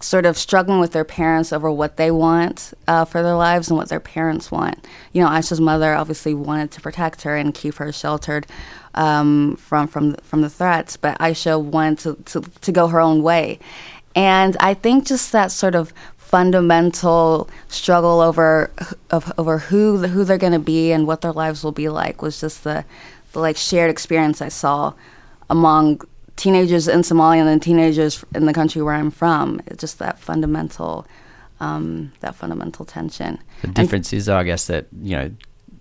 sort 0.00 0.26
of 0.26 0.38
struggling 0.38 0.80
with 0.80 0.92
their 0.92 1.04
parents 1.04 1.52
over 1.52 1.70
what 1.70 1.96
they 1.96 2.10
want 2.10 2.72
uh, 2.86 3.04
for 3.04 3.22
their 3.22 3.34
lives 3.34 3.68
and 3.68 3.76
what 3.76 3.88
their 3.88 4.00
parents 4.00 4.50
want. 4.50 4.86
You 5.12 5.22
know, 5.22 5.28
Aisha's 5.28 5.60
mother 5.60 5.94
obviously 5.94 6.34
wanted 6.34 6.70
to 6.72 6.80
protect 6.80 7.22
her 7.22 7.36
and 7.36 7.52
keep 7.52 7.76
her 7.76 7.92
sheltered 7.92 8.46
um, 8.94 9.56
from 9.56 9.86
from 9.86 10.14
from 10.16 10.42
the 10.42 10.50
threats, 10.50 10.96
but 10.96 11.18
Aisha 11.18 11.60
wanted 11.62 11.98
to, 12.24 12.40
to 12.40 12.50
to 12.60 12.72
go 12.72 12.88
her 12.88 13.00
own 13.00 13.22
way, 13.22 13.58
and 14.14 14.56
I 14.60 14.74
think 14.74 15.06
just 15.06 15.32
that 15.32 15.52
sort 15.52 15.74
of 15.74 15.92
fundamental 16.16 17.48
struggle 17.68 18.20
over 18.20 18.70
of, 19.10 19.32
over 19.38 19.58
who 19.58 19.98
who 19.98 20.24
they're 20.24 20.36
going 20.36 20.52
to 20.52 20.58
be 20.58 20.92
and 20.92 21.06
what 21.06 21.22
their 21.22 21.32
lives 21.32 21.64
will 21.64 21.72
be 21.72 21.88
like 21.88 22.20
was 22.20 22.40
just 22.40 22.64
the 22.64 22.84
the 23.32 23.38
like 23.38 23.56
shared 23.56 23.90
experience 23.90 24.42
I 24.42 24.48
saw 24.48 24.92
among 25.48 26.02
teenagers 26.38 26.88
in 26.88 27.00
Somalia 27.02 27.40
and 27.40 27.48
then 27.48 27.60
teenagers 27.60 28.24
in 28.34 28.46
the 28.46 28.54
country 28.54 28.80
where 28.80 28.94
I'm 28.94 29.10
from. 29.10 29.60
It's 29.66 29.80
just 29.80 29.98
that 29.98 30.18
fundamental 30.18 31.06
um, 31.60 32.12
that 32.20 32.34
fundamental 32.34 32.84
tension. 32.84 33.38
The 33.62 33.66
And- 33.68 33.74
difference 33.74 34.12
is, 34.12 34.28
I 34.28 34.44
guess, 34.44 34.68
that, 34.68 34.86
you 35.02 35.16
know, 35.16 35.30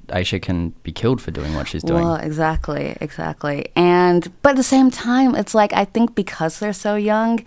Aisha 0.07 0.41
can 0.41 0.69
be 0.83 0.91
killed 0.91 1.21
for 1.21 1.31
doing 1.31 1.53
what 1.53 1.67
she's 1.67 1.83
doing. 1.83 2.03
Well, 2.03 2.15
exactly, 2.15 2.95
exactly. 3.01 3.67
And 3.75 4.31
but 4.41 4.51
at 4.51 4.55
the 4.55 4.63
same 4.63 4.89
time, 4.89 5.35
it's 5.35 5.53
like 5.53 5.73
I 5.73 5.85
think 5.85 6.15
because 6.15 6.59
they're 6.59 6.73
so 6.73 6.95
young, 6.95 7.43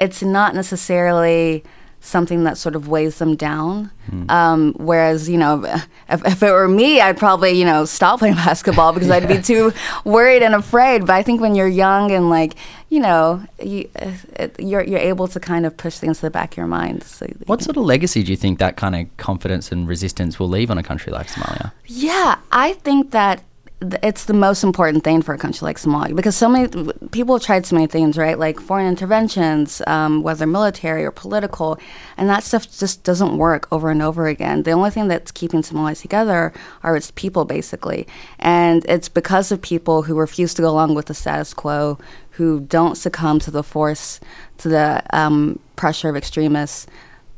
it's 0.00 0.22
not 0.22 0.54
necessarily 0.54 1.62
something 2.00 2.44
that 2.44 2.56
sort 2.56 2.74
of 2.76 2.88
weighs 2.88 3.18
them 3.18 3.36
down. 3.36 3.90
Um, 4.30 4.72
whereas, 4.78 5.28
you 5.28 5.36
know, 5.36 5.62
if, 6.08 6.24
if 6.26 6.42
it 6.42 6.50
were 6.50 6.66
me, 6.68 6.98
I'd 7.00 7.18
probably, 7.18 7.50
you 7.50 7.66
know, 7.66 7.84
stop 7.84 8.20
playing 8.20 8.34
basketball 8.46 8.92
because 8.94 9.10
I'd 9.10 9.28
be 9.28 9.42
too 9.42 9.72
worried 10.04 10.42
and 10.42 10.54
afraid. 10.54 11.00
But 11.06 11.10
I 11.16 11.22
think 11.22 11.40
when 11.42 11.54
you're 11.54 11.68
young 11.68 12.10
and 12.10 12.30
like, 12.30 12.54
you 12.88 13.00
know, 13.00 13.42
you, 13.62 13.86
uh, 14.00 14.12
it, 14.36 14.56
you're 14.58 14.82
you're 14.82 14.98
able 14.98 15.28
to 15.28 15.38
kind 15.40 15.66
of 15.66 15.76
push 15.76 15.96
things 15.98 16.18
to 16.20 16.22
the 16.22 16.30
back 16.30 16.52
of 16.52 16.56
your 16.56 16.66
mind. 16.66 17.02
So, 17.04 17.26
you 17.26 17.36
What 17.46 17.58
can- 17.58 17.64
sort 17.66 17.76
of 17.76 17.84
legacy 17.84 18.22
do 18.22 18.30
you 18.30 18.36
think 18.36 18.58
that 18.60 18.76
kind 18.78 18.96
of 18.96 19.14
confidence 19.18 19.70
and 19.70 19.86
resistance 19.86 20.38
will 20.40 20.48
leave 20.48 20.70
on 20.70 20.78
a 20.78 20.82
country 20.82 21.12
like 21.12 21.26
Somalia? 21.26 21.72
Yeah, 21.86 22.36
I 22.50 22.72
think 22.74 23.10
that 23.10 23.36
th- 23.38 23.44
it's 23.80 24.24
the 24.24 24.34
most 24.34 24.64
important 24.64 25.04
thing 25.04 25.22
for 25.22 25.34
a 25.34 25.38
country 25.38 25.64
like 25.64 25.78
Somalia 25.78 26.14
because 26.14 26.36
so 26.36 26.48
many 26.48 26.66
people 27.12 27.36
have 27.36 27.44
tried 27.44 27.64
so 27.64 27.76
many 27.76 27.86
things, 27.86 28.18
right? 28.18 28.36
Like 28.36 28.58
foreign 28.58 28.88
interventions, 28.88 29.80
um, 29.86 30.22
whether 30.22 30.46
military 30.46 31.04
or 31.04 31.12
political, 31.12 31.78
and 32.16 32.28
that 32.28 32.42
stuff 32.42 32.68
just 32.76 33.04
doesn't 33.04 33.38
work 33.38 33.68
over 33.70 33.90
and 33.90 34.02
over 34.02 34.26
again. 34.26 34.64
The 34.64 34.72
only 34.72 34.90
thing 34.90 35.06
that's 35.06 35.30
keeping 35.30 35.62
Somalia 35.62 36.00
together 36.00 36.52
are 36.82 36.96
its 36.96 37.12
people, 37.12 37.44
basically, 37.44 38.08
and 38.40 38.84
it's 38.86 39.08
because 39.08 39.52
of 39.52 39.62
people 39.62 40.02
who 40.02 40.18
refuse 40.18 40.54
to 40.54 40.62
go 40.62 40.70
along 40.70 40.96
with 40.96 41.06
the 41.06 41.14
status 41.14 41.54
quo, 41.54 41.98
who 42.30 42.60
don't 42.60 42.96
succumb 42.96 43.38
to 43.40 43.52
the 43.52 43.62
force, 43.62 44.18
to 44.58 44.68
the 44.68 45.02
um, 45.12 45.60
pressure 45.76 46.08
of 46.08 46.16
extremists. 46.16 46.88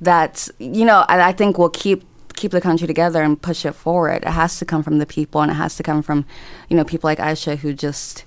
That 0.01 0.49
you 0.59 0.87
know, 0.87 1.05
I, 1.09 1.21
I 1.29 1.33
think 1.33 1.59
will 1.59 1.69
keep 1.69 2.03
keep 2.41 2.51
the 2.51 2.61
country 2.61 2.87
together 2.87 3.23
and 3.23 3.41
push 3.41 3.65
it 3.65 3.73
forward. 3.73 4.23
It 4.25 4.29
has 4.31 4.59
to 4.59 4.65
come 4.65 4.83
from 4.83 4.99
the 4.99 5.07
people, 5.07 5.43
and 5.43 5.51
it 5.53 5.55
has 5.55 5.77
to 5.77 5.83
come 5.83 6.03
from, 6.03 6.25
you 6.69 6.77
know, 6.77 6.85
people 6.85 7.09
like 7.09 7.19
Aisha 7.19 7.59
who 7.59 7.73
just 7.73 8.25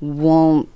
won't, 0.00 0.68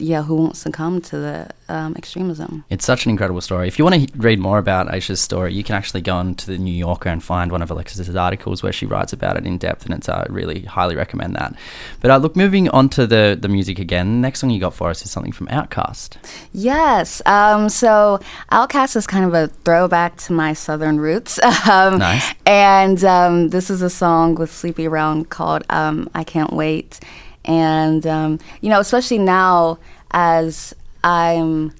yeah, 0.00 0.22
who 0.22 0.34
won't 0.34 0.56
succumb 0.56 1.00
to 1.02 1.18
the 1.18 1.50
um, 1.68 1.94
extremism. 1.96 2.64
It's 2.70 2.84
such 2.84 3.04
an 3.04 3.10
incredible 3.10 3.40
story. 3.40 3.68
If 3.68 3.78
you 3.78 3.84
want 3.84 3.94
to 3.94 4.00
he- 4.00 4.08
read 4.16 4.38
more 4.38 4.58
about 4.58 4.88
Aisha's 4.88 5.20
story, 5.20 5.54
you 5.54 5.62
can 5.62 5.76
actually 5.76 6.00
go 6.00 6.14
on 6.16 6.34
to 6.36 6.46
the 6.46 6.58
New 6.58 6.72
Yorker 6.72 7.08
and 7.08 7.22
find 7.22 7.52
one 7.52 7.62
of 7.62 7.70
Alexis's 7.70 8.16
articles 8.16 8.62
where 8.62 8.72
she 8.72 8.86
writes 8.86 9.12
about 9.12 9.36
it 9.36 9.46
in 9.46 9.58
depth, 9.58 9.84
and 9.84 9.94
it's 9.94 10.08
uh, 10.08 10.26
really 10.28 10.62
highly 10.62 10.96
recommend 10.96 11.36
that. 11.36 11.54
But 12.00 12.10
uh, 12.10 12.16
look, 12.16 12.36
moving 12.36 12.68
on 12.70 12.88
to 12.90 13.06
the 13.06 13.38
the 13.40 13.48
music 13.48 13.78
again. 13.78 14.06
The 14.16 14.30
Next 14.30 14.40
song 14.40 14.50
you 14.50 14.60
got 14.60 14.74
for 14.74 14.90
us 14.90 15.04
is 15.04 15.10
something 15.10 15.32
from 15.32 15.46
Outkast. 15.48 16.16
Yes. 16.52 17.22
Um, 17.26 17.68
so 17.68 18.20
Outkast 18.52 18.96
is 18.96 19.06
kind 19.06 19.24
of 19.24 19.34
a 19.34 19.48
throwback 19.64 20.16
to 20.18 20.32
my 20.32 20.52
southern 20.52 20.98
roots. 21.00 21.38
um, 21.68 21.98
Nice. 21.98 22.34
And 22.46 23.02
um, 23.04 23.48
this 23.50 23.70
is 23.70 23.82
a 23.82 23.90
song 23.90 24.34
with 24.34 24.52
Sleepy 24.52 24.86
Brown 24.86 25.24
called 25.24 25.64
um, 25.70 26.08
I 26.14 26.24
Can't 26.24 26.52
Wait. 26.52 27.00
And, 27.44 28.06
um, 28.06 28.38
you 28.60 28.68
know, 28.68 28.80
especially 28.80 29.18
now 29.18 29.78
as 30.10 30.74
I'm 31.02 31.72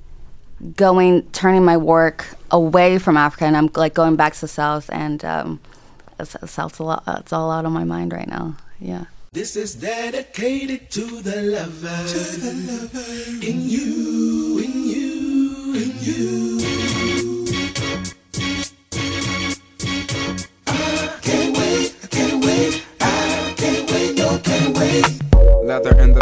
going, 0.76 1.22
turning 1.32 1.64
my 1.64 1.76
work 1.76 2.26
away 2.50 2.98
from 2.98 3.16
Africa 3.16 3.44
and 3.44 3.56
I'm 3.56 3.70
like 3.74 3.94
going 3.94 4.16
back 4.16 4.34
to 4.34 4.40
the 4.42 4.48
South 4.48 4.90
and 4.92 5.24
um, 5.24 5.60
the 6.16 6.46
South's 6.46 6.78
a 6.78 6.84
lot, 6.84 7.04
it's 7.06 7.32
all 7.32 7.50
out 7.50 7.64
on 7.64 7.72
my 7.72 7.84
mind 7.84 8.12
right 8.12 8.28
now. 8.28 8.56
Yeah. 8.78 9.04
This 9.32 9.54
is 9.54 9.76
dedicated 9.76 10.90
to 10.90 11.22
the 11.22 11.42
lover, 11.42 12.08
to 12.08 12.40
the 12.40 12.52
lover 12.66 13.46
in 13.46 13.68
you, 13.68 14.58
in 14.58 14.88
you, 14.88 15.74
in 15.74 15.92
you. 16.00 16.79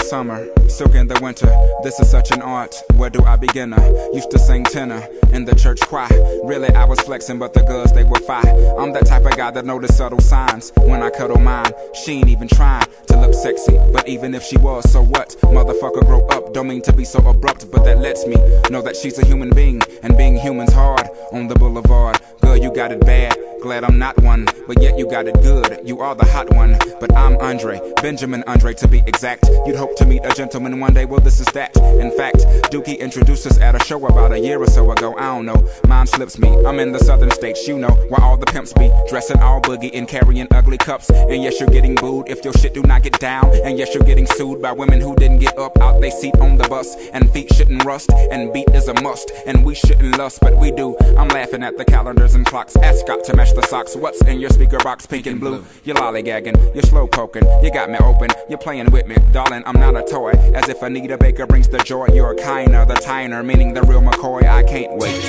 Summer, 0.09 0.49
silk 0.68 0.94
in 0.94 1.07
the 1.07 1.18
winter. 1.21 1.55
This 1.83 2.01
is 2.01 2.11
such 2.11 2.31
an 2.31 2.40
art. 2.40 2.75
Where 2.97 3.11
do 3.11 3.23
I 3.25 3.37
begin? 3.37 3.75
I 3.75 3.88
used 4.14 4.31
to 4.31 4.38
sing 4.38 4.64
tenor 4.64 5.07
in 5.35 5.44
the 5.44 5.55
church 5.55 5.81
choir. 5.83 6.09
Really, 6.44 6.71
I 6.71 6.85
was 6.87 6.99
flexing, 7.01 7.38
but 7.38 7.53
the 7.53 7.62
girls 7.62 7.92
they 7.92 8.05
were 8.05 8.21
fine. 8.21 8.49
I'm 8.79 8.92
that 8.94 9.07
type 9.07 9.27
of 9.27 9.37
guy 9.37 9.51
that 9.51 9.66
notice 9.66 9.97
subtle 9.97 10.21
signs 10.21 10.73
when 10.77 11.03
I 11.03 11.11
cuddle 11.11 11.38
mine. 11.38 11.73
She 11.92 12.12
ain't 12.12 12.29
even 12.29 12.49
trying 12.49 12.87
to 13.09 13.21
look 13.21 13.35
sexy, 13.35 13.77
but 13.92 14.09
even 14.09 14.35
if 14.35 14.42
she 14.42 14.57
was, 14.57 14.90
so 14.90 15.03
what? 15.03 15.37
Motherfucker, 15.42 16.07
grow 16.07 16.27
up. 16.29 16.55
Don't 16.55 16.68
mean 16.68 16.83
to 16.83 16.92
be 16.92 17.05
so 17.05 17.18
abrupt, 17.29 17.71
but 17.71 17.85
that 17.85 17.99
lets 17.99 18.27
me 18.27 18.37
know 18.71 18.81
that 18.81 18.97
she's 18.97 19.18
a 19.18 19.27
human 19.27 19.51
being, 19.51 19.83
and 20.03 20.16
being 20.16 20.37
human's 20.37 20.73
hard 20.73 21.07
on 21.33 21.49
the 21.49 21.55
boulevard. 21.55 22.18
Girl, 22.40 22.57
you 22.57 22.73
got 22.73 22.92
it 22.92 23.01
bad. 23.01 23.37
Glad 23.61 23.83
I'm 23.83 23.99
not 23.99 24.16
one, 24.23 24.47
but 24.68 24.81
yet 24.81 24.97
you 24.97 25.11
got 25.11 25.27
it 25.27 25.35
good. 25.42 25.81
You 25.85 26.01
are 26.01 26.14
the 26.14 26.25
hot 26.25 26.49
one, 26.55 26.79
but 27.01 27.12
I'm 27.16 27.37
Andre, 27.38 27.81
Benjamin 28.01 28.44
Andre 28.47 28.73
to 28.75 28.87
be 28.87 28.99
exact. 28.99 29.51
You'd 29.66 29.75
hope 29.75 29.97
to 29.98 30.06
meet 30.06 30.24
a 30.24 30.34
gentleman 30.34 30.80
one 30.80 30.94
day, 30.94 31.04
well, 31.04 31.20
this 31.20 31.40
is 31.40 31.46
that. 31.48 31.76
In 31.76 32.16
fact, 32.16 32.38
Dookie 32.72 32.98
introduced 32.98 33.46
us 33.46 33.58
at 33.58 33.74
a 33.74 33.84
show 33.84 34.04
about 34.06 34.32
a 34.32 34.38
year 34.38 34.61
or 34.61 34.66
so 34.66 34.90
ago. 34.90 35.14
I 35.16 35.34
don't 35.34 35.46
know, 35.46 35.68
mine 35.87 36.06
slips 36.06 36.38
me. 36.38 36.48
I'm 36.64 36.78
in 36.78 36.92
the 36.92 36.98
southern 36.98 37.30
states, 37.30 37.66
you 37.66 37.78
know, 37.78 37.90
where 38.08 38.20
all 38.20 38.37
the 38.37 38.46
pimps 38.46 38.72
be 38.72 38.90
dressing 39.08 39.40
all 39.40 39.61
boogie 39.61 39.90
and 39.92 40.06
carrying 40.08 40.48
ugly 40.52 40.78
cups. 40.78 41.11
And 41.11 41.42
yes, 41.42 41.61
you're 41.61 41.68
getting 41.68 41.94
booed 41.94 42.28
if 42.28 42.44
your 42.44 42.52
shit 42.54 42.74
do 42.74 42.82
not 42.82 43.02
get 43.02 43.18
down. 43.18 43.50
And 43.64 43.78
yes, 43.78 43.94
you're 43.94 44.04
getting 44.04 44.26
sued 44.26 44.62
by 44.62 44.72
women 44.72 45.00
who 45.00 45.14
didn't 45.16 45.40
get 45.40 45.58
up 45.58 45.76
out 45.80 46.00
they 46.00 46.11
seat 46.11 46.37
on 46.40 46.56
the 46.56 46.68
bus. 46.68 46.94
And 47.12 47.30
feet 47.32 47.52
shouldn't 47.54 47.84
rust, 47.84 48.11
and 48.30 48.52
beat 48.52 48.68
is 48.70 48.88
a 48.88 48.94
must. 49.02 49.30
And 49.46 49.64
we 49.64 49.74
shouldn't 49.74 50.16
lust, 50.16 50.38
but 50.40 50.56
we 50.56 50.70
do. 50.70 50.96
I'm 51.18 51.28
laughing 51.28 51.62
at 51.62 51.76
the 51.76 51.84
calendars 51.84 52.34
and 52.34 52.46
clocks. 52.46 52.76
Ascot 52.76 53.24
to 53.24 53.37
match 53.37 53.52
the 53.54 53.62
socks. 53.62 53.96
What's 53.96 54.20
in 54.22 54.40
your 54.40 54.50
speaker 54.50 54.78
box, 54.78 55.06
pink 55.06 55.26
and 55.26 55.40
blue? 55.40 55.64
You're 55.84 55.96
lollygagging, 55.96 56.74
you're 56.74 56.82
slow 56.82 57.06
poking, 57.06 57.44
you 57.62 57.72
got 57.72 57.90
me 57.90 57.98
open, 57.98 58.30
you're 58.48 58.58
playing 58.58 58.90
with 58.90 59.06
me, 59.06 59.16
darling. 59.32 59.62
I'm 59.66 59.78
not 59.78 59.88
a 59.96 60.03
toy. 60.05 60.31
As 60.55 60.68
if 60.68 60.83
Anita 60.83 61.16
Baker 61.16 61.46
brings 61.46 61.68
the 61.68 61.79
joy, 61.79 62.07
you're 62.12 62.35
kinder, 62.35 62.85
the 62.85 62.94
tiner, 62.94 63.42
meaning 63.42 63.74
the 63.74 63.83
real 63.83 64.01
McCoy. 64.03 64.42
I 64.44 64.62
can't 64.62 64.96
wait. 64.96 65.24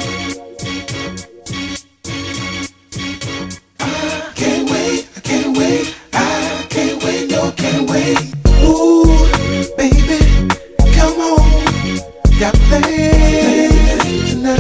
I 3.79 4.31
can't 4.35 4.69
wait, 4.69 5.07
I 5.15 5.21
can't 5.21 5.57
wait, 5.57 5.95
I 6.13 6.67
can't 6.69 7.03
wait, 7.03 7.31
no, 7.31 7.51
can't 7.51 7.89
wait. 7.89 8.17
Ooh, 8.63 9.05
baby, 9.77 10.19
come 10.95 11.19
on, 11.19 12.39
got 12.39 12.53
plans 12.67 14.31
tonight, 14.31 14.57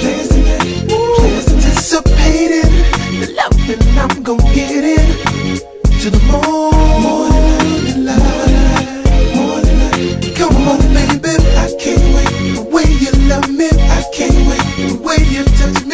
plans 0.00 0.28
tonight, 0.28 0.88
plans 0.88 1.48
anticipating 1.52 2.72
the 3.20 3.26
loving 3.36 3.82
I'm 3.98 4.22
gonna 4.22 4.54
get 4.54 4.84
in 4.84 5.58
to 6.00 6.10
the 6.10 6.20
morning 6.30 7.25
I 13.72 14.04
can't 14.12 14.34
wait. 14.48 14.60
The 14.76 14.98
way 15.02 15.16
you 15.30 15.44
touch 15.44 15.85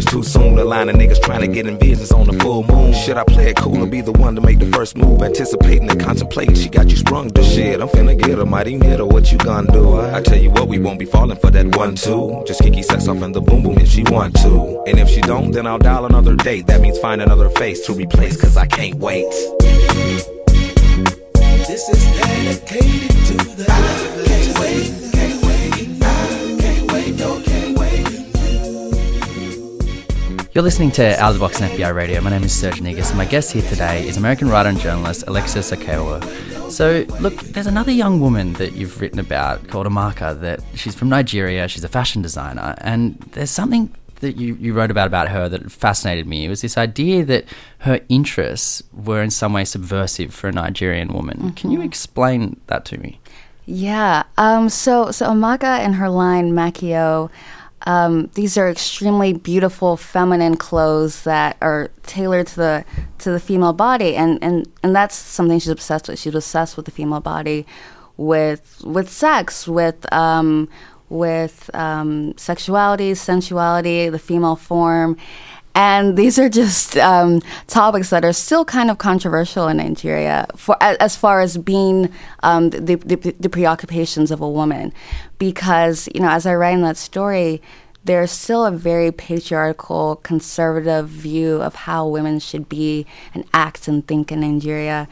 scrimmage 0.00 0.06
too 0.06 0.22
soon. 0.22 0.56
The 0.56 0.64
line 0.64 0.88
of 0.88 0.96
niggas 0.96 1.20
trying 1.22 1.40
to 1.40 1.48
get 1.48 1.66
in 1.66 1.78
business 1.78 2.12
on 2.12 2.26
the 2.26 2.32
full 2.40 2.62
moon. 2.64 2.92
Should 2.92 3.16
I 3.16 3.24
play 3.24 3.50
it 3.50 3.56
cool 3.56 3.82
or 3.82 3.86
be 3.86 4.00
the 4.00 4.12
one 4.12 4.34
to 4.34 4.40
make 4.40 4.58
the 4.58 4.66
first 4.66 4.96
move? 4.96 5.22
Anticipating 5.22 5.90
and 5.90 6.00
contemplating, 6.00 6.54
she 6.54 6.68
got 6.68 6.88
you 6.88 6.96
sprung 6.96 7.30
to 7.30 7.42
shit. 7.42 7.80
I'm 7.80 7.88
finna 7.88 8.18
get 8.18 8.38
her, 8.38 8.46
mighty 8.46 8.76
middle, 8.76 9.08
what 9.08 9.30
you 9.32 9.38
gonna 9.38 9.70
do? 9.72 10.00
I 10.00 10.20
tell 10.22 10.38
you 10.38 10.50
what, 10.50 10.68
we 10.68 10.78
won't 10.78 10.98
be 10.98 11.06
falling 11.06 11.38
for 11.38 11.50
that 11.50 11.76
one, 11.76 11.94
two. 11.94 12.42
Just 12.46 12.62
kiki 12.62 12.82
sex 12.82 13.08
off 13.08 13.22
in 13.22 13.32
the 13.32 13.40
boom 13.40 13.62
boom 13.62 13.78
if 13.78 13.88
she 13.88 14.02
want 14.04 14.34
to. 14.36 14.82
And 14.86 14.98
if 14.98 15.08
she 15.08 15.20
don't, 15.20 15.50
then 15.52 15.66
I'll 15.66 15.78
dial 15.78 16.06
another 16.06 16.36
date. 16.36 16.66
That 16.66 16.80
means 16.80 16.98
find 16.98 17.20
another 17.22 17.50
face 17.50 17.86
to 17.86 17.92
replace, 17.92 18.40
cause 18.40 18.56
I 18.56 18.66
can't 18.66 18.96
wait. 18.96 19.30
This 21.68 21.88
is 21.88 22.04
dedicated 22.18 23.10
to 23.26 23.34
the 23.56 23.64
lover. 23.68 24.24
Can't 24.24 24.58
wait, 24.58 25.09
You're 30.60 30.64
listening 30.66 30.90
to 30.90 31.18
Out 31.18 31.30
of 31.30 31.36
the 31.36 31.40
Box 31.40 31.62
on 31.62 31.70
FBI 31.70 31.94
Radio. 31.94 32.20
My 32.20 32.28
name 32.28 32.42
is 32.42 32.52
Serge 32.52 32.82
Negus, 32.82 33.08
and 33.08 33.16
my 33.16 33.24
guest 33.24 33.50
here 33.50 33.62
today 33.62 34.06
is 34.06 34.18
American 34.18 34.46
writer 34.50 34.68
and 34.68 34.78
journalist 34.78 35.24
Alexis 35.26 35.70
Okeowo. 35.70 36.70
So, 36.70 37.06
look, 37.18 37.34
there's 37.36 37.66
another 37.66 37.92
young 37.92 38.20
woman 38.20 38.52
that 38.52 38.74
you've 38.74 39.00
written 39.00 39.18
about 39.18 39.68
called 39.68 39.86
Amaka. 39.86 40.38
That 40.38 40.60
she's 40.74 40.94
from 40.94 41.08
Nigeria. 41.08 41.66
She's 41.66 41.82
a 41.82 41.88
fashion 41.88 42.20
designer, 42.20 42.74
and 42.82 43.18
there's 43.32 43.48
something 43.48 43.94
that 44.16 44.36
you, 44.36 44.54
you 44.56 44.74
wrote 44.74 44.90
about 44.90 45.06
about 45.06 45.30
her 45.30 45.48
that 45.48 45.72
fascinated 45.72 46.26
me. 46.26 46.44
It 46.44 46.50
was 46.50 46.60
this 46.60 46.76
idea 46.76 47.24
that 47.24 47.46
her 47.78 48.00
interests 48.10 48.82
were 48.92 49.22
in 49.22 49.30
some 49.30 49.54
way 49.54 49.64
subversive 49.64 50.34
for 50.34 50.48
a 50.48 50.52
Nigerian 50.52 51.08
woman. 51.08 51.52
Can 51.52 51.70
you 51.70 51.80
explain 51.80 52.60
that 52.66 52.84
to 52.84 52.98
me? 52.98 53.18
Yeah. 53.64 54.24
Um, 54.36 54.68
so 54.68 55.10
so 55.10 55.28
Amaka 55.28 55.78
and 55.78 55.94
her 55.94 56.10
line 56.10 56.52
Makio, 56.52 57.30
um, 57.86 58.30
these 58.34 58.58
are 58.58 58.68
extremely 58.68 59.32
beautiful 59.32 59.96
feminine 59.96 60.56
clothes 60.56 61.22
that 61.24 61.56
are 61.60 61.90
tailored 62.04 62.46
to 62.48 62.56
the 62.56 62.84
to 63.18 63.30
the 63.30 63.40
female 63.40 63.72
body, 63.72 64.16
and 64.16 64.38
and 64.42 64.68
and 64.82 64.94
that's 64.94 65.14
something 65.14 65.58
she's 65.58 65.68
obsessed 65.68 66.08
with. 66.08 66.18
She's 66.18 66.34
obsessed 66.34 66.76
with 66.76 66.84
the 66.84 66.92
female 66.92 67.20
body, 67.20 67.66
with 68.16 68.82
with 68.84 69.08
sex, 69.10 69.66
with 69.66 70.10
um, 70.12 70.68
with 71.08 71.70
um, 71.74 72.36
sexuality, 72.36 73.14
sensuality, 73.14 74.10
the 74.10 74.18
female 74.18 74.56
form. 74.56 75.16
And 75.74 76.16
these 76.16 76.38
are 76.38 76.48
just 76.48 76.96
um, 76.96 77.40
topics 77.66 78.10
that 78.10 78.24
are 78.24 78.32
still 78.32 78.64
kind 78.64 78.90
of 78.90 78.98
controversial 78.98 79.68
in 79.68 79.76
Nigeria 79.76 80.46
for 80.56 80.76
as 80.80 81.16
far 81.16 81.40
as 81.40 81.56
being 81.56 82.12
um, 82.42 82.70
the, 82.70 82.96
the, 82.96 83.34
the 83.38 83.48
preoccupations 83.48 84.30
of 84.30 84.40
a 84.40 84.50
woman, 84.50 84.92
because 85.38 86.08
you 86.14 86.20
know, 86.20 86.30
as 86.30 86.44
I 86.44 86.54
write 86.54 86.74
in 86.74 86.82
that 86.82 86.96
story, 86.96 87.62
there's 88.04 88.30
still 88.30 88.64
a 88.64 88.70
very 88.70 89.12
patriarchal, 89.12 90.16
conservative 90.16 91.08
view 91.08 91.62
of 91.62 91.74
how 91.74 92.06
women 92.06 92.40
should 92.40 92.68
be 92.68 93.06
and 93.34 93.44
act 93.52 93.88
and 93.88 94.06
think 94.06 94.32
in 94.32 94.40
Nigeria, 94.40 95.06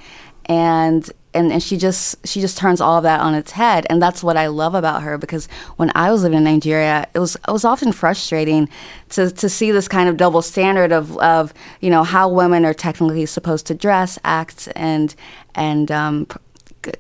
and 0.47 1.11
and, 1.35 1.53
and 1.53 1.63
she 1.63 1.77
just 1.77 2.27
she 2.27 2.41
just 2.41 2.57
turns 2.57 2.81
all 2.81 2.97
of 2.99 3.03
that 3.03 3.21
on 3.21 3.35
its 3.35 3.53
head. 3.53 3.87
And 3.91 4.01
that's 4.01 4.23
what 4.23 4.37
I 4.37 4.47
love 4.47 4.75
about 4.75 5.03
her 5.03 5.19
because 5.19 5.47
when 5.77 5.93
I 5.95 6.11
was 6.11 6.23
living 6.23 6.39
in 6.39 6.45
Nigeria 6.45 7.07
it 7.15 7.19
was 7.19 7.37
it 7.37 7.53
was 7.53 7.65
often 7.65 7.93
frustrating 7.93 8.69
to, 9.11 9.31
to 9.31 9.49
see 9.49 9.71
this 9.71 9.89
kind 9.89 10.09
of 10.09 10.17
double 10.17 10.43
standard 10.43 10.93
of, 10.93 11.17
of 11.19 11.53
you 11.81 11.91
know 11.91 12.03
how 12.03 12.29
women 12.29 12.65
are 12.65 12.75
technically 12.75 13.27
supposed 13.27 13.67
to 13.67 13.75
dress 13.75 14.19
act 14.25 14.69
and 14.75 15.15
and 15.55 15.91
um, 15.91 16.27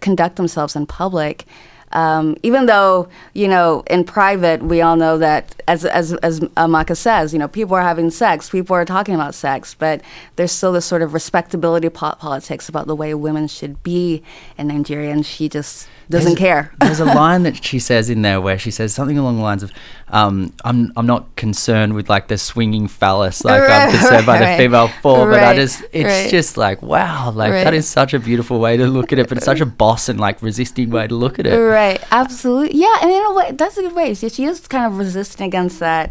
conduct 0.00 0.36
themselves 0.36 0.76
in 0.76 0.86
public 0.86 1.46
um, 1.92 2.36
even 2.42 2.66
though 2.66 3.08
you 3.34 3.48
know 3.48 3.82
in 3.88 4.04
private 4.04 4.62
we 4.62 4.80
all 4.80 4.96
know 4.96 5.18
that 5.18 5.60
as 5.66 5.84
as 5.84 6.14
as 6.14 6.40
Amaka 6.40 6.96
says 6.96 7.32
you 7.32 7.38
know 7.38 7.48
people 7.48 7.74
are 7.76 7.82
having 7.82 8.10
sex 8.10 8.50
people 8.50 8.74
are 8.74 8.84
talking 8.84 9.14
about 9.14 9.34
sex 9.34 9.74
but 9.74 10.00
there's 10.36 10.52
still 10.52 10.72
this 10.72 10.84
sort 10.84 11.02
of 11.02 11.14
respectability 11.14 11.88
po- 11.88 12.16
politics 12.18 12.68
about 12.68 12.86
the 12.86 12.96
way 12.96 13.14
women 13.14 13.48
should 13.48 13.82
be 13.82 14.22
in 14.56 14.68
Nigeria 14.68 15.10
and 15.12 15.24
she 15.24 15.48
just 15.48 15.88
doesn't 16.10 16.38
There's- 16.38 16.38
care 16.38 16.72
There's 16.80 17.00
a 17.00 17.04
line 17.22 17.42
that 17.42 17.62
she 17.62 17.78
says 17.78 18.08
in 18.10 18.22
there 18.22 18.40
where 18.40 18.58
she 18.58 18.70
says 18.70 18.94
something 18.94 19.18
along 19.18 19.36
the 19.36 19.42
lines 19.42 19.62
of, 19.62 19.70
um, 20.08 20.52
"I'm 20.64 20.92
I'm 20.96 21.06
not 21.06 21.36
concerned 21.36 21.94
with 21.94 22.08
like 22.08 22.28
the 22.28 22.38
swinging 22.38 22.88
phallus, 22.88 23.44
like 23.44 23.60
I'm 23.62 23.68
Right, 23.68 23.90
concerned 23.98 24.24
by 24.26 24.38
the 24.38 24.44
right, 24.44 24.56
female 24.56 24.88
form." 25.02 25.30
But 25.30 25.42
I 25.42 25.54
just, 25.54 25.84
it's 25.92 26.04
right. 26.04 26.30
just 26.30 26.56
like, 26.56 26.80
wow, 26.82 27.30
like 27.30 27.52
that 27.52 27.64
Right. 27.66 27.74
is 27.74 27.86
such 27.88 28.14
a 28.14 28.18
beautiful 28.18 28.58
way 28.58 28.76
to 28.78 28.86
look 28.86 29.12
at 29.12 29.18
it, 29.18 29.28
but 29.28 29.36
it's 29.36 29.44
such 29.44 29.60
a 29.60 29.66
boss 29.66 30.08
and 30.08 30.18
like 30.18 30.40
resisting 30.40 30.88
way 30.90 31.06
to 31.06 31.14
look 31.14 31.38
at 31.38 31.46
it. 31.46 31.56
Right, 31.58 32.02
absolutely. 32.10 32.78
Yeah, 32.78 32.94
and 33.02 33.10
in 33.10 33.22
a 33.24 33.32
way, 33.34 33.52
that's 33.52 33.76
a 33.76 33.82
good 33.82 33.94
way. 33.94 34.14
She, 34.14 34.28
she 34.30 34.44
is 34.44 34.66
kind 34.66 34.86
of 34.86 34.96
resisting 34.98 35.46
against 35.46 35.78
that, 35.80 36.10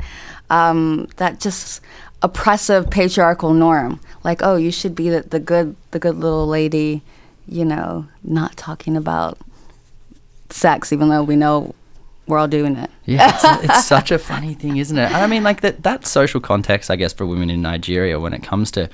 um, 0.51 1.07
that 1.17 1.39
just 1.39 1.81
oppressive 2.21 2.89
patriarchal 2.89 3.53
norm. 3.53 3.99
Like, 4.23 4.41
oh, 4.43 4.55
you 4.57 4.71
should 4.71 4.93
be 4.95 5.09
the, 5.09 5.21
the 5.21 5.39
good, 5.39 5.75
the 5.91 5.99
good 5.99 6.15
little 6.17 6.45
lady, 6.47 7.01
you 7.47 7.63
know, 7.65 8.07
not 8.23 8.57
talking 8.57 8.95
about 8.97 9.37
sex, 10.49 10.91
even 10.93 11.09
though 11.09 11.23
we 11.23 11.35
know 11.35 11.73
we're 12.27 12.37
all 12.37 12.47
doing 12.47 12.75
it. 12.75 12.89
Yeah, 13.05 13.31
it's, 13.33 13.63
it's 13.69 13.85
such 13.95 14.11
a 14.11 14.19
funny 14.19 14.53
thing, 14.53 14.77
isn't 14.77 14.97
it? 14.97 15.05
And 15.05 15.15
I 15.15 15.27
mean, 15.27 15.43
like 15.43 15.61
that 15.61 15.83
that 15.83 16.05
social 16.05 16.41
context, 16.41 16.91
I 16.91 16.95
guess, 16.95 17.13
for 17.13 17.25
women 17.25 17.49
in 17.49 17.61
Nigeria 17.61 18.19
when 18.19 18.33
it 18.33 18.43
comes 18.43 18.69
to, 18.71 18.89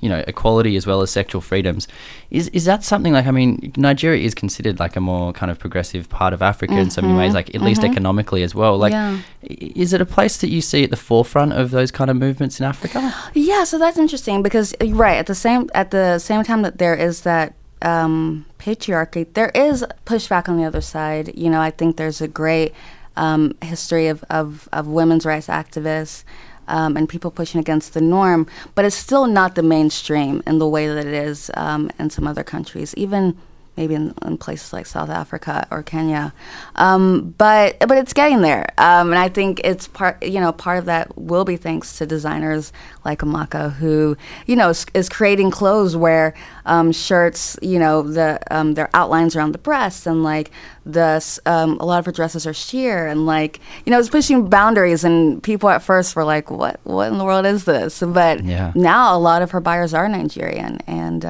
you 0.00 0.08
know, 0.08 0.24
equality 0.26 0.74
as 0.76 0.84
well 0.84 1.00
as 1.00 1.10
sexual 1.12 1.40
freedoms, 1.40 1.86
is 2.30 2.48
is 2.48 2.64
that 2.64 2.82
something 2.82 3.12
like? 3.12 3.26
I 3.26 3.30
mean, 3.30 3.72
Nigeria 3.76 4.20
is 4.24 4.34
considered 4.34 4.80
like 4.80 4.96
a 4.96 5.00
more 5.00 5.32
kind 5.32 5.52
of 5.52 5.60
progressive 5.60 6.08
part 6.08 6.32
of 6.34 6.42
Africa 6.42 6.76
in 6.76 6.90
so 6.90 7.02
many 7.02 7.14
ways, 7.16 7.30
Mhm, 7.30 7.34
like 7.34 7.54
at 7.54 7.60
least 7.60 7.82
mhm. 7.82 7.90
economically 7.92 8.42
as 8.42 8.52
well. 8.52 8.76
Like, 8.78 8.90
Yeah. 8.92 9.18
is 9.42 9.92
it 9.92 10.00
a 10.00 10.06
place 10.06 10.38
that 10.38 10.48
you 10.48 10.60
see 10.60 10.82
at 10.82 10.90
the 10.90 10.96
forefront 10.96 11.52
of 11.52 11.70
those 11.70 11.92
kind 11.92 12.10
of 12.10 12.16
movements 12.16 12.58
in 12.58 12.66
Africa? 12.66 13.14
Yeah, 13.34 13.62
so 13.62 13.78
that's 13.78 13.96
interesting 13.96 14.42
because 14.42 14.74
right 14.88 15.18
at 15.18 15.26
the 15.26 15.36
same 15.36 15.70
at 15.72 15.92
the 15.92 16.18
same 16.18 16.42
time 16.42 16.62
that 16.62 16.78
there 16.78 16.96
is 16.96 17.20
that 17.20 17.54
um, 17.84 18.46
patriarchy, 18.58 19.32
there 19.34 19.50
is 19.50 19.84
pushback 20.06 20.48
on 20.48 20.56
the 20.56 20.64
other 20.64 20.80
side. 20.80 21.36
You 21.36 21.50
know, 21.50 21.60
I 21.60 21.70
think 21.70 21.96
there's 21.96 22.20
a 22.20 22.28
great 22.28 22.72
um, 23.16 23.54
history 23.62 24.08
of, 24.08 24.24
of, 24.30 24.68
of 24.72 24.86
women's 24.86 25.26
rights 25.26 25.48
activists 25.48 26.24
um, 26.68 26.96
and 26.96 27.08
people 27.08 27.30
pushing 27.30 27.60
against 27.60 27.94
the 27.94 28.00
norm, 28.00 28.46
but 28.74 28.84
it's 28.84 28.96
still 28.96 29.26
not 29.26 29.54
the 29.54 29.62
mainstream 29.62 30.42
in 30.46 30.58
the 30.58 30.68
way 30.68 30.86
that 30.86 31.06
it 31.06 31.12
is 31.12 31.50
um, 31.54 31.90
in 31.98 32.10
some 32.10 32.26
other 32.26 32.44
countries, 32.44 32.94
even 32.96 33.36
maybe 33.76 33.94
in, 33.94 34.14
in 34.26 34.36
places 34.36 34.72
like 34.72 34.84
South 34.86 35.08
Africa 35.08 35.66
or 35.70 35.82
Kenya. 35.82 36.32
Um, 36.76 37.34
but 37.38 37.78
but 37.80 37.96
it's 37.98 38.12
getting 38.12 38.42
there, 38.42 38.66
um, 38.78 39.10
and 39.10 39.18
I 39.18 39.28
think 39.28 39.60
it's 39.64 39.88
part 39.88 40.22
you 40.22 40.40
know 40.40 40.52
part 40.52 40.78
of 40.78 40.84
that 40.86 41.16
will 41.18 41.44
be 41.44 41.56
thanks 41.56 41.96
to 41.98 42.06
designers 42.06 42.72
like 43.04 43.20
Amaka, 43.20 43.72
who 43.74 44.16
you 44.46 44.56
know 44.56 44.70
is, 44.70 44.86
is 44.94 45.08
creating 45.08 45.50
clothes 45.50 45.96
where 45.96 46.34
um, 46.66 46.92
shirts 46.92 47.56
you 47.62 47.78
know 47.78 48.02
the 48.02 48.38
um, 48.50 48.74
their 48.74 48.90
outlines 48.94 49.34
around 49.36 49.52
the 49.52 49.58
breast 49.58 50.06
and 50.06 50.22
like 50.22 50.50
the 50.84 51.40
um, 51.46 51.78
a 51.78 51.84
lot 51.84 51.98
of 51.98 52.06
her 52.06 52.12
dresses 52.12 52.46
are 52.46 52.52
sheer 52.54 53.06
and 53.06 53.24
like 53.24 53.60
you 53.86 53.90
know 53.90 53.98
it's 53.98 54.08
pushing 54.08 54.48
boundaries 54.48 55.04
and 55.04 55.42
people 55.42 55.68
at 55.68 55.82
first 55.82 56.14
were 56.16 56.24
like 56.24 56.50
what 56.50 56.80
what 56.84 57.10
in 57.10 57.18
the 57.18 57.24
world 57.24 57.46
is 57.46 57.64
this 57.64 58.00
but 58.00 58.42
Yeah. 58.44 58.72
now 58.74 59.16
a 59.16 59.18
lot 59.18 59.42
of 59.42 59.52
her 59.52 59.60
buyers 59.60 59.94
are 59.94 60.08
Nigerian 60.08 60.78
and 60.86 61.24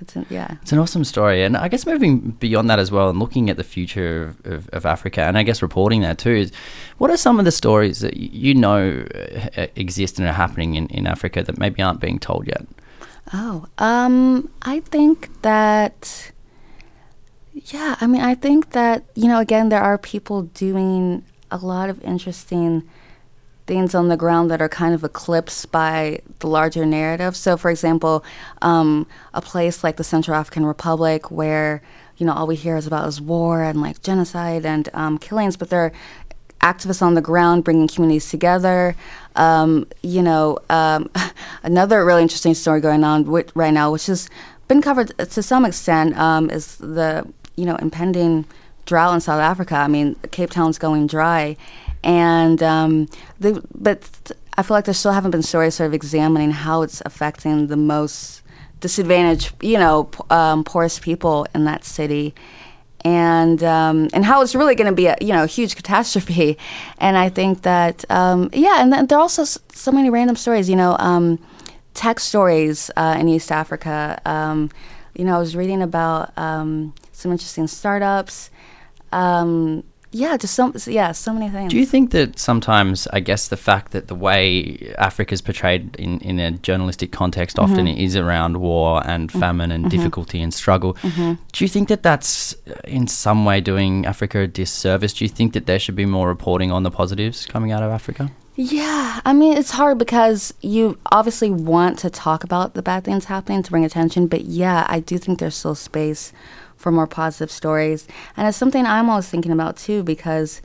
it's 0.00 0.16
yeah 0.30 0.56
It's 0.62 0.72
an 0.72 0.78
awesome 0.78 1.04
story, 1.04 1.42
and 1.44 1.56
I 1.56 1.68
guess 1.68 1.86
moving 1.86 2.32
beyond 2.40 2.68
that 2.70 2.78
as 2.78 2.90
well, 2.90 3.08
and 3.08 3.18
looking 3.18 3.50
at 3.50 3.56
the 3.56 3.64
future 3.64 4.24
of, 4.24 4.52
of, 4.52 4.68
of 4.70 4.86
Africa, 4.86 5.22
and 5.22 5.38
I 5.38 5.42
guess 5.42 5.62
reporting 5.62 6.02
that 6.02 6.18
too 6.18 6.30
is, 6.30 6.52
what 6.98 7.10
are 7.10 7.16
some 7.16 7.38
of 7.38 7.44
the 7.44 7.52
stories 7.52 8.00
that 8.00 8.16
you 8.16 8.54
know 8.54 9.06
uh, 9.56 9.66
exist 9.76 10.18
and 10.18 10.28
are 10.28 10.32
happening 10.32 10.74
in, 10.74 10.86
in 10.88 11.06
Africa 11.06 11.42
that 11.42 11.58
maybe 11.58 11.82
aren't 11.82 12.00
being 12.00 12.18
told 12.18 12.46
yet? 12.46 12.66
Oh, 13.32 13.66
um, 13.78 14.50
I 14.62 14.80
think 14.80 15.30
that, 15.42 16.30
yeah, 17.52 17.96
I 18.00 18.06
mean, 18.06 18.22
I 18.22 18.34
think 18.34 18.70
that, 18.70 19.04
you 19.14 19.26
know, 19.26 19.40
again, 19.40 19.68
there 19.68 19.82
are 19.82 19.98
people 19.98 20.42
doing 20.42 21.24
a 21.50 21.56
lot 21.56 21.90
of 21.90 22.02
interesting 22.04 22.88
things 23.66 23.94
on 23.94 24.08
the 24.08 24.16
ground 24.16 24.50
that 24.50 24.62
are 24.62 24.68
kind 24.68 24.94
of 24.94 25.02
eclipsed 25.04 25.70
by 25.72 26.20
the 26.38 26.46
larger 26.46 26.86
narrative. 26.86 27.36
So, 27.36 27.56
for 27.56 27.70
example, 27.70 28.24
um, 28.62 29.06
a 29.34 29.42
place 29.42 29.82
like 29.82 29.96
the 29.96 30.04
Central 30.04 30.36
African 30.36 30.64
Republic, 30.64 31.30
where 31.30 31.82
you 32.16 32.26
know 32.26 32.32
all 32.32 32.46
we 32.46 32.56
hear 32.56 32.76
is 32.76 32.86
about 32.86 33.08
is 33.08 33.20
war 33.20 33.62
and 33.62 33.80
like 33.80 34.02
genocide 34.02 34.64
and 34.64 34.88
um, 34.94 35.18
killings, 35.18 35.56
but 35.56 35.70
there 35.70 35.80
are 35.80 35.92
activists 36.60 37.02
on 37.02 37.14
the 37.14 37.20
ground 37.20 37.64
bringing 37.64 37.88
communities 37.88 38.30
together. 38.30 38.96
Um, 39.36 39.86
you 40.02 40.22
know, 40.22 40.58
um, 40.70 41.10
another 41.62 42.04
really 42.04 42.22
interesting 42.22 42.54
story 42.54 42.80
going 42.80 43.04
on 43.04 43.24
with, 43.24 43.54
right 43.54 43.72
now, 43.72 43.92
which 43.92 44.06
has 44.06 44.28
been 44.68 44.82
covered 44.82 45.16
to 45.18 45.42
some 45.42 45.64
extent, 45.64 46.16
um, 46.18 46.50
is 46.50 46.76
the 46.76 47.26
you 47.56 47.64
know 47.64 47.76
impending 47.76 48.44
drought 48.86 49.14
in 49.14 49.20
South 49.20 49.40
Africa. 49.40 49.74
I 49.76 49.88
mean, 49.88 50.14
Cape 50.30 50.50
Town's 50.50 50.78
going 50.78 51.06
dry, 51.06 51.56
and 52.06 52.62
um, 52.62 53.08
the, 53.40 53.62
but 53.74 54.08
I 54.56 54.62
feel 54.62 54.76
like 54.76 54.84
there 54.84 54.94
still 54.94 55.10
haven't 55.10 55.32
been 55.32 55.42
stories 55.42 55.74
sort 55.74 55.88
of 55.88 55.94
examining 55.94 56.52
how 56.52 56.82
it's 56.82 57.02
affecting 57.04 57.66
the 57.66 57.76
most 57.76 58.42
disadvantaged, 58.80 59.52
you 59.60 59.76
know, 59.76 60.04
p- 60.04 60.20
um, 60.30 60.62
poorest 60.62 61.02
people 61.02 61.48
in 61.52 61.64
that 61.64 61.84
city. 61.84 62.32
And 63.04 63.62
um, 63.62 64.08
and 64.14 64.24
how 64.24 64.40
it's 64.42 64.54
really 64.54 64.74
going 64.74 64.88
to 64.88 64.94
be 64.94 65.06
a 65.06 65.16
you 65.20 65.32
know 65.32 65.46
huge 65.46 65.76
catastrophe, 65.80 66.58
and 66.98 67.16
I 67.16 67.28
think 67.28 67.62
that 67.62 68.04
um, 68.10 68.50
yeah, 68.52 68.80
and 68.80 68.92
then 68.92 69.06
there 69.06 69.18
are 69.18 69.20
also 69.20 69.42
s- 69.42 69.58
so 69.72 69.92
many 69.92 70.10
random 70.10 70.34
stories, 70.34 70.68
you 70.68 70.74
know, 70.74 70.96
um, 70.98 71.38
tech 71.94 72.18
stories 72.18 72.90
uh, 72.96 73.16
in 73.20 73.28
East 73.28 73.52
Africa. 73.52 74.20
Um, 74.24 74.70
you 75.14 75.24
know, 75.24 75.36
I 75.36 75.38
was 75.38 75.54
reading 75.54 75.82
about 75.82 76.34
some 76.36 76.92
interesting 77.22 77.68
startups. 77.68 78.50
Um, 79.12 79.84
yeah, 80.22 80.36
just 80.36 80.54
so 80.54 80.72
yeah, 81.00 81.12
so 81.12 81.32
many 81.32 81.48
things. 81.50 81.70
Do 81.72 81.78
you 81.78 81.86
think 81.86 82.10
that 82.16 82.38
sometimes, 82.38 83.06
I 83.18 83.20
guess, 83.20 83.48
the 83.48 83.56
fact 83.56 83.92
that 83.92 84.04
the 84.08 84.14
way 84.14 84.46
Africa 84.98 85.32
is 85.34 85.42
portrayed 85.42 85.84
in, 85.96 86.12
in 86.20 86.38
a 86.38 86.50
journalistic 86.68 87.10
context 87.12 87.58
often 87.58 87.86
Mhm. 87.86 88.04
is 88.06 88.16
around 88.16 88.56
war 88.56 89.02
and 89.12 89.30
famine 89.30 89.70
and 89.76 89.84
mhm. 89.84 89.90
difficulty 89.90 90.40
and 90.44 90.52
struggle, 90.62 90.92
Mhm. 91.02 91.38
do 91.52 91.64
you 91.64 91.68
think 91.74 91.88
that 91.88 92.02
that's 92.02 92.54
uh, 92.54 92.98
in 92.98 93.06
some 93.06 93.44
way 93.48 93.60
doing 93.60 94.06
Africa 94.06 94.36
a 94.40 94.46
disservice? 94.46 95.12
Do 95.16 95.24
you 95.24 95.28
think 95.38 95.52
that 95.52 95.66
there 95.66 95.78
should 95.78 95.96
be 95.96 96.06
more 96.06 96.28
reporting 96.28 96.70
on 96.72 96.82
the 96.82 96.90
positives 96.90 97.46
coming 97.46 97.70
out 97.74 97.82
of 97.82 97.90
Africa? 97.92 98.30
Yeah, 98.58 99.20
I 99.30 99.32
mean, 99.34 99.54
it's 99.60 99.72
hard 99.72 99.98
because 99.98 100.54
you 100.62 100.96
obviously 101.12 101.50
want 101.50 101.98
to 101.98 102.08
talk 102.08 102.42
about 102.42 102.72
the 102.72 102.80
bad 102.82 103.04
things 103.04 103.26
happening 103.26 103.62
to 103.62 103.70
bring 103.70 103.84
attention, 103.84 104.28
but 104.28 104.42
yeah, 104.46 104.86
I 104.88 104.98
do 105.00 105.18
think 105.18 105.38
there's 105.40 105.54
still 105.56 105.74
space 105.74 106.32
for 106.86 106.92
more 106.92 107.08
positive 107.08 107.50
stories. 107.50 108.06
And 108.36 108.46
it's 108.46 108.56
something 108.56 108.86
I'm 108.86 109.10
always 109.10 109.26
thinking 109.28 109.50
about 109.50 109.76
too 109.76 110.04
because, 110.04 110.62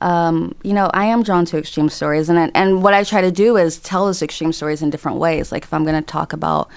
um, 0.00 0.54
you 0.62 0.72
know, 0.72 0.92
I 0.94 1.06
am 1.06 1.24
drawn 1.24 1.44
to 1.46 1.58
extreme 1.58 1.88
stories. 1.88 2.28
And, 2.28 2.38
I- 2.38 2.52
and 2.54 2.84
what 2.84 2.94
I 2.94 3.02
try 3.02 3.20
to 3.20 3.32
do 3.32 3.56
is 3.56 3.78
tell 3.78 4.06
those 4.06 4.22
extreme 4.22 4.52
stories 4.52 4.80
in 4.80 4.90
different 4.90 5.18
ways. 5.18 5.50
Like 5.50 5.64
if 5.64 5.74
I'm 5.74 5.82
going 5.82 6.00
to 6.00 6.06
talk 6.06 6.32
about 6.32 6.68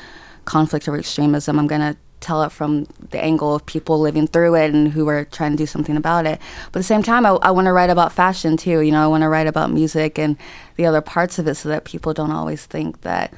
conflict 0.46 0.88
or 0.88 0.98
extremism, 0.98 1.60
I'm 1.60 1.68
going 1.68 1.82
to 1.82 1.98
tell 2.20 2.42
it 2.42 2.52
from 2.52 2.88
the 3.12 3.24
angle 3.24 3.54
of 3.54 3.64
people 3.68 4.00
living 4.00 4.26
through 4.26 4.56
it 4.56 4.74
and 4.74 4.92
who 4.92 5.08
are 5.08 5.24
trying 5.26 5.52
to 5.52 5.58
do 5.58 5.68
something 5.68 5.96
about 5.96 6.26
it. 6.26 6.42
But 6.72 6.80
at 6.80 6.82
the 6.82 6.84
same 6.84 7.04
time, 7.04 7.28
I, 7.28 7.30
I 7.44 7.52
want 7.52 7.66
to 7.68 7.74
write 7.74 7.92
about 7.92 8.12
fashion 8.12 8.58
too. 8.58 8.80
You 8.82 8.92
know, 8.92 9.04
I 9.04 9.08
want 9.08 9.22
to 9.22 9.30
write 9.30 9.46
about 9.46 9.70
music 9.72 10.18
and 10.18 10.36
the 10.78 10.88
other 10.88 11.02
parts 11.02 11.38
of 11.38 11.48
it 11.48 11.54
so 11.58 11.70
that 11.70 11.86
people 11.86 12.12
don't 12.16 12.32
always 12.32 12.66
think 12.66 13.02
that 13.02 13.32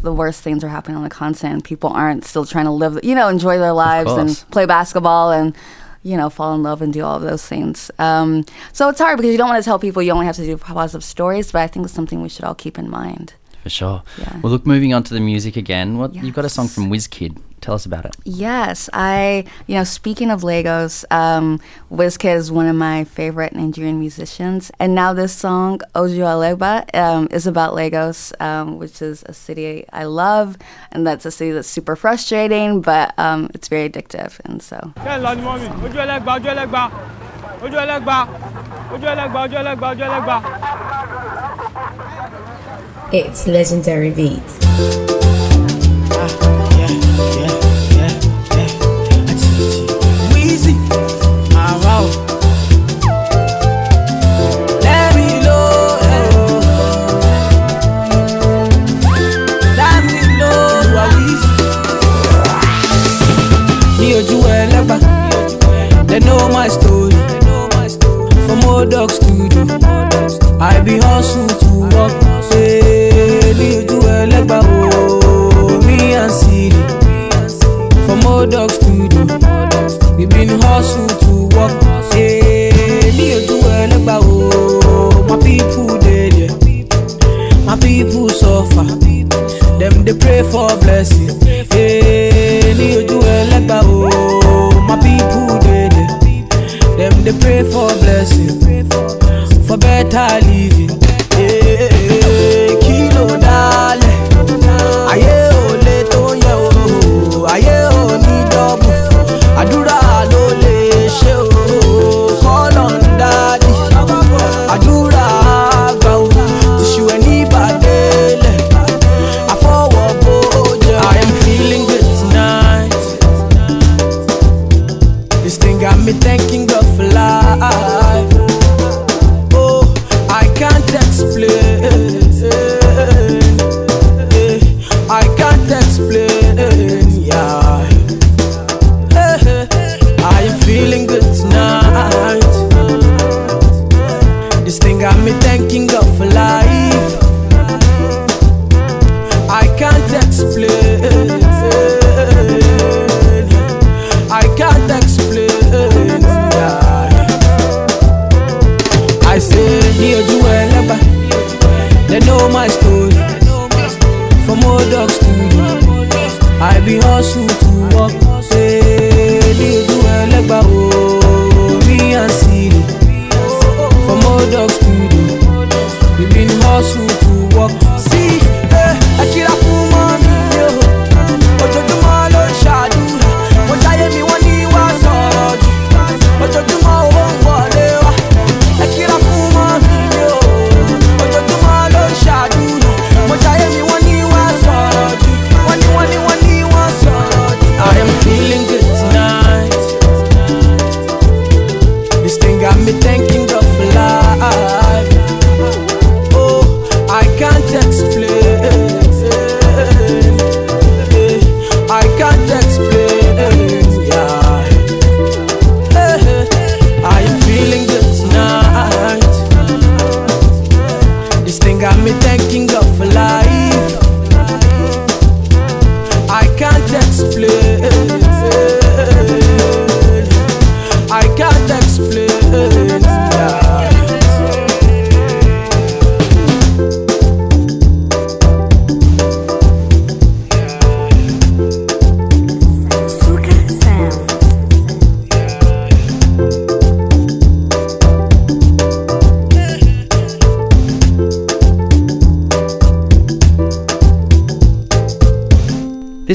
the 0.00 0.12
worst 0.12 0.42
things 0.42 0.62
are 0.62 0.68
happening 0.68 0.96
on 0.96 1.02
the 1.02 1.10
continent 1.10 1.64
people 1.64 1.90
aren't 1.90 2.24
still 2.24 2.44
trying 2.44 2.66
to 2.66 2.70
live, 2.70 2.98
you 3.02 3.14
know, 3.14 3.28
enjoy 3.28 3.58
their 3.58 3.72
lives 3.72 4.12
and 4.12 4.44
play 4.50 4.66
basketball 4.66 5.32
and, 5.32 5.56
you 6.02 6.16
know, 6.16 6.30
fall 6.30 6.54
in 6.54 6.62
love 6.62 6.82
and 6.82 6.92
do 6.92 7.02
all 7.02 7.16
of 7.16 7.22
those 7.22 7.44
things. 7.46 7.90
Um, 7.98 8.44
so 8.72 8.88
it's 8.88 9.00
hard 9.00 9.16
because 9.16 9.32
you 9.32 9.38
don't 9.38 9.48
want 9.48 9.62
to 9.62 9.68
tell 9.68 9.78
people 9.78 10.02
you 10.02 10.12
only 10.12 10.26
have 10.26 10.36
to 10.36 10.44
do 10.44 10.56
positive 10.56 11.02
stories, 11.02 11.50
but 11.50 11.62
I 11.62 11.66
think 11.66 11.84
it's 11.84 11.94
something 11.94 12.22
we 12.22 12.28
should 12.28 12.44
all 12.44 12.54
keep 12.54 12.78
in 12.78 12.88
mind. 12.88 13.34
For 13.66 13.70
sure. 13.70 14.02
Yeah. 14.16 14.38
Well, 14.42 14.52
look, 14.52 14.64
moving 14.64 14.94
on 14.94 15.02
to 15.02 15.12
the 15.12 15.18
music 15.18 15.56
again. 15.56 15.98
What 15.98 16.14
you've 16.14 16.36
got 16.36 16.44
a 16.44 16.48
song 16.48 16.68
from 16.68 16.88
Wizkid. 16.88 17.36
Tell 17.60 17.74
us 17.74 17.84
about 17.84 18.04
it. 18.04 18.14
Yes, 18.22 18.88
I, 18.92 19.44
you 19.66 19.74
know, 19.74 19.82
speaking 19.82 20.30
of 20.30 20.44
Lagos, 20.44 21.04
um, 21.10 21.58
Wizkid 21.90 22.36
is 22.36 22.52
one 22.52 22.66
of 22.66 22.76
my 22.76 23.02
favorite 23.02 23.56
Nigerian 23.56 23.98
musicians. 23.98 24.70
And 24.78 24.94
now 24.94 25.12
this 25.12 25.32
song, 25.32 25.80
Ojuelegba, 25.96 26.94
um, 26.94 27.26
is 27.32 27.48
about 27.48 27.74
Lagos, 27.74 28.32
um, 28.38 28.78
which 28.78 29.02
is 29.02 29.24
a 29.24 29.32
city 29.32 29.84
I 29.92 30.04
love. 30.04 30.56
And 30.92 31.04
that's 31.04 31.26
a 31.26 31.32
city 31.32 31.50
that's 31.50 31.66
super 31.66 31.96
frustrating, 31.96 32.82
but 32.82 33.18
um, 33.18 33.50
it's 33.52 33.66
very 33.66 33.90
addictive. 33.90 34.38
And 34.44 34.62
so, 34.62 34.92
It's 43.12 43.46
legendary 43.46 44.10
beats. 44.10 44.58
They 66.06 66.20
know 66.20 66.48
my 66.48 66.68
story. 66.68 67.12
From 68.46 68.60
I 70.58 70.80
be 70.84 70.98
hustle 70.98 71.55
dog 78.50 78.70
studio, 78.70 79.24
we 80.16 80.26
been 80.26 80.60
hustle 80.60 81.06
to 81.24 81.56
work. 81.56 81.72
Hey, 82.12 82.70
ní 83.16 83.26
ojú 83.36 83.56
ẹlẹ́gbà 83.80 84.16
o, 84.22 85.24
my 85.28 85.36
people 85.44 85.98
dey 86.04 86.30
there, 86.30 86.54
my 87.66 87.76
people 87.84 88.28
suffer. 88.30 88.86
Dem 89.78 90.04
dey 90.04 90.14
pray 90.14 90.42
for 90.50 90.70
blessing. 90.82 91.30
Hey, 91.72 92.74
ní 92.78 92.88
ojú 92.98 93.18
ẹlẹ́gbà 93.36 93.78
o, 93.84 94.10
my 94.88 94.96
people 95.04 95.58
dey 95.64 95.88
there, 95.94 96.12
dem 96.98 97.14
dey 97.24 97.34
pray 97.40 97.62
for 97.72 97.88
blessing, 98.00 98.60
for 99.66 99.76
better. 99.76 100.45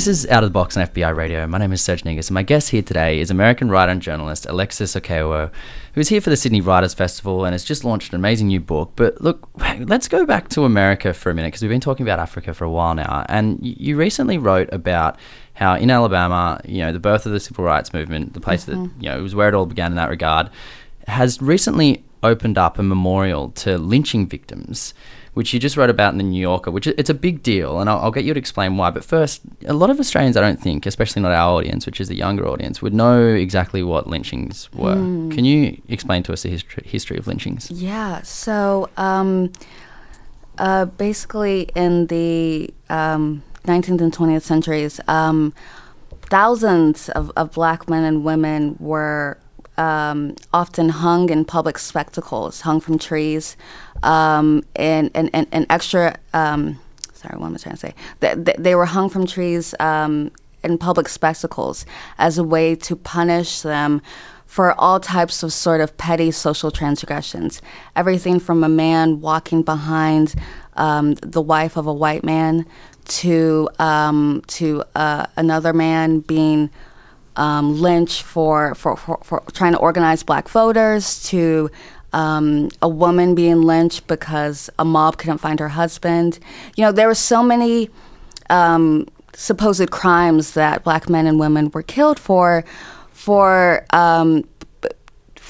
This 0.02 0.08
is 0.08 0.26
Out 0.32 0.44
of 0.44 0.50
the 0.50 0.54
Box 0.54 0.76
on 0.76 0.88
FBI 0.88 1.16
Radio. 1.16 1.46
My 1.46 1.60
name 1.60 1.72
is 1.72 1.80
Serge 1.80 2.04
Negus, 2.06 2.30
and 2.30 2.34
my 2.34 2.42
guest 2.42 2.70
here 2.70 2.82
today 2.82 3.20
is 3.20 3.30
American 3.30 3.70
writer 3.70 3.92
and 3.92 4.02
journalist 4.02 4.48
Alexis 4.48 4.96
Okeowo, 4.96 5.52
who's 5.94 6.10
here 6.10 6.20
for 6.20 6.32
the 6.32 6.36
Sydney 6.36 6.60
Writers 6.60 6.96
Festival 6.96 7.46
and 7.46 7.54
has 7.54 7.64
just 7.64 7.86
launched 7.86 8.12
an 8.12 8.16
amazing 8.16 8.48
new 8.48 8.60
book. 8.60 8.94
But 8.96 9.22
look, 9.22 9.48
let's 9.78 10.08
go 10.08 10.26
back 10.26 10.50
to 10.50 10.66
America 10.66 11.14
for 11.14 11.30
a 11.30 11.36
minute 11.36 11.50
because 11.50 11.62
we've 11.62 11.70
been 11.70 11.80
talking 11.80 12.04
about 12.04 12.18
Africa 12.18 12.56
for 12.56 12.66
a 12.66 12.70
while 12.72 12.96
now. 12.96 13.28
And 13.30 13.60
you 13.62 13.96
recently 13.96 14.40
wrote 14.40 14.70
about 14.74 15.20
how 15.54 15.76
in 15.76 15.92
Alabama, 15.92 16.60
you 16.66 16.80
know, 16.80 16.92
the 16.92 17.00
birth 17.00 17.28
of 17.28 17.32
the 17.32 17.40
civil 17.40 17.64
rights 17.64 17.94
movement, 17.94 18.34
the 18.34 18.42
place 18.42 18.64
that, 18.64 18.78
mm-hmm. 18.78 19.04
you 19.04 19.08
know, 19.08 19.20
it 19.20 19.22
was 19.22 19.36
where 19.36 19.50
it 19.50 19.54
all 19.54 19.68
began 19.68 19.92
in 19.92 19.98
that 19.98 20.10
regard, 20.10 20.50
has 21.06 21.40
recently 21.44 22.04
opened 22.24 22.58
up 22.58 22.80
a 22.80 22.84
memorial 22.84 23.50
to 23.50 23.78
lynching 23.78 24.26
victims, 24.26 24.96
which 25.34 25.54
you 25.54 25.60
just 25.60 25.78
wrote 25.78 25.90
about 25.90 26.14
in 26.14 26.18
the 26.18 26.24
New 26.24 26.42
Yorker, 26.42 26.72
which 26.72 26.88
it's 26.88 27.10
a 27.10 27.14
big 27.14 27.42
deal, 27.42 27.80
and 27.80 27.90
I'll, 27.90 28.00
I'll 28.00 28.12
get 28.12 28.26
you 28.26 28.34
to 28.34 28.40
explain 28.40 28.76
why. 28.76 28.90
But 28.90 29.06
first, 29.06 29.42
a 29.66 29.74
lot 29.74 29.90
of 29.90 30.00
Australians, 30.00 30.36
I 30.36 30.42
don't 30.42 30.60
think, 30.60 30.86
especially 30.86 31.22
not 31.22 31.32
our 31.32 31.58
audience, 31.58 31.86
which 31.86 32.02
is 32.02 32.10
the 32.10 32.16
younger 32.16 32.48
audience, 32.48 32.82
would 32.82 32.94
know 32.94 33.26
exactly 33.28 33.82
what 33.82 34.08
lynchings 34.08 34.72
were. 34.74 34.96
Mm. 34.96 35.32
Can 35.32 35.46
you 35.46 35.82
explain 35.88 36.24
to 36.24 36.34
us 36.34 36.44
the 36.44 36.50
history, 36.50 36.84
history 36.86 37.18
of 37.18 37.28
lynchings? 37.28 37.72
Yeah. 37.72 38.22
So 38.24 38.90
um, 38.98 39.54
uh, 40.58 40.86
basically, 40.86 41.70
in 41.76 42.08
the 42.08 42.74
um, 42.90 43.44
19th 43.66 44.02
and 44.02 44.14
20th 44.14 44.42
centuries, 44.42 45.00
um, 45.08 45.54
thousands 46.24 47.08
of, 47.10 47.32
of 47.38 47.54
black 47.54 47.90
men 47.90 48.04
and 48.04 48.26
women 48.26 48.76
were 48.80 49.38
um, 49.78 50.36
often 50.54 50.90
hung 50.90 51.30
in 51.30 51.46
public 51.46 51.78
spectacles, 51.78 52.62
hung 52.62 52.80
from 52.80 53.00
trees, 53.00 53.56
um, 54.04 54.64
in, 54.76 55.08
in, 55.10 55.28
in, 55.30 55.48
in 55.52 55.66
extra 55.70 56.16
um, 56.34 56.80
sorry, 57.22 57.40
what 57.40 57.48
am 57.48 57.56
I 57.56 57.58
trying 57.58 57.76
to 57.76 57.80
say? 57.80 57.96
They, 58.20 58.54
they 58.58 58.76
were 58.76 58.86
hung 58.86 59.10
from 59.10 59.28
trees 59.28 59.76
um, 59.80 60.32
in 60.64 60.78
public 60.78 61.08
spectacles 61.08 61.86
as 62.18 62.38
a 62.38 62.44
way 62.44 62.76
to 62.76 62.96
punish 62.96 63.62
them 63.62 64.02
for 64.46 64.74
all 64.80 65.00
types 65.00 65.44
of 65.44 65.54
sort 65.54 65.80
of 65.80 65.96
petty 65.98 66.32
social 66.32 66.72
transgressions. 66.72 67.62
Everything 67.96 68.40
from 68.40 68.64
a 68.64 68.70
man 68.70 69.22
walking 69.22 69.62
behind 69.62 70.36
um, 70.76 71.14
the 71.16 71.42
wife 71.42 71.78
of 71.78 71.88
a 71.88 71.94
white 71.94 72.24
man 72.24 72.66
to 73.06 73.70
um, 73.80 74.42
to 74.48 74.84
uh, 74.96 75.26
another 75.38 75.74
man 75.74 76.20
being 76.20 76.70
um, 77.38 77.80
lynched 77.80 78.24
for, 78.24 78.76
for, 78.76 78.98
for, 78.98 79.20
for 79.24 79.42
trying 79.54 79.72
to 79.72 79.80
organize 79.80 80.22
black 80.22 80.50
voters 80.50 81.24
to 81.24 81.72
um, 82.14 82.70
a 82.82 82.90
woman 82.90 83.36
being 83.36 83.62
lynched 83.62 84.08
because 84.08 84.70
a 84.78 84.86
mob 84.86 85.18
couldn't 85.18 85.40
find 85.40 85.60
her 85.60 85.70
husband. 85.70 86.40
You 86.76 86.86
know, 86.86 86.92
there 86.92 87.08
were 87.08 87.16
so 87.16 87.44
many 87.44 87.90
um, 88.50 89.08
supposed 89.34 89.90
crimes 89.92 90.54
that 90.54 90.84
black 90.84 91.10
men 91.10 91.26
and 91.28 91.40
women 91.40 91.72
were 91.72 91.84
killed 91.84 92.20
for, 92.20 92.66
for 93.12 93.86
um, 93.92 94.44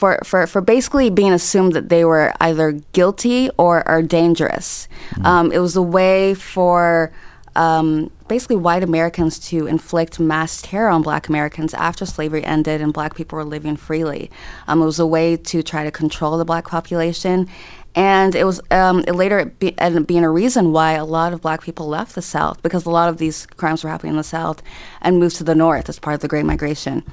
for, 0.01 0.19
for, 0.23 0.47
for 0.47 0.61
basically 0.61 1.11
being 1.11 1.31
assumed 1.31 1.73
that 1.73 1.89
they 1.89 2.03
were 2.03 2.33
either 2.41 2.71
guilty 2.91 3.51
or 3.57 3.87
are 3.87 4.01
dangerous. 4.01 4.87
Um, 5.23 5.51
it 5.51 5.59
was 5.59 5.75
a 5.75 5.81
way 5.83 6.33
for 6.33 7.11
um, 7.55 8.11
basically 8.27 8.55
white 8.55 8.83
Americans 8.83 9.39
to 9.49 9.67
inflict 9.67 10.19
mass 10.19 10.61
terror 10.61 10.89
on 10.89 11.01
black 11.01 11.27
Americans 11.27 11.73
after 11.73 12.05
slavery 12.05 12.43
ended 12.43 12.81
and 12.81 12.93
black 12.93 13.15
people 13.15 13.37
were 13.37 13.45
living 13.45 13.75
freely. 13.75 14.31
Um, 14.67 14.81
it 14.81 14.85
was 14.85 14.99
a 14.99 15.05
way 15.05 15.37
to 15.37 15.61
try 15.61 15.83
to 15.83 15.91
control 15.91 16.37
the 16.37 16.45
black 16.45 16.67
population. 16.67 17.49
And 17.93 18.35
it 18.35 18.45
was 18.45 18.61
um, 18.71 19.03
it 19.05 19.15
later 19.15 19.45
be, 19.45 19.77
ended 19.77 20.03
up 20.03 20.07
being 20.07 20.23
a 20.23 20.29
reason 20.29 20.71
why 20.71 20.93
a 20.93 21.03
lot 21.03 21.33
of 21.33 21.41
black 21.41 21.61
people 21.61 21.87
left 21.87 22.15
the 22.15 22.21
South 22.21 22.61
because 22.61 22.85
a 22.85 22.89
lot 22.89 23.09
of 23.09 23.17
these 23.17 23.45
crimes 23.45 23.83
were 23.83 23.89
happening 23.89 24.11
in 24.11 24.17
the 24.17 24.23
South 24.23 24.63
and 25.01 25.19
moved 25.19 25.35
to 25.37 25.43
the 25.43 25.55
North 25.55 25.89
as 25.89 25.99
part 25.99 26.13
of 26.13 26.21
the 26.21 26.29
Great 26.29 26.45
Migration. 26.45 27.03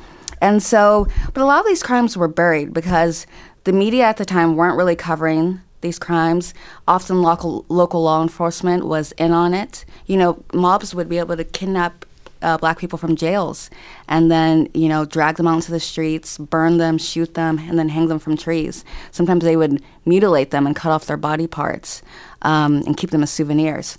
And 0.40 0.62
so, 0.62 1.08
but 1.34 1.42
a 1.42 1.44
lot 1.44 1.60
of 1.60 1.66
these 1.66 1.82
crimes 1.82 2.16
were 2.16 2.28
buried 2.28 2.72
because 2.72 3.26
the 3.64 3.72
media 3.72 4.04
at 4.04 4.18
the 4.18 4.24
time 4.24 4.54
weren't 4.54 4.76
really 4.76 4.94
covering 4.94 5.60
these 5.80 5.98
crimes. 5.98 6.54
Often 6.86 7.22
local 7.22 7.64
local 7.68 8.02
law 8.02 8.22
enforcement 8.22 8.86
was 8.86 9.12
in 9.12 9.32
on 9.32 9.54
it. 9.54 9.84
You 10.06 10.16
know, 10.16 10.44
mobs 10.52 10.94
would 10.94 11.08
be 11.08 11.18
able 11.18 11.36
to 11.36 11.44
kidnap 11.44 12.04
uh, 12.42 12.56
black 12.58 12.78
people 12.78 12.98
from 12.98 13.16
jails 13.16 13.68
and 14.08 14.30
then 14.30 14.68
you 14.74 14.88
know 14.88 15.04
drag 15.04 15.36
them 15.36 15.46
out 15.46 15.56
into 15.56 15.72
the 15.72 15.80
streets, 15.80 16.38
burn 16.38 16.78
them, 16.78 16.98
shoot 16.98 17.34
them, 17.34 17.58
and 17.58 17.78
then 17.78 17.88
hang 17.88 18.08
them 18.08 18.18
from 18.18 18.36
trees. 18.36 18.84
Sometimes 19.10 19.44
they 19.44 19.56
would 19.56 19.82
mutilate 20.04 20.50
them 20.50 20.66
and 20.66 20.76
cut 20.76 20.92
off 20.92 21.06
their 21.06 21.16
body 21.16 21.46
parts 21.46 22.02
um, 22.42 22.82
and 22.86 22.96
keep 22.96 23.10
them 23.10 23.22
as 23.22 23.30
souvenirs. 23.30 23.98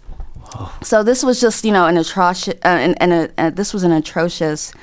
So 0.82 1.04
this 1.04 1.24
was 1.24 1.40
just 1.40 1.64
you 1.64 1.72
know 1.72 1.86
an 1.86 1.98
atrocious, 1.98 2.56
uh, 2.66 2.68
and, 2.68 3.02
and 3.02 3.14
a, 3.14 3.30
uh, 3.38 3.50
this 3.50 3.74
was 3.74 3.84
an 3.84 3.92
atrocious 3.92 4.74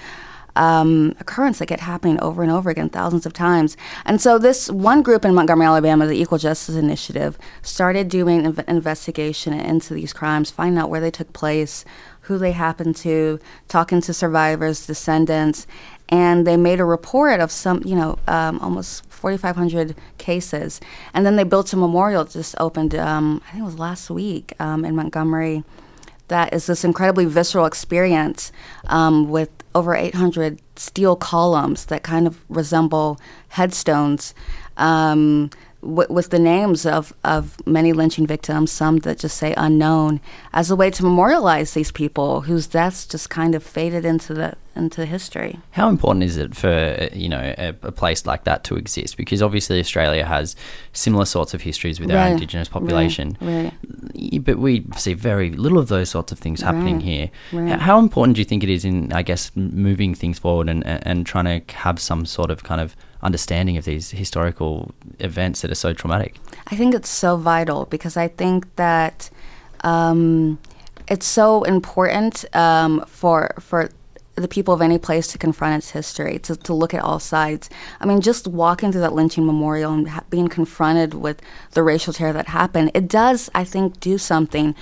um, 0.56 1.14
occurrence 1.20 1.58
that 1.58 1.66
kept 1.66 1.82
happening 1.82 2.20
over 2.20 2.42
and 2.42 2.50
over 2.50 2.70
again, 2.70 2.88
thousands 2.88 3.26
of 3.26 3.32
times. 3.32 3.76
And 4.04 4.20
so 4.20 4.38
this 4.38 4.70
one 4.70 5.02
group 5.02 5.24
in 5.24 5.34
Montgomery, 5.34 5.66
Alabama, 5.66 6.06
the 6.06 6.20
Equal 6.20 6.38
Justice 6.38 6.74
Initiative, 6.74 7.38
started 7.62 8.08
doing 8.08 8.42
inv- 8.42 8.68
investigation 8.68 9.52
into 9.52 9.94
these 9.94 10.12
crimes, 10.12 10.50
finding 10.50 10.78
out 10.78 10.90
where 10.90 11.00
they 11.00 11.10
took 11.10 11.32
place, 11.32 11.84
who 12.22 12.38
they 12.38 12.52
happened 12.52 12.96
to, 12.96 13.38
talking 13.68 14.00
to 14.00 14.12
survivors, 14.12 14.86
descendants, 14.86 15.66
and 16.08 16.46
they 16.46 16.56
made 16.56 16.80
a 16.80 16.84
report 16.84 17.40
of 17.40 17.50
some, 17.50 17.82
you 17.84 17.94
know, 17.94 18.18
um, 18.26 18.58
almost 18.60 19.06
4,500 19.06 19.94
cases. 20.18 20.80
And 21.14 21.24
then 21.24 21.36
they 21.36 21.44
built 21.44 21.72
a 21.72 21.76
memorial, 21.76 22.24
just 22.24 22.54
opened, 22.58 22.94
um, 22.94 23.42
I 23.46 23.52
think 23.52 23.62
it 23.62 23.66
was 23.66 23.78
last 23.78 24.10
week 24.10 24.52
um, 24.58 24.84
in 24.84 24.96
Montgomery 24.96 25.64
that 26.28 26.52
is 26.52 26.66
this 26.66 26.84
incredibly 26.84 27.24
visceral 27.24 27.66
experience 27.66 28.52
um, 28.86 29.28
with 29.28 29.50
over 29.74 29.94
800 29.94 30.60
steel 30.76 31.16
columns 31.16 31.86
that 31.86 32.02
kind 32.02 32.26
of 32.26 32.42
resemble 32.48 33.20
headstones. 33.48 34.34
Um, 34.76 35.50
w- 35.82 36.06
with 36.12 36.30
the 36.30 36.38
names 36.38 36.86
of, 36.86 37.12
of 37.24 37.56
many 37.66 37.92
lynching 37.92 38.26
victims, 38.26 38.70
some 38.72 38.98
that 38.98 39.18
just 39.18 39.36
say 39.36 39.54
unknown, 39.56 40.20
as 40.52 40.70
a 40.70 40.76
way 40.76 40.90
to 40.90 41.02
memorialize 41.02 41.74
these 41.74 41.90
people 41.92 42.42
whose 42.42 42.66
deaths 42.66 43.06
just 43.06 43.30
kind 43.30 43.54
of 43.54 43.62
faded 43.62 44.04
into 44.04 44.34
the 44.34 44.54
into 44.74 45.06
history. 45.06 45.58
How 45.70 45.88
important 45.88 46.22
is 46.24 46.36
it 46.36 46.54
for 46.54 47.08
you 47.14 47.30
know 47.30 47.54
a, 47.56 47.68
a 47.82 47.92
place 47.92 48.26
like 48.26 48.44
that 48.44 48.62
to 48.64 48.76
exist? 48.76 49.16
Because 49.16 49.40
obviously 49.40 49.80
Australia 49.80 50.24
has 50.26 50.54
similar 50.92 51.24
sorts 51.24 51.54
of 51.54 51.62
histories 51.62 51.98
with 51.98 52.10
our 52.10 52.28
Indigenous 52.28 52.68
population, 52.68 53.38
right. 53.40 53.72
Y- 54.14 54.38
but 54.38 54.58
we 54.58 54.84
see 54.96 55.14
very 55.14 55.50
little 55.50 55.78
of 55.78 55.88
those 55.88 56.10
sorts 56.10 56.30
of 56.32 56.38
things 56.38 56.60
happening 56.60 56.96
Right, 56.96 57.04
here. 57.04 57.30
right. 57.52 57.80
How 57.80 57.98
important 57.98 58.34
do 58.36 58.40
you 58.42 58.44
think 58.44 58.62
it 58.62 58.68
is 58.68 58.84
in, 58.84 59.12
I 59.14 59.22
guess, 59.22 59.50
moving 59.56 60.14
things 60.14 60.38
forward 60.38 60.68
and 60.68 60.84
and 60.86 61.24
trying 61.24 61.46
to 61.62 61.74
have 61.76 61.98
some 61.98 62.26
sort 62.26 62.50
of 62.50 62.62
kind 62.62 62.80
of 62.82 62.94
understanding 63.22 63.76
of 63.76 63.84
these 63.84 64.10
historical 64.10 64.94
events 65.18 65.62
that 65.62 65.70
are 65.70 65.76
so 65.76 65.92
traumatic? 65.92 66.36
I 66.68 66.76
think 66.76 66.94
it's 66.94 67.08
so 67.08 67.36
vital 67.36 67.86
because 67.86 68.16
I 68.16 68.28
think 68.28 68.74
that 68.76 69.30
um, 69.82 70.58
it's 71.08 71.26
so 71.26 71.62
important 71.64 72.44
um, 72.54 73.04
for 73.06 73.54
for 73.60 73.90
the 74.36 74.48
people 74.48 74.74
of 74.74 74.82
any 74.82 74.98
place 74.98 75.26
to 75.28 75.38
confront 75.38 75.76
its 75.76 75.90
history, 75.90 76.38
to, 76.40 76.54
to 76.56 76.74
look 76.74 76.92
at 76.92 77.02
all 77.02 77.18
sides. 77.18 77.70
I 78.00 78.06
mean, 78.06 78.20
just 78.20 78.46
walking 78.46 78.92
through 78.92 79.00
that 79.00 79.14
lynching 79.14 79.46
memorial 79.46 79.94
and 79.94 80.08
ha- 80.08 80.24
being 80.28 80.48
confronted 80.48 81.14
with 81.14 81.40
the 81.72 81.82
racial 81.82 82.12
terror 82.12 82.34
that 82.34 82.48
happened, 82.48 82.90
it 82.92 83.08
does, 83.08 83.50
I 83.54 83.64
think, 83.64 83.98
do 83.98 84.18
something 84.18 84.74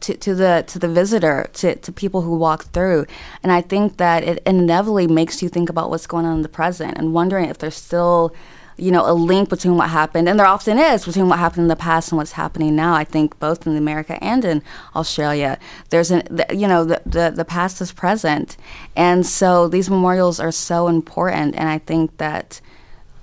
to, 0.00 0.16
to, 0.16 0.34
the 0.34 0.64
to 0.66 0.78
the 0.78 0.88
visitor, 0.88 1.48
to, 1.54 1.76
to 1.76 1.92
people 1.92 2.22
who 2.22 2.36
walk 2.36 2.64
through. 2.66 3.06
And 3.42 3.52
I 3.52 3.60
think 3.60 3.96
that 3.96 4.24
it 4.24 4.42
inevitably 4.46 5.06
makes 5.06 5.42
you 5.42 5.48
think 5.48 5.68
about 5.68 5.90
what's 5.90 6.06
going 6.06 6.26
on 6.26 6.36
in 6.36 6.42
the 6.42 6.48
present 6.48 6.98
and 6.98 7.14
wondering 7.14 7.46
if 7.50 7.58
there's 7.58 7.76
still 7.76 8.34
you 8.78 8.92
know, 8.92 9.10
a 9.10 9.12
link 9.12 9.48
between 9.48 9.76
what 9.76 9.90
happened, 9.90 10.28
and 10.28 10.38
there 10.38 10.46
often 10.46 10.78
is 10.78 11.04
between 11.04 11.28
what 11.28 11.40
happened 11.40 11.64
in 11.64 11.68
the 11.68 11.74
past 11.76 12.12
and 12.12 12.16
what's 12.16 12.32
happening 12.32 12.76
now. 12.76 12.94
I 12.94 13.02
think 13.02 13.38
both 13.40 13.66
in 13.66 13.76
America 13.76 14.22
and 14.22 14.44
in 14.44 14.62
Australia, 14.94 15.58
there's 15.90 16.12
an, 16.12 16.22
the, 16.30 16.46
you 16.54 16.68
know, 16.68 16.84
the, 16.84 17.02
the 17.04 17.32
the 17.34 17.44
past 17.44 17.80
is 17.80 17.90
present, 17.90 18.56
and 18.94 19.26
so 19.26 19.66
these 19.66 19.90
memorials 19.90 20.38
are 20.38 20.52
so 20.52 20.86
important. 20.86 21.56
And 21.56 21.68
I 21.68 21.78
think 21.78 22.16
that, 22.18 22.60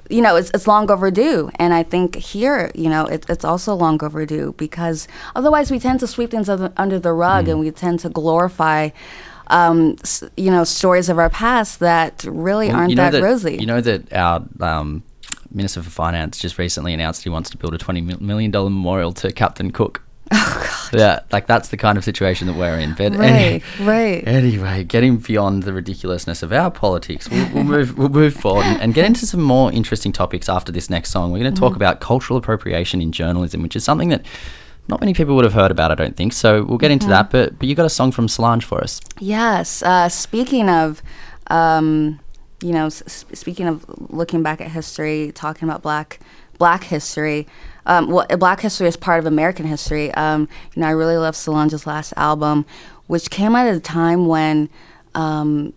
you 0.09 0.21
know, 0.21 0.35
it's 0.35 0.51
it's 0.53 0.67
long 0.67 0.89
overdue. 0.91 1.49
And 1.55 1.73
I 1.73 1.83
think 1.83 2.15
here, 2.15 2.71
you 2.75 2.89
know, 2.89 3.05
it, 3.05 3.25
it's 3.29 3.45
also 3.45 3.73
long 3.73 4.03
overdue 4.03 4.53
because 4.57 5.07
otherwise 5.35 5.71
we 5.71 5.79
tend 5.79 5.99
to 6.01 6.07
sweep 6.07 6.31
things 6.31 6.49
under, 6.49 6.99
the 6.99 7.13
rug, 7.13 7.47
and 7.47 7.59
we 7.59 7.71
tend 7.71 7.99
to 8.01 8.09
glorify. 8.09 8.89
Um, 9.47 9.97
you 10.35 10.49
know, 10.49 10.63
stories 10.63 11.07
of 11.07 11.19
our 11.19 11.29
past 11.29 11.79
that 11.79 12.23
really 12.23 12.69
Well, 12.69 12.77
aren't 12.77 12.89
you 12.89 12.95
know 12.95 13.11
that, 13.11 13.21
rosy. 13.21 13.57
You 13.57 13.67
know 13.67 13.79
that 13.79 14.11
our 14.11 14.43
um, 14.59 15.03
Minister 15.51 15.83
for 15.83 15.89
Finance 15.89 16.39
just 16.39 16.57
recently 16.57 16.93
announced 16.93 17.23
he 17.23 17.29
wants 17.29 17.49
to 17.51 17.57
build 17.57 17.73
a 17.73 17.77
$20 17.77 18.19
million 18.19 18.51
memorial 18.51 19.13
to 19.13 19.31
Captain 19.31 19.71
Cook. 19.71 20.01
Oh 20.31 20.89
God! 20.91 20.99
Yeah, 20.99 21.19
like 21.31 21.45
that's 21.47 21.69
the 21.69 21.77
kind 21.77 21.97
of 21.97 22.03
situation 22.03 22.47
that 22.47 22.55
we're 22.55 22.77
in. 22.79 22.93
But 22.93 23.13
any- 23.13 23.19
Right, 23.19 23.63
right. 23.81 24.27
Anyway, 24.27 24.83
getting 24.83 25.17
beyond 25.17 25.63
the 25.63 25.73
ridiculousness 25.73 26.41
of 26.43 26.51
our 26.51 26.71
politics, 26.71 27.29
we'll, 27.29 27.47
we'll 27.53 27.63
move 27.63 27.97
we'll 27.97 28.09
move 28.09 28.33
forward 28.33 28.63
and, 28.65 28.81
and 28.81 28.93
get 28.93 29.05
into 29.05 29.25
some 29.27 29.41
more 29.41 29.71
interesting 29.71 30.11
topics 30.11 30.47
after 30.49 30.71
this 30.71 30.89
next 30.89 31.11
song. 31.11 31.31
We're 31.31 31.39
going 31.39 31.53
to 31.53 31.59
talk 31.59 31.73
Mhm. 31.73 31.77
about 31.77 31.99
cultural 31.99 32.37
appropriation 32.37 33.01
in 33.01 33.11
journalism, 33.11 33.61
which 33.61 33.75
is 33.75 33.83
something 33.83 34.09
that 34.09 34.25
not 34.87 34.99
many 34.99 35.13
people 35.13 35.35
would 35.35 35.45
have 35.45 35.53
heard 35.53 35.71
about. 35.71 35.91
I 35.91 35.95
don't 35.95 36.15
think 36.15 36.33
so. 36.33 36.63
We'll 36.63 36.77
get 36.77 36.91
into 36.91 37.07
Mhm. 37.07 37.09
that. 37.09 37.29
But 37.31 37.59
but 37.59 37.67
you 37.67 37.75
got 37.75 37.85
a 37.85 37.89
song 37.89 38.11
from 38.11 38.27
Solange 38.27 38.63
for 38.63 38.81
us. 38.81 39.01
Yes. 39.19 39.83
Uh, 39.83 40.09
speaking 40.09 40.69
of, 40.69 41.01
um, 41.47 42.19
you 42.61 42.71
know, 42.71 42.85
s- 42.87 43.25
speaking 43.33 43.67
of 43.67 43.85
looking 44.09 44.43
back 44.43 44.61
at 44.61 44.69
history, 44.71 45.31
talking 45.35 45.67
about 45.67 45.81
black 45.81 46.19
black 46.57 46.85
history. 46.85 47.47
Um, 47.85 48.07
well, 48.07 48.25
Black 48.37 48.61
history 48.61 48.87
is 48.87 48.97
part 48.97 49.19
of 49.19 49.25
American 49.25 49.65
history. 49.65 50.13
Um, 50.13 50.47
you 50.73 50.81
know, 50.81 50.87
I 50.87 50.91
really 50.91 51.17
love 51.17 51.35
Solange's 51.35 51.85
last 51.85 52.13
album, 52.17 52.65
which 53.07 53.29
came 53.29 53.55
out 53.55 53.67
at 53.67 53.75
a 53.75 53.79
time 53.79 54.27
when. 54.27 54.69
Um, 55.13 55.73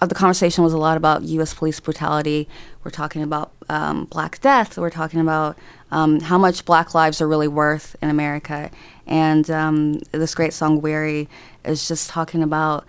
uh, 0.00 0.06
the 0.06 0.14
conversation 0.14 0.64
was 0.64 0.72
a 0.72 0.78
lot 0.78 0.96
about 0.96 1.22
U.S. 1.22 1.54
police 1.54 1.78
brutality. 1.78 2.48
We're 2.82 2.90
talking 2.90 3.22
about 3.22 3.52
um, 3.68 4.06
Black 4.06 4.40
death. 4.40 4.76
We're 4.76 4.90
talking 4.90 5.20
about 5.20 5.56
um, 5.90 6.20
how 6.20 6.38
much 6.38 6.64
Black 6.64 6.94
lives 6.94 7.20
are 7.20 7.28
really 7.28 7.48
worth 7.48 7.94
in 8.02 8.08
America. 8.08 8.70
And 9.06 9.48
um, 9.50 9.94
this 10.10 10.34
great 10.34 10.52
song, 10.52 10.80
"Weary," 10.80 11.28
is 11.64 11.86
just 11.86 12.10
talking 12.10 12.42
about, 12.42 12.84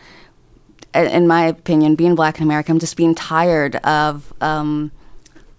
in 0.95 1.27
my 1.27 1.45
opinion, 1.45 1.95
being 1.95 2.15
Black 2.15 2.37
in 2.37 2.43
America. 2.43 2.71
I'm 2.71 2.79
just 2.79 2.97
being 2.97 3.15
tired 3.15 3.75
of. 3.77 4.33
Um, 4.41 4.91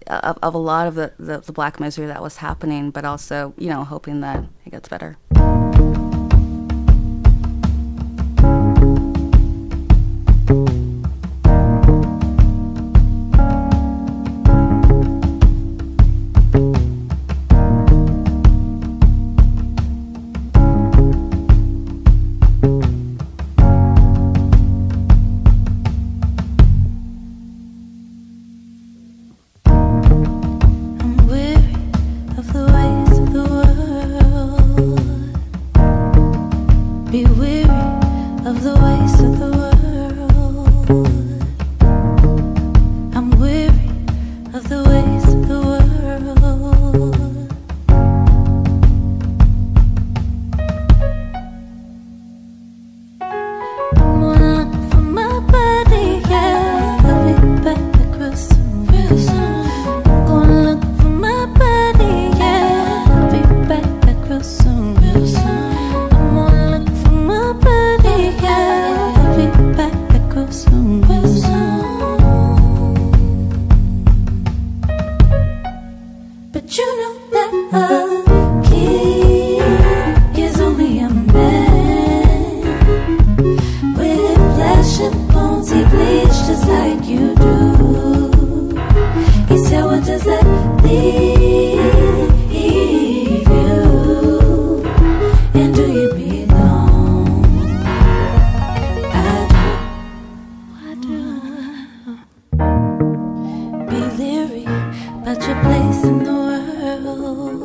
of, 0.07 0.37
of 0.41 0.53
a 0.53 0.57
lot 0.57 0.87
of 0.87 0.95
the, 0.95 1.13
the, 1.17 1.39
the 1.39 1.51
black 1.51 1.79
misery 1.79 2.07
that 2.07 2.21
was 2.21 2.37
happening, 2.37 2.91
but 2.91 3.05
also, 3.05 3.53
you 3.57 3.69
know, 3.69 3.83
hoping 3.83 4.21
that 4.21 4.43
it 4.65 4.71
gets 4.71 4.87
better. 4.87 5.17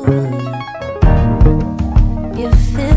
You're 0.03 0.17
feeling 2.73 2.90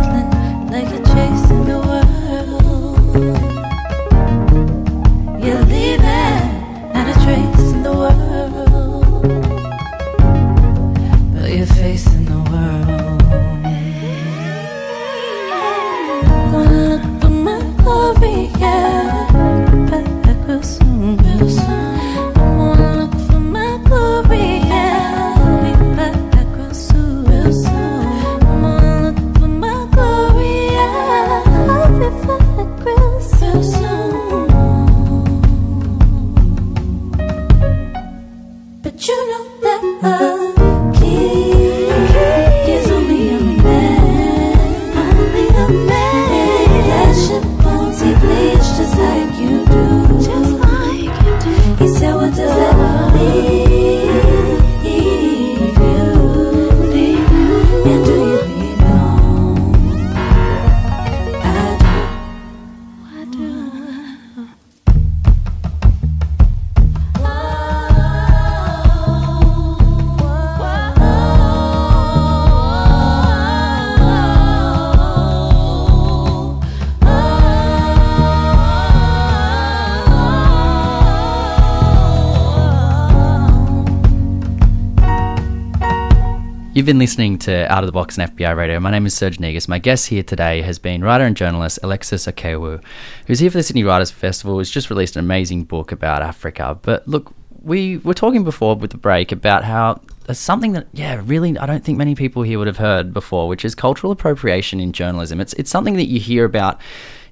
You've 86.85 86.93
been 86.93 86.99
listening 86.99 87.39
to 87.39 87.73
Out 87.73 87.83
of 87.83 87.87
the 87.87 87.93
Box 87.93 88.19
and 88.19 88.31
FBI 88.37 88.55
Radio. 88.55 88.79
My 88.79 88.91
name 88.91 89.07
is 89.07 89.15
Serge 89.15 89.41
Negus. 89.41 89.69
My 89.69 89.79
guest 89.79 90.09
here 90.09 90.23
today 90.23 90.61
has 90.61 90.79
been 90.79 91.03
writer 91.03 91.25
and 91.25 91.35
journalist 91.35 91.79
Alexis 91.83 92.27
Okeowo, 92.27 92.85
who's 93.27 93.39
here 93.39 93.51
for 93.51 93.57
the 93.57 93.63
Sydney 93.63 93.85
Writers 93.85 94.11
Festival. 94.11 94.59
who's 94.59 94.71
just 94.71 94.91
released 94.91 95.17
an 95.17 95.25
amazing 95.25 95.65
book 95.65 95.93
about 95.93 96.21
Africa. 96.21 96.79
But 96.83 97.09
look, 97.09 97.33
we 97.63 97.97
were 97.97 98.13
talking 98.13 98.45
before 98.45 98.77
with 98.77 98.91
the 98.91 98.99
break 98.99 99.33
about 99.33 99.65
how 99.65 100.03
there's 100.27 100.39
something 100.39 100.73
that, 100.73 100.87
yeah, 100.93 101.23
really, 101.25 101.57
I 101.57 101.65
don't 101.65 101.83
think 101.83 101.97
many 101.97 102.15
people 102.15 102.43
here 102.43 102.59
would 102.59 102.67
have 102.67 102.77
heard 102.77 103.15
before, 103.15 103.49
which 103.49 103.65
is 103.65 103.75
cultural 103.75 104.13
appropriation 104.13 104.79
in 104.79 104.93
journalism. 104.93 105.41
It's 105.41 105.55
it's 105.55 105.71
something 105.71 105.95
that 105.95 106.09
you 106.09 106.21
hear 106.21 106.45
about 106.45 106.83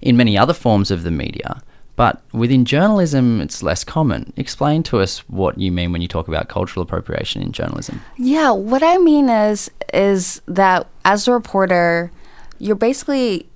in 0.01 0.17
many 0.17 0.39
other 0.39 0.55
forms 0.55 0.91
of 0.91 1.03
the 1.03 1.11
media. 1.11 1.63
But 1.95 2.23
within 2.33 2.65
journalism, 2.65 3.41
it's 3.41 3.63
less 3.63 3.85
common. 3.85 4.33
Explain 4.37 4.83
to 4.85 5.01
us 5.01 5.19
what 5.29 5.59
you 5.59 5.71
mean 5.71 5.93
when 5.93 6.01
you 6.01 6.09
talk 6.09 6.27
about 6.27 6.49
cultural 6.49 6.83
appropriation 6.83 7.43
in 7.43 7.53
journalism. 7.53 8.01
Yeah, 8.17 8.51
what 8.53 8.83
I 8.83 8.97
mean 8.99 9.29
is 9.29 9.71
is 9.93 10.41
that 10.47 10.89
as 11.05 11.29
a 11.29 11.33
reporter, 11.33 12.11
you're 12.59 12.77
basically 12.77 13.47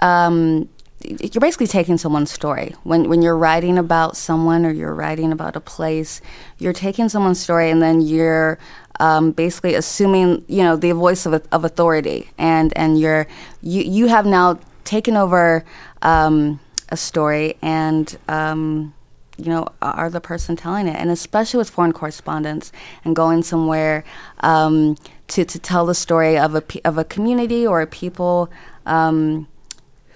um, 0.00 0.68
you're 1.04 1.40
basically 1.40 1.66
taking 1.66 1.98
someone's 1.98 2.32
story 2.32 2.74
when 2.82 3.08
when 3.08 3.22
you're 3.22 3.36
writing 3.36 3.78
about 3.78 4.16
someone 4.16 4.66
or 4.66 4.70
you're 4.70 4.94
writing 4.94 5.30
about 5.30 5.54
a 5.54 5.60
place. 5.60 6.20
You're 6.58 6.72
taking 6.72 7.08
someone's 7.08 7.40
story 7.40 7.70
and 7.70 7.80
then 7.80 8.00
you're 8.00 8.58
um, 9.00 9.32
basically 9.32 9.74
assuming 9.74 10.44
you 10.48 10.62
know 10.62 10.76
the 10.76 10.92
voice 10.92 11.26
of, 11.26 11.34
of 11.52 11.64
authority 11.64 12.30
and 12.38 12.72
and 12.76 12.98
you're 12.98 13.26
you 13.62 13.82
you 13.82 14.06
have 14.08 14.26
now 14.26 14.58
taken 14.84 15.16
over 15.16 15.64
um, 16.02 16.60
a 16.94 16.96
story 16.96 17.56
and 17.60 18.16
um, 18.28 18.94
you 19.36 19.50
know 19.52 19.66
are 19.82 20.10
the 20.10 20.20
person 20.20 20.56
telling 20.56 20.86
it 20.86 20.96
and 20.96 21.10
especially 21.10 21.58
with 21.58 21.68
foreign 21.68 21.92
correspondence 21.92 22.72
and 23.04 23.14
going 23.14 23.42
somewhere 23.42 24.04
um, 24.40 24.96
to, 25.26 25.44
to 25.44 25.58
tell 25.58 25.84
the 25.86 25.94
story 25.94 26.38
of 26.38 26.54
a 26.54 26.62
of 26.84 26.96
a 26.96 27.04
community 27.04 27.66
or 27.66 27.82
a 27.82 27.86
people 27.86 28.50
um, 28.86 29.46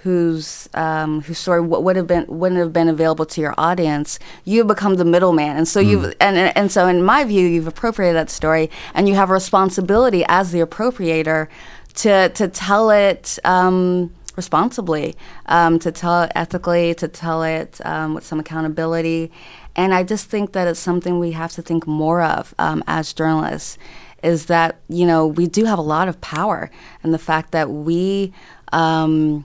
whose 0.03 0.69
um, 0.75 1.23
whose 1.23 1.39
story 1.39 1.61
w- 1.61 1.83
would 1.83 1.97
have 1.97 2.07
been 2.07 2.25
wouldn't 2.29 2.61
have 2.61 2.73
been 2.73 2.89
available 2.89 3.27
to 3.27 3.41
your 3.41 3.55
audience, 3.59 4.19
you 4.45 4.65
become 4.65 4.95
the 4.95 5.05
middleman, 5.05 5.57
and 5.57 5.67
so 5.67 5.81
you've 5.81 6.05
and 6.21 6.37
and 6.37 6.57
and 6.57 6.73
so 6.73 6.87
in 6.87 7.03
my 7.03 7.25
view, 7.25 7.47
you've 7.47 7.67
appropriated 7.67 8.17
that 8.17 8.31
story, 8.31 8.71
and 8.95 9.09
you 9.09 9.15
have 9.17 9.31
a 9.31 9.33
responsibility 9.33 10.25
as 10.29 10.53
the 10.53 10.61
appropriator 10.61 11.49
to 11.95 12.29
to 12.31 12.49
tell 12.49 12.91
it. 12.91 13.39
Um, 13.45 14.15
responsibly, 14.39 15.15
um, 15.47 15.79
to 15.81 15.93
tell 15.93 16.23
it 16.23 16.33
ethically, 16.35 16.95
to 16.95 17.09
tell 17.09 17.43
it 17.43 17.81
um, 17.85 18.15
with 18.15 18.25
some 18.25 18.41
accountability. 18.41 19.31
And 19.77 19.93
I 19.93 20.03
just 20.03 20.31
think 20.31 20.53
that 20.53 20.67
it's 20.67 20.81
something 20.81 21.19
we 21.19 21.33
have 21.33 21.53
to 21.53 21.63
think 21.63 21.87
more 21.87 22.23
of 22.23 22.55
um, 22.59 22.83
as 22.87 23.13
journalists 23.13 23.77
is 24.23 24.47
that, 24.47 24.81
you 24.89 25.07
know, 25.07 25.27
we 25.27 25.47
do 25.47 25.65
have 25.67 25.79
a 25.79 25.89
lot 25.97 26.09
of 26.09 26.21
power. 26.21 26.71
And 27.03 27.13
the 27.13 27.19
fact 27.19 27.53
that 27.53 27.71
we, 27.71 28.33
um, 28.73 29.45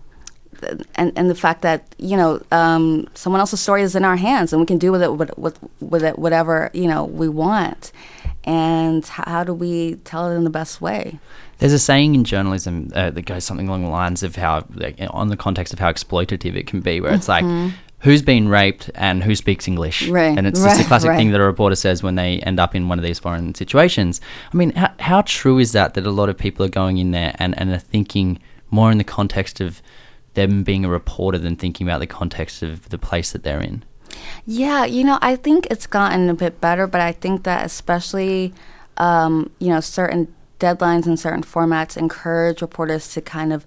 and, 0.95 1.11
and 1.15 1.29
the 1.29 1.35
fact 1.35 1.61
that, 1.61 1.93
you 1.97 2.15
know, 2.15 2.41
um, 2.51 3.07
someone 3.13 3.39
else's 3.39 3.59
story 3.59 3.81
is 3.81 3.95
in 3.95 4.05
our 4.05 4.15
hands 4.15 4.53
and 4.53 4.59
we 4.59 4.65
can 4.65 4.77
do 4.77 4.91
with 4.91 5.03
it, 5.03 5.13
with, 5.15 5.37
with, 5.37 5.59
with 5.79 6.03
it 6.03 6.17
whatever, 6.17 6.71
you 6.73 6.87
know, 6.87 7.03
we 7.03 7.27
want. 7.27 7.91
And 8.45 9.05
how, 9.05 9.43
do 9.43 9.53
we 9.53 9.95
tell 10.03 10.29
it 10.29 10.35
in 10.35 10.43
the 10.43 10.49
best 10.49 10.81
way? 10.81 11.19
There's 11.59 11.73
a 11.73 11.79
saying 11.79 12.13
in 12.15 12.23
journalism 12.25 12.91
uh, 12.93 13.09
that 13.11 13.21
goes 13.25 13.45
something 13.45 13.67
along 13.69 13.83
the 13.83 13.89
lines 13.89 14.21
of 14.23 14.35
how, 14.35 14.65
like, 14.75 14.97
on 15.09 15.29
the 15.29 15.37
context 15.37 15.71
of 15.71 15.79
how 15.79 15.91
exploitative 15.91 16.55
it 16.55 16.67
can 16.67 16.81
be, 16.81 16.99
where 16.99 17.13
it's 17.13 17.27
Mhm. 17.27 17.29
like, 17.29 17.73
who's 17.99 18.21
been 18.21 18.49
raped 18.49 18.89
and 18.95 19.23
who 19.23 19.33
speaks 19.33 19.65
English? 19.65 20.09
Right, 20.09 20.37
And 20.37 20.45
it's 20.45 20.61
just 20.61 20.75
a 20.75 20.79
right, 20.79 20.87
classic 20.89 21.15
thing 21.15 21.31
that 21.31 21.39
a 21.39 21.43
reporter 21.43 21.75
says 21.75 22.03
when 22.03 22.15
they 22.15 22.39
end 22.39 22.59
up 22.59 22.75
in 22.75 22.89
one 22.89 22.99
of 22.99 23.05
these 23.05 23.17
foreign 23.19 23.55
situations. 23.55 24.19
I 24.53 24.57
mean, 24.57 24.71
how, 24.71 24.91
how 24.99 25.21
true 25.21 25.57
is 25.57 25.71
that 25.71 25.93
that 25.93 26.05
a 26.05 26.11
lot 26.11 26.27
of 26.27 26.37
people 26.37 26.65
are 26.65 26.69
going 26.69 26.97
in 26.97 27.11
there 27.11 27.33
and, 27.39 27.57
and 27.57 27.71
are 27.71 27.77
thinking 27.77 28.39
more 28.69 28.91
in 28.91 28.97
the 28.97 29.03
context 29.05 29.61
of 29.61 29.81
them 30.33 30.63
being 30.63 30.83
a 30.83 30.89
reporter 30.89 31.37
than 31.37 31.55
thinking 31.55 31.87
about 31.87 31.99
the 31.99 32.07
context 32.07 32.61
of 32.61 32.89
the 32.89 32.97
place 32.97 33.31
that 33.31 33.43
they're 33.43 33.61
in? 33.61 33.85
Yeah, 34.45 34.85
you 34.85 35.03
know, 35.03 35.19
I 35.21 35.35
think 35.35 35.67
it's 35.69 35.87
gotten 35.87 36.29
a 36.29 36.33
bit 36.33 36.59
better, 36.61 36.87
but 36.87 37.01
I 37.01 37.11
think 37.11 37.43
that 37.43 37.65
especially, 37.65 38.53
um, 38.97 39.49
you 39.59 39.69
know, 39.69 39.79
certain 39.79 40.33
deadlines 40.59 41.05
and 41.05 41.19
certain 41.19 41.43
formats 41.43 41.97
encourage 41.97 42.61
reporters 42.61 43.13
to 43.13 43.21
kind 43.21 43.53
of 43.53 43.65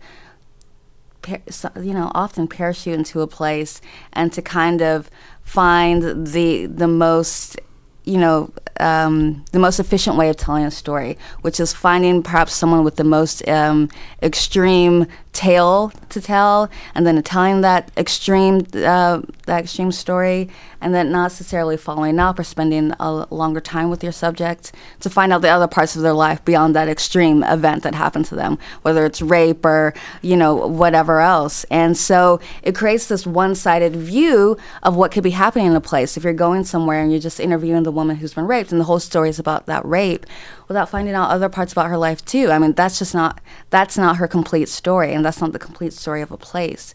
you 1.83 1.93
know, 1.93 2.11
often 2.15 2.47
parachute 2.47 2.95
into 2.95 3.21
a 3.21 3.27
place 3.27 3.81
and 4.13 4.33
to 4.33 4.41
kind 4.41 4.81
of 4.81 5.11
find 5.43 6.27
the 6.27 6.67
the 6.67 6.87
most 6.87 7.59
you 8.07 8.19
know, 8.19 8.51
um, 8.79 9.45
the 9.53 9.59
most 9.59 9.81
efficient 9.81 10.17
way 10.17 10.29
of 10.29 10.37
telling 10.37 10.65
a 10.65 10.71
story, 10.71 11.19
which 11.43 11.61
is 11.61 11.73
finding 11.73 12.23
perhaps 12.23 12.55
someone 12.55 12.85
with 12.85 12.97
the 12.97 13.05
most 13.05 13.47
um, 13.49 13.89
extreme 14.23 15.07
tale 15.33 15.93
to 16.09 16.21
tell, 16.21 16.71
and 16.95 17.07
then 17.07 17.23
telling 17.23 17.61
that 17.61 17.91
extreme 17.97 18.67
uh, 18.75 19.21
that 19.47 19.65
extreme 19.65 19.93
story, 19.93 20.49
and 20.81 20.95
then 20.95 21.11
not 21.11 21.25
necessarily 21.25 21.77
following 21.77 22.19
up 22.19 22.39
or 22.39 22.45
spending 22.45 22.93
a 23.01 23.27
longer 23.35 23.61
time 23.61 23.91
with 23.91 24.03
your 24.03 24.13
subject 24.13 24.73
to 25.01 25.11
find 25.11 25.33
out 25.33 25.43
the 25.43 25.49
other 25.49 25.69
parts 25.69 25.97
of 25.97 26.03
their 26.03 26.13
life 26.13 26.45
beyond 26.45 26.75
that 26.75 26.89
extreme 26.89 27.43
event 27.45 27.83
that 27.83 27.95
happened 27.95 28.25
to 28.27 28.35
them, 28.35 28.59
whether 28.83 29.05
it's 29.05 29.21
rape 29.21 29.65
or 29.65 29.93
you 30.23 30.37
know 30.37 30.55
whatever 30.55 31.21
else. 31.21 31.65
And 31.71 31.97
so 31.97 32.41
it 32.63 32.75
creates 32.75 33.07
this 33.07 33.27
one-sided 33.27 33.95
view 33.97 34.57
of 34.83 34.97
what 34.97 35.13
could 35.13 35.25
be 35.25 35.31
happening 35.31 35.67
in 35.67 35.77
a 35.77 35.81
place. 35.81 36.17
If 36.17 36.25
you're 36.25 36.33
going 36.33 36.65
somewhere 36.65 37.03
and 37.03 37.11
you're 37.11 37.21
just 37.21 37.41
interviewing 37.41 37.83
the 37.83 37.93
woman 37.97 38.17
who's 38.17 38.35
been 38.35 38.47
raped, 38.47 38.71
and 38.71 38.81
the 38.81 38.85
whole 38.85 39.01
story 39.01 39.29
is 39.29 39.39
about 39.41 39.67
that 39.67 39.85
rape, 39.85 40.25
without 40.69 40.89
finding 40.89 41.15
out 41.15 41.31
other 41.31 41.49
parts 41.49 41.73
about 41.73 41.89
her 41.91 41.99
life 41.99 42.25
too. 42.25 42.51
I 42.53 42.59
mean, 42.61 42.73
that's 42.75 42.99
just 42.99 43.15
not 43.15 43.41
that's 43.71 43.99
not 43.99 44.19
her 44.19 44.29
complete 44.29 44.69
story, 44.69 45.13
and 45.15 45.25
that's 45.25 45.41
not 45.41 45.53
the 45.53 45.59
complete 45.59 45.93
story 45.93 46.23
of 46.23 46.31
a 46.31 46.37
place. 46.37 46.95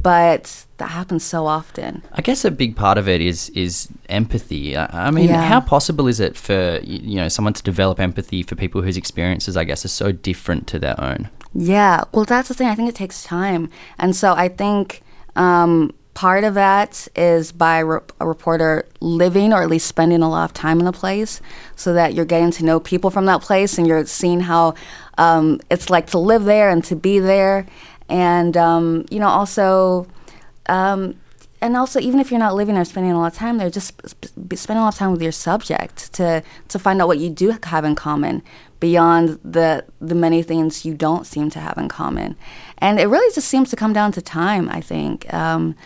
But 0.00 0.64
that 0.78 0.90
happens 0.90 1.22
so 1.22 1.46
often. 1.46 2.02
I 2.12 2.22
guess 2.22 2.44
a 2.46 2.50
big 2.50 2.76
part 2.76 2.96
of 2.98 3.08
it 3.08 3.20
is 3.20 3.50
is 3.50 3.88
empathy. 4.08 4.76
I, 4.76 5.08
I 5.08 5.10
mean, 5.10 5.28
Yeah. 5.28 5.42
how 5.42 5.60
possible 5.60 6.06
is 6.08 6.18
it 6.20 6.36
for 6.36 6.80
you 6.82 7.16
know 7.16 7.28
someone 7.28 7.52
to 7.54 7.62
develop 7.62 8.00
empathy 8.00 8.42
for 8.42 8.54
people 8.54 8.82
whose 8.82 8.96
experiences, 8.96 9.56
I 9.56 9.64
guess, 9.64 9.84
are 9.84 9.88
so 9.88 10.12
different 10.12 10.66
to 10.68 10.78
their 10.78 10.98
own? 11.00 11.28
Yeah, 11.54 12.04
well, 12.12 12.24
that's 12.24 12.48
the 12.48 12.54
thing. 12.54 12.68
I 12.68 12.74
think 12.74 12.88
it 12.88 12.94
takes 12.94 13.22
time, 13.22 13.68
and 13.98 14.16
so 14.16 14.32
I 14.32 14.48
think 14.48 15.02
um, 15.36 15.92
part 16.14 16.44
of 16.44 16.54
that 16.54 17.08
is 17.16 17.52
by 17.52 17.78
re- 17.78 18.00
a 18.20 18.26
reporter 18.26 18.86
living 19.00 19.52
or 19.52 19.62
at 19.62 19.70
least 19.70 19.86
spending 19.86 20.22
a 20.22 20.28
lot 20.28 20.44
of 20.44 20.52
time 20.52 20.80
in 20.80 20.86
a 20.86 20.92
place, 20.92 21.40
so 21.76 21.92
that 21.94 22.14
you're 22.14 22.24
getting 22.24 22.50
to 22.52 22.64
know 22.64 22.80
people 22.80 23.10
from 23.10 23.26
that 23.26 23.42
place 23.42 23.78
and 23.78 23.86
you're 23.86 24.06
seeing 24.06 24.40
how 24.40 24.74
um, 25.18 25.60
it's 25.70 25.90
like 25.90 26.06
to 26.08 26.18
live 26.18 26.44
there 26.44 26.70
and 26.70 26.84
to 26.84 26.96
be 26.96 27.18
there, 27.18 27.66
and 28.08 28.56
um, 28.56 29.04
you 29.10 29.18
know 29.18 29.28
also. 29.28 30.06
Um, 30.66 31.16
and 31.60 31.76
also, 31.76 32.00
even 32.00 32.18
if 32.18 32.32
you're 32.32 32.40
not 32.40 32.56
living 32.56 32.74
there, 32.74 32.84
spending 32.84 33.12
a 33.12 33.18
lot 33.18 33.32
of 33.32 33.38
time 33.38 33.58
there, 33.58 33.70
just 33.70 33.94
sp- 34.02 34.34
a 34.68 34.74
lot 34.74 34.88
of 34.88 34.96
time 34.96 35.12
with 35.12 35.22
your 35.22 35.30
subject 35.30 36.12
to 36.14 36.42
to 36.68 36.78
find 36.78 37.00
out 37.00 37.06
what 37.06 37.18
you 37.18 37.30
do 37.30 37.56
have 37.62 37.84
in 37.84 37.94
common 37.94 38.42
beyond 38.80 39.38
the 39.44 39.84
the 40.00 40.16
many 40.16 40.42
things 40.42 40.84
you 40.84 40.92
don't 40.92 41.24
seem 41.24 41.50
to 41.50 41.60
have 41.60 41.78
in 41.78 41.88
common. 41.88 42.36
And 42.78 42.98
it 42.98 43.06
really 43.06 43.32
just 43.32 43.46
seems 43.46 43.70
to 43.70 43.76
come 43.76 43.92
down 43.92 44.10
to 44.12 44.20
time. 44.20 44.68
I 44.68 44.80
think 44.80 45.32
um, 45.32 45.76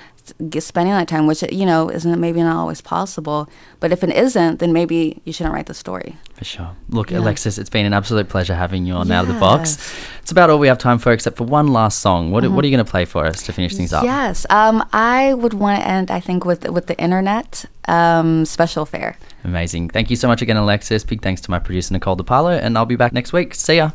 spending 0.60 0.94
that 0.94 1.08
time, 1.08 1.26
which 1.26 1.42
you 1.52 1.66
know 1.66 1.88
isn't 1.90 2.20
maybe 2.20 2.42
not 2.42 2.56
always 2.56 2.80
possible, 2.80 3.48
but 3.80 3.92
if 3.92 4.02
it 4.04 4.10
isn't, 4.10 4.58
then 4.60 4.72
maybe 4.72 5.20
you 5.24 5.32
shouldn't 5.32 5.54
write 5.54 5.66
the 5.66 5.74
story. 5.74 6.16
For 6.34 6.44
sure. 6.44 6.70
Look, 6.90 7.10
Yeah. 7.10 7.18
Alexis, 7.20 7.56
it's 7.58 7.70
been 7.70 7.86
an 7.86 7.94
absolute 7.94 8.28
pleasure 8.28 8.54
having 8.54 8.84
you 8.86 8.94
on 8.94 9.10
Out 9.10 9.26
of 9.26 9.32
the 9.34 9.40
Box. 9.40 9.78
It's 10.20 10.30
about 10.32 10.50
all 10.50 10.58
we 10.58 10.68
have 10.68 10.78
time 10.78 10.98
for, 10.98 11.12
except 11.12 11.36
for 11.36 11.44
one 11.44 11.68
last 11.68 12.00
song. 12.00 12.30
What, 12.30 12.44
Mhm. 12.44 12.50
what 12.52 12.64
are 12.64 12.68
you 12.68 12.76
going 12.76 12.84
to 12.84 12.90
play 12.90 13.04
for 13.04 13.24
us 13.24 13.42
to 13.44 13.52
finish 13.52 13.74
things 13.76 13.92
up? 13.92 14.04
Yes, 14.04 14.44
um, 14.50 14.84
I 14.92 15.32
would 15.34 15.54
want 15.54 15.80
to 15.80 15.86
end. 15.86 16.10
I 16.10 16.20
think 16.20 16.44
with 16.44 16.68
with 16.68 16.86
the 16.86 16.96
internet 16.98 17.64
um, 17.88 18.44
Special 18.44 18.82
Affair. 18.82 19.16
Amazing. 19.44 19.90
Thank 19.90 20.10
you 20.10 20.16
so 20.16 20.26
much 20.28 20.42
again, 20.42 20.56
Alexis. 20.56 21.04
Big 21.04 21.22
thanks 21.22 21.40
to 21.42 21.50
my 21.50 21.58
producer, 21.60 21.92
Nicole 21.94 22.16
DePaulo, 22.16 22.58
and 22.60 22.76
I'll 22.76 22.84
be 22.86 22.96
back 22.96 23.12
next 23.12 23.32
week. 23.32 23.54
See 23.54 23.76
ya. 23.76 23.90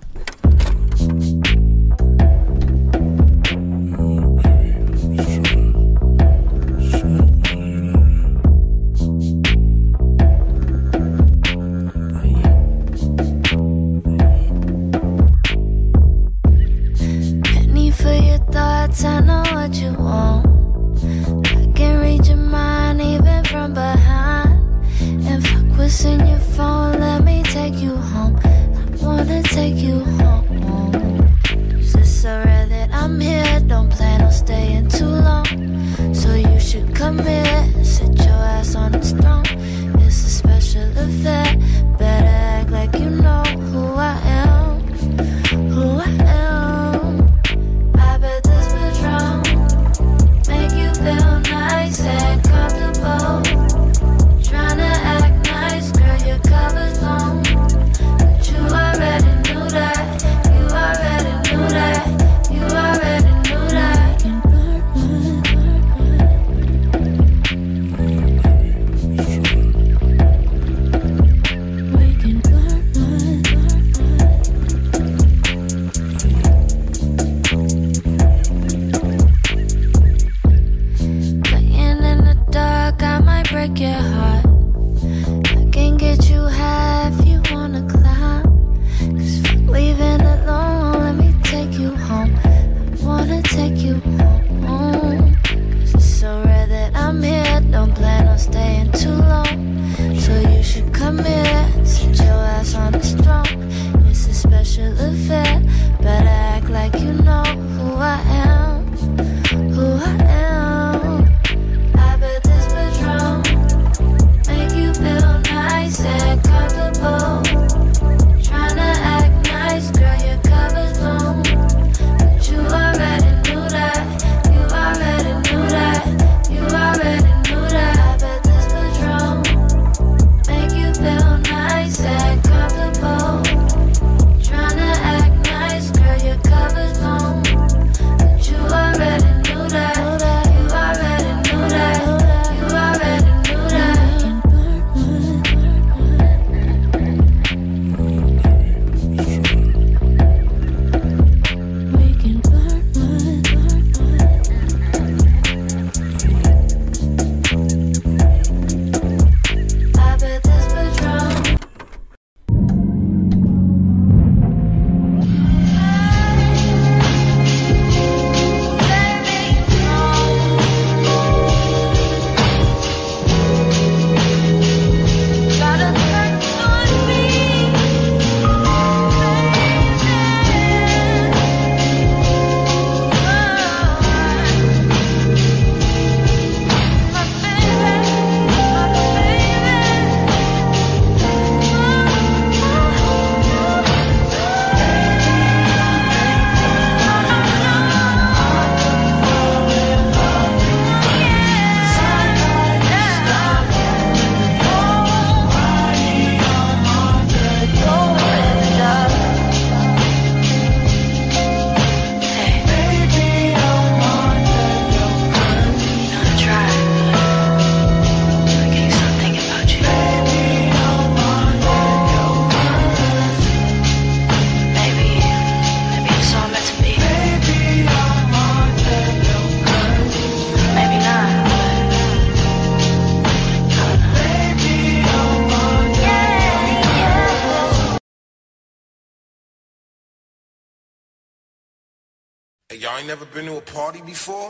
Never 243.11 243.25
been 243.25 243.45
to 243.45 243.57
a 243.57 243.61
party 243.61 244.01
before? 244.03 244.47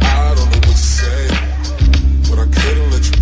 I 0.00 0.34
don't 0.34 0.50
know 0.50 0.56
what 0.56 0.64
to 0.64 0.76
say, 0.76 1.28
but 2.28 2.40
I 2.40 2.46
couldn't 2.46 2.90
let 2.90 3.06
you 3.06 3.13